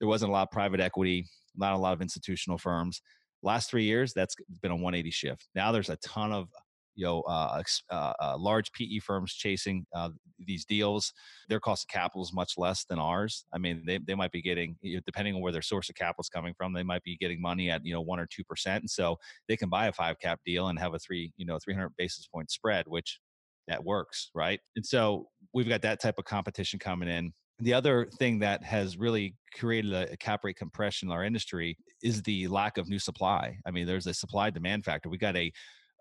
there 0.04 0.10
wasn't 0.10 0.30
a 0.30 0.34
lot 0.34 0.43
of 0.43 0.51
private 0.51 0.82
equity, 0.82 1.28
not 1.56 1.74
a 1.74 1.78
lot 1.78 1.93
of 1.93 2.01
institutional 2.01 2.58
firms. 2.58 3.01
Last 3.41 3.70
three 3.70 3.86
years, 3.86 4.12
that's 4.14 4.36
been 4.62 4.72
a 4.72 4.76
180 4.76 5.12
shift. 5.12 5.47
Now 5.56 5.72
there's 5.72 5.89
a 5.89 5.95
ton 5.97 6.34
of 6.34 6.49
you 6.96 7.06
know 7.06 7.22
uh, 7.22 7.62
uh, 7.91 8.14
uh, 8.20 8.38
large 8.38 8.72
PE 8.74 9.00
firms 9.00 9.34
chasing 9.34 9.86
uh, 9.96 10.10
these 10.39 10.66
deals. 10.66 11.14
Their 11.50 11.60
cost 11.60 11.86
of 11.86 11.89
capital 11.89 12.24
is 12.24 12.34
much 12.34 12.58
less 12.58 12.86
than 12.86 13.00
ours. 13.00 13.46
I 13.54 13.58
mean, 13.58 13.84
they, 13.86 14.00
they 14.00 14.16
might 14.16 14.32
be 14.32 14.41
getting 14.41 14.76
depending 15.06 15.36
on 15.36 15.41
where 15.41 15.52
their 15.52 15.62
source 15.62 15.89
of 15.89 15.96
capital 15.96 16.22
is 16.22 16.30
coming 16.30 16.54
from, 16.58 16.74
they 16.74 16.84
might 16.84 17.04
be 17.04 17.18
getting 17.18 17.41
money 17.41 17.70
at 17.70 17.86
you 17.86 17.94
know 17.94 18.02
one 18.02 18.20
or 18.20 18.28
two 18.28 18.44
percent, 18.44 18.82
and 18.82 18.89
so 18.89 19.18
they 19.48 19.58
can 19.58 19.70
buy 19.70 19.88
a 19.88 19.94
five 19.94 20.20
cap 20.20 20.39
deal 20.46 20.68
and 20.68 20.80
have 20.80 20.94
a 20.94 21.00
three 21.00 21.32
you 21.38 21.46
know 21.46 21.58
300 21.64 21.91
basis 21.98 22.28
point 22.28 22.52
spread, 22.52 22.86
which 22.88 23.20
that 23.68 23.84
works, 23.84 24.30
right? 24.34 24.60
And 24.76 24.86
so 24.86 25.28
we've 25.54 25.70
got 25.70 25.82
that 25.84 26.02
type 26.02 26.16
of 26.18 26.26
competition 26.26 26.80
coming 26.80 27.10
in. 27.10 27.34
The 27.60 27.74
other 27.74 28.10
thing 28.20 28.39
that 28.39 28.64
has 28.64 28.98
really 28.98 29.36
created 29.58 29.94
a, 29.94 30.18
cap 30.18 30.44
rate 30.44 30.58
compression 30.58 31.10
in 31.10 31.14
our 31.14 31.24
industry 31.24 31.78
is 32.02 32.22
the 32.24 32.48
lack 32.48 32.78
of 32.78 32.89
new 32.89 33.00
supply. 33.00 33.58
I 33.66 33.72
mean, 33.72 33.86
there's 33.86 34.08
a 34.08 34.14
supply 34.14 34.50
demand 34.50 34.84
factor. 34.84 35.08
We 35.08 35.18
got 35.18 35.38
a 35.38 35.52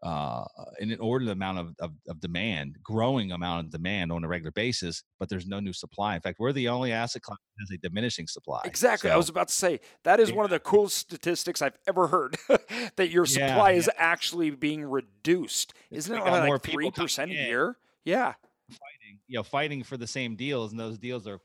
uh, 0.03 0.45
an 0.81 0.91
inordinate 0.91 1.33
amount 1.33 1.59
of, 1.59 1.75
of, 1.79 1.93
of, 2.09 2.21
demand, 2.21 2.77
growing 2.83 3.31
amount 3.31 3.67
of 3.67 3.71
demand 3.71 4.11
on 4.11 4.25
a 4.25 4.29
regular 4.29 4.51
basis, 4.51 5.05
but 5.21 5.29
there's 5.29 5.47
no 5.47 5.61
new 5.61 5.73
supply. 5.73 6.17
In 6.17 6.21
fact, 6.21 6.41
we're 6.41 6.53
the 6.53 6.69
only 6.69 6.91
asset 6.93 7.23
class 7.23 7.39
that 7.39 7.63
has 7.63 7.79
a 7.79 7.79
diminishing 7.79 8.27
supply. 8.27 8.61
Exactly. 8.65 9.11
So, 9.11 9.15
I 9.15 9.17
was 9.17 9.29
about 9.29 9.49
to 9.49 9.55
say 9.55 9.81
that 10.03 10.19
is 10.19 10.31
yeah. 10.31 10.37
one 10.37 10.45
of 10.45 10.51
the 10.51 10.59
coolest 10.59 10.97
statistics 10.97 11.63
I've 11.63 11.79
ever 11.87 12.09
heard 12.09 12.37
that 12.97 13.11
your 13.11 13.27
supply 13.27 13.71
yeah, 13.71 13.79
is 13.79 13.91
yeah. 13.93 14.03
actually 14.03 14.51
being 14.51 14.85
reduced. 14.85 15.73
Isn't 15.91 16.17
it 16.17 16.25
like 16.25 16.63
three 16.63 16.91
percent 16.91 17.31
a 17.31 17.35
year? 17.35 17.77
Yeah 18.05 18.35
fighting, 18.73 19.21
you 19.29 19.37
know, 19.39 19.43
fighting 19.43 19.83
for 19.83 19.97
the 19.97 20.07
same 20.07 20.37
deals, 20.37 20.73
and 20.73 20.81
those 20.81 20.99
deals 20.99 21.27
are 21.27 21.41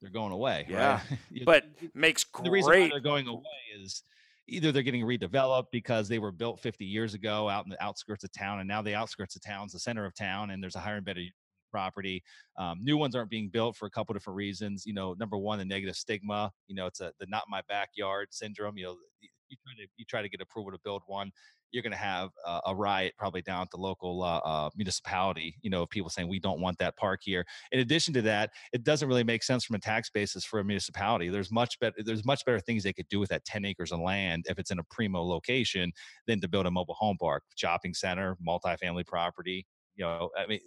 they're 0.00 0.10
going 0.10 0.32
away. 0.32 0.66
Yeah, 0.68 1.00
right? 1.10 1.44
but 1.44 1.64
makes 1.94 2.24
great. 2.24 2.44
The 2.44 2.50
reason 2.50 2.88
they're 2.90 3.00
going 3.00 3.26
away 3.26 3.42
is 3.82 4.02
either 4.50 4.72
they're 4.72 4.82
getting 4.82 5.04
redeveloped 5.04 5.70
because 5.72 6.08
they 6.08 6.18
were 6.18 6.32
built 6.32 6.60
50 6.60 6.84
years 6.84 7.14
ago 7.14 7.48
out 7.48 7.64
in 7.64 7.70
the 7.70 7.82
outskirts 7.82 8.24
of 8.24 8.32
town, 8.32 8.60
and 8.60 8.68
now 8.68 8.82
the 8.82 8.94
outskirts 8.94 9.36
of 9.36 9.42
town's 9.42 9.72
the 9.72 9.78
center 9.78 10.04
of 10.04 10.14
town, 10.14 10.50
and 10.50 10.62
there's 10.62 10.76
a 10.76 10.80
higher 10.80 10.96
and 10.96 11.04
better 11.04 11.22
property. 11.70 12.22
Um, 12.58 12.78
new 12.82 12.96
ones 12.96 13.14
aren't 13.14 13.30
being 13.30 13.48
built 13.48 13.76
for 13.76 13.86
a 13.86 13.90
couple 13.90 14.12
different 14.12 14.36
reasons. 14.36 14.84
You 14.84 14.92
know, 14.92 15.14
number 15.18 15.38
one, 15.38 15.58
the 15.58 15.64
negative 15.64 15.96
stigma. 15.96 16.52
You 16.66 16.74
know, 16.74 16.86
it's 16.86 17.00
a 17.00 17.12
the 17.18 17.26
not 17.26 17.44
my 17.48 17.62
backyard 17.68 18.28
syndrome. 18.30 18.76
You 18.76 18.84
know, 18.86 18.96
you 19.20 19.56
try 19.64 19.74
to 19.84 19.90
you 19.96 20.04
try 20.04 20.22
to 20.22 20.28
get 20.28 20.40
approval 20.40 20.72
to 20.72 20.78
build 20.84 21.02
one, 21.06 21.30
you're 21.72 21.82
going 21.82 21.92
to 21.92 21.98
have 21.98 22.30
uh, 22.46 22.60
a 22.66 22.74
riot 22.74 23.14
probably 23.16 23.42
down 23.42 23.62
at 23.62 23.70
the 23.70 23.76
local 23.76 24.22
uh, 24.22 24.38
uh, 24.38 24.70
municipality. 24.76 25.56
You 25.62 25.70
know, 25.70 25.82
of 25.82 25.90
people 25.90 26.10
saying 26.10 26.28
we 26.28 26.40
don't 26.40 26.60
want 26.60 26.78
that 26.78 26.96
park 26.96 27.20
here. 27.22 27.44
In 27.72 27.80
addition 27.80 28.14
to 28.14 28.22
that, 28.22 28.50
it 28.72 28.84
doesn't 28.84 29.08
really 29.08 29.24
make 29.24 29.42
sense 29.42 29.64
from 29.64 29.76
a 29.76 29.80
tax 29.80 30.10
basis 30.10 30.44
for 30.44 30.60
a 30.60 30.64
municipality. 30.64 31.28
There's 31.28 31.52
much 31.52 31.78
better 31.80 31.96
there's 32.04 32.24
much 32.24 32.44
better 32.44 32.60
things 32.60 32.82
they 32.82 32.92
could 32.92 33.08
do 33.08 33.20
with 33.20 33.30
that 33.30 33.44
10 33.44 33.64
acres 33.64 33.92
of 33.92 34.00
land 34.00 34.46
if 34.48 34.58
it's 34.58 34.70
in 34.70 34.78
a 34.78 34.84
primo 34.84 35.22
location 35.22 35.92
than 36.26 36.40
to 36.40 36.48
build 36.48 36.66
a 36.66 36.70
mobile 36.70 36.94
home 36.94 37.16
park, 37.18 37.42
shopping 37.56 37.94
center, 37.94 38.36
multifamily 38.46 39.06
property. 39.06 39.66
You 39.96 40.04
know, 40.04 40.30
I 40.38 40.46
mean, 40.46 40.60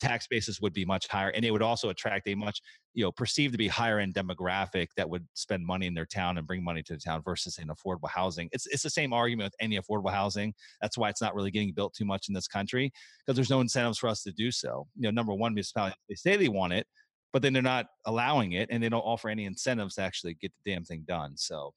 tax 0.00 0.26
basis 0.26 0.60
would 0.60 0.72
be 0.72 0.84
much 0.84 1.06
higher 1.08 1.28
and 1.30 1.44
it 1.44 1.50
would 1.50 1.62
also 1.62 1.90
attract 1.90 2.26
a 2.28 2.34
much 2.34 2.60
you 2.94 3.04
know 3.04 3.12
perceived 3.12 3.52
to 3.52 3.58
be 3.58 3.68
higher 3.68 3.98
end 3.98 4.14
demographic 4.14 4.88
that 4.96 5.08
would 5.08 5.26
spend 5.34 5.64
money 5.64 5.86
in 5.86 5.94
their 5.94 6.06
town 6.06 6.38
and 6.38 6.46
bring 6.46 6.64
money 6.64 6.82
to 6.82 6.94
the 6.94 6.98
town 6.98 7.22
versus 7.22 7.58
in 7.58 7.68
affordable 7.68 8.08
housing. 8.08 8.48
It's, 8.52 8.66
it's 8.66 8.82
the 8.82 8.90
same 8.90 9.12
argument 9.12 9.46
with 9.46 9.54
any 9.60 9.78
affordable 9.78 10.12
housing. 10.12 10.54
That's 10.80 10.98
why 10.98 11.08
it's 11.08 11.20
not 11.20 11.34
really 11.34 11.50
getting 11.50 11.72
built 11.72 11.94
too 11.94 12.04
much 12.04 12.28
in 12.28 12.34
this 12.34 12.48
country 12.48 12.92
because 13.24 13.36
there's 13.36 13.50
no 13.50 13.60
incentives 13.60 13.98
for 13.98 14.08
us 14.08 14.22
to 14.24 14.32
do 14.32 14.50
so. 14.50 14.86
You 14.96 15.02
know 15.02 15.10
number 15.10 15.34
one 15.34 15.54
municipality 15.54 15.96
they 16.08 16.14
say 16.14 16.36
they 16.36 16.48
want 16.48 16.72
it 16.72 16.86
but 17.32 17.42
then 17.42 17.52
they're 17.52 17.62
not 17.62 17.86
allowing 18.06 18.52
it 18.52 18.68
and 18.72 18.82
they 18.82 18.88
don't 18.88 19.00
offer 19.00 19.28
any 19.28 19.44
incentives 19.44 19.94
to 19.94 20.02
actually 20.02 20.34
get 20.34 20.52
the 20.64 20.72
damn 20.72 20.84
thing 20.84 21.04
done. 21.06 21.36
So 21.36 21.72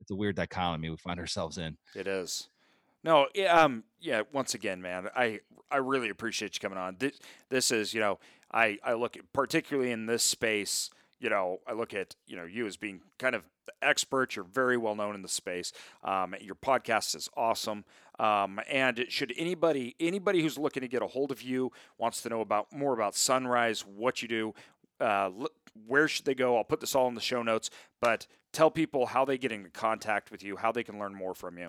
it's 0.00 0.10
a 0.10 0.16
weird 0.16 0.36
dichotomy 0.36 0.90
we 0.90 0.96
find 0.96 1.20
ourselves 1.20 1.58
in. 1.58 1.76
It 1.94 2.08
is 2.08 2.48
no, 3.04 3.26
um, 3.48 3.84
yeah. 4.00 4.22
Once 4.32 4.54
again, 4.54 4.80
man, 4.80 5.08
I 5.14 5.40
I 5.70 5.78
really 5.78 6.08
appreciate 6.08 6.54
you 6.54 6.60
coming 6.60 6.78
on. 6.78 6.96
This, 6.98 7.18
this 7.48 7.70
is, 7.70 7.94
you 7.94 8.00
know, 8.00 8.18
I 8.52 8.78
I 8.84 8.94
look 8.94 9.16
at 9.16 9.32
particularly 9.32 9.90
in 9.90 10.06
this 10.06 10.22
space. 10.22 10.90
You 11.18 11.30
know, 11.30 11.58
I 11.66 11.72
look 11.72 11.94
at 11.94 12.16
you 12.26 12.36
know 12.36 12.44
you 12.44 12.66
as 12.66 12.76
being 12.76 13.00
kind 13.18 13.34
of 13.34 13.48
expert. 13.80 14.36
You're 14.36 14.44
very 14.44 14.76
well 14.76 14.94
known 14.94 15.14
in 15.14 15.22
the 15.22 15.28
space. 15.28 15.72
Um, 16.04 16.34
your 16.40 16.54
podcast 16.54 17.14
is 17.16 17.28
awesome. 17.36 17.84
Um, 18.18 18.60
and 18.70 19.06
should 19.08 19.32
anybody 19.36 19.96
anybody 19.98 20.42
who's 20.42 20.58
looking 20.58 20.82
to 20.82 20.88
get 20.88 21.02
a 21.02 21.06
hold 21.06 21.30
of 21.32 21.42
you 21.42 21.72
wants 21.98 22.22
to 22.22 22.28
know 22.28 22.40
about 22.40 22.72
more 22.72 22.92
about 22.92 23.16
Sunrise, 23.16 23.80
what 23.82 24.22
you 24.22 24.28
do, 24.28 24.54
uh, 25.00 25.30
where 25.86 26.06
should 26.08 26.24
they 26.24 26.34
go? 26.34 26.56
I'll 26.56 26.64
put 26.64 26.80
this 26.80 26.94
all 26.94 27.08
in 27.08 27.14
the 27.14 27.20
show 27.20 27.42
notes. 27.42 27.70
But 28.00 28.26
tell 28.52 28.70
people 28.70 29.06
how 29.06 29.24
they 29.24 29.38
get 29.38 29.52
into 29.52 29.70
contact 29.70 30.30
with 30.30 30.42
you, 30.42 30.56
how 30.56 30.72
they 30.72 30.84
can 30.84 30.98
learn 30.98 31.14
more 31.14 31.34
from 31.34 31.58
you. 31.58 31.66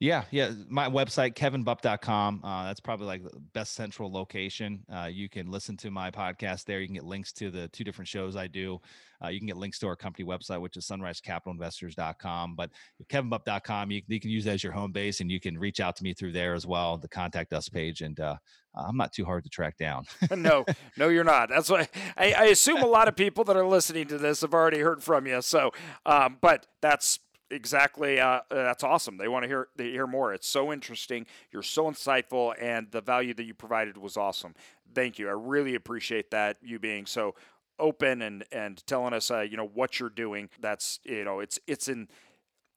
Yeah, 0.00 0.24
yeah. 0.30 0.52
My 0.66 0.88
website, 0.88 1.34
kevinbupp.com. 1.34 2.40
Uh, 2.42 2.64
that's 2.64 2.80
probably 2.80 3.06
like 3.06 3.22
the 3.22 3.38
best 3.52 3.74
central 3.74 4.10
location. 4.10 4.82
Uh, 4.90 5.10
you 5.12 5.28
can 5.28 5.50
listen 5.50 5.76
to 5.76 5.90
my 5.90 6.10
podcast 6.10 6.64
there. 6.64 6.80
You 6.80 6.86
can 6.86 6.94
get 6.94 7.04
links 7.04 7.32
to 7.34 7.50
the 7.50 7.68
two 7.68 7.84
different 7.84 8.08
shows 8.08 8.34
I 8.34 8.46
do. 8.46 8.80
Uh, 9.22 9.28
you 9.28 9.38
can 9.38 9.46
get 9.46 9.58
links 9.58 9.78
to 9.80 9.86
our 9.86 9.96
company 9.96 10.26
website, 10.26 10.58
which 10.62 10.78
is 10.78 10.86
sunrisecapitalinvestors.com. 10.86 12.54
But 12.56 12.70
kevinbupp.com, 13.10 13.90
you, 13.90 14.00
you 14.06 14.20
can 14.20 14.30
use 14.30 14.46
that 14.46 14.54
as 14.54 14.64
your 14.64 14.72
home 14.72 14.90
base 14.90 15.20
and 15.20 15.30
you 15.30 15.38
can 15.38 15.58
reach 15.58 15.80
out 15.80 15.96
to 15.96 16.02
me 16.02 16.14
through 16.14 16.32
there 16.32 16.54
as 16.54 16.66
well, 16.66 16.96
the 16.96 17.06
contact 17.06 17.52
us 17.52 17.68
page. 17.68 18.00
And 18.00 18.18
uh, 18.20 18.36
I'm 18.74 18.96
not 18.96 19.12
too 19.12 19.26
hard 19.26 19.44
to 19.44 19.50
track 19.50 19.76
down. 19.76 20.06
no, 20.34 20.64
no, 20.96 21.08
you're 21.10 21.24
not. 21.24 21.50
That's 21.50 21.68
why 21.68 21.88
I, 22.16 22.32
I, 22.32 22.44
assume 22.46 22.78
a 22.78 22.86
lot 22.86 23.06
of 23.06 23.16
people 23.16 23.44
that 23.44 23.56
are 23.56 23.66
listening 23.66 24.06
to 24.08 24.16
this 24.16 24.40
have 24.40 24.54
already 24.54 24.78
heard 24.78 25.02
from 25.02 25.26
you. 25.26 25.42
So, 25.42 25.72
um, 26.06 26.38
but 26.40 26.66
that's 26.80 27.18
exactly 27.50 28.20
uh, 28.20 28.40
that's 28.50 28.84
awesome. 28.84 29.16
They 29.16 29.28
want 29.28 29.44
to 29.44 29.48
hear 29.48 29.68
they 29.76 29.90
hear 29.90 30.06
more. 30.06 30.32
It's 30.32 30.48
so 30.48 30.72
interesting. 30.72 31.26
You're 31.52 31.62
so 31.62 31.84
insightful 31.90 32.54
and 32.60 32.90
the 32.90 33.00
value 33.00 33.34
that 33.34 33.44
you 33.44 33.54
provided 33.54 33.96
was 33.96 34.16
awesome. 34.16 34.54
Thank 34.94 35.18
you. 35.18 35.28
I 35.28 35.32
really 35.32 35.74
appreciate 35.74 36.30
that 36.30 36.56
you 36.62 36.78
being 36.78 37.06
so 37.06 37.34
open 37.78 38.22
and 38.22 38.44
and 38.52 38.84
telling 38.86 39.12
us 39.14 39.30
uh, 39.30 39.40
you 39.40 39.56
know 39.56 39.70
what 39.72 40.00
you're 40.00 40.08
doing. 40.08 40.48
That's 40.60 41.00
you 41.04 41.24
know 41.24 41.40
it's 41.40 41.58
it's 41.66 41.88
in 41.88 42.08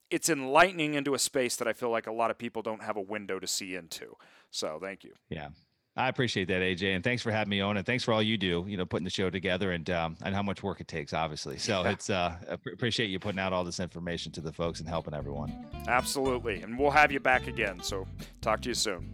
it's 0.10 0.30
enlightening 0.30 0.94
into 0.94 1.16
a 1.16 1.20
space 1.20 1.56
that 1.56 1.68
i 1.68 1.74
feel 1.74 1.90
like 1.90 2.06
a 2.06 2.12
lot 2.12 2.30
of 2.30 2.38
people 2.38 2.62
don't 2.62 2.84
have 2.84 2.98
a 2.98 3.02
window 3.02 3.40
to 3.40 3.48
see 3.48 3.76
into. 3.76 4.16
So 4.52 4.80
thank 4.82 5.04
you. 5.04 5.14
Yeah 5.30 5.50
I 5.96 6.08
appreciate 6.08 6.48
that, 6.48 6.62
AJ, 6.62 6.96
and 6.96 7.04
thanks 7.04 7.22
for 7.22 7.30
having 7.32 7.52
me 7.52 7.62
on, 7.62 7.78
and 7.78 7.86
thanks 7.86 8.04
for 8.04 8.14
all 8.14 8.22
you 8.22 8.36
do. 8.36 8.66
You 8.68 8.78
know, 8.78 8.86
putting 8.86 9.04
the 9.04 9.12
show 9.12 9.30
together 9.30 9.74
and 9.74 9.88
um, 9.92 10.18
and 10.24 10.34
how 10.34 10.42
much 10.42 10.64
work 10.64 10.82
it 10.82 10.88
takes, 10.88 11.14
obviously. 11.14 11.60
So 11.60 11.84
yeah. 11.84 11.92
it's 11.92 12.10
uh, 12.10 12.36
appreciate 12.50 13.12
you 13.12 13.20
putting 13.20 13.40
out 13.40 13.54
all 13.54 13.64
this 13.64 13.80
information 13.80 14.32
to 14.34 14.42
the 14.42 14.52
folks 14.52 14.80
and 14.80 14.90
helping 14.90 15.14
everyone. 15.14 15.68
Absolutely, 15.88 16.64
and 16.64 16.80
we'll 16.80 16.90
have 16.90 17.12
you 17.12 17.20
back 17.20 17.46
again. 17.46 17.80
So 17.82 18.08
talk 18.42 18.62
to 18.62 18.70
you 18.70 18.74
soon. 18.74 19.14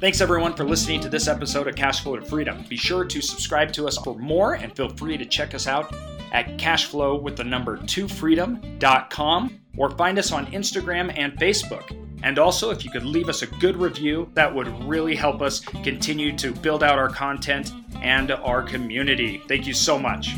Thanks 0.00 0.20
everyone 0.20 0.54
for 0.54 0.64
listening 0.64 1.00
to 1.00 1.08
this 1.08 1.26
episode 1.26 1.66
of 1.66 1.74
Cashflow 1.74 2.20
to 2.20 2.24
Freedom. 2.24 2.64
Be 2.68 2.76
sure 2.76 3.04
to 3.04 3.20
subscribe 3.20 3.72
to 3.72 3.88
us 3.88 3.98
for 3.98 4.16
more, 4.16 4.54
and 4.54 4.74
feel 4.76 4.88
free 4.90 5.18
to 5.18 5.26
check 5.26 5.54
us 5.54 5.66
out 5.66 5.92
at 6.32 6.56
cashflow 6.56 7.20
with 7.20 7.36
the 7.36 7.44
number 7.44 7.76
two 7.78 8.06
freedom.com 8.06 9.60
or 9.76 9.90
find 9.90 10.20
us 10.20 10.30
on 10.30 10.46
Instagram 10.46 11.12
and 11.16 11.32
Facebook. 11.32 12.09
And 12.22 12.38
also, 12.38 12.70
if 12.70 12.84
you 12.84 12.90
could 12.90 13.04
leave 13.04 13.28
us 13.28 13.42
a 13.42 13.46
good 13.46 13.76
review, 13.76 14.30
that 14.34 14.54
would 14.54 14.68
really 14.84 15.14
help 15.14 15.42
us 15.42 15.60
continue 15.60 16.36
to 16.36 16.52
build 16.52 16.82
out 16.82 16.98
our 16.98 17.08
content 17.08 17.72
and 18.02 18.30
our 18.30 18.62
community. 18.62 19.42
Thank 19.48 19.66
you 19.66 19.74
so 19.74 19.98
much. 19.98 20.36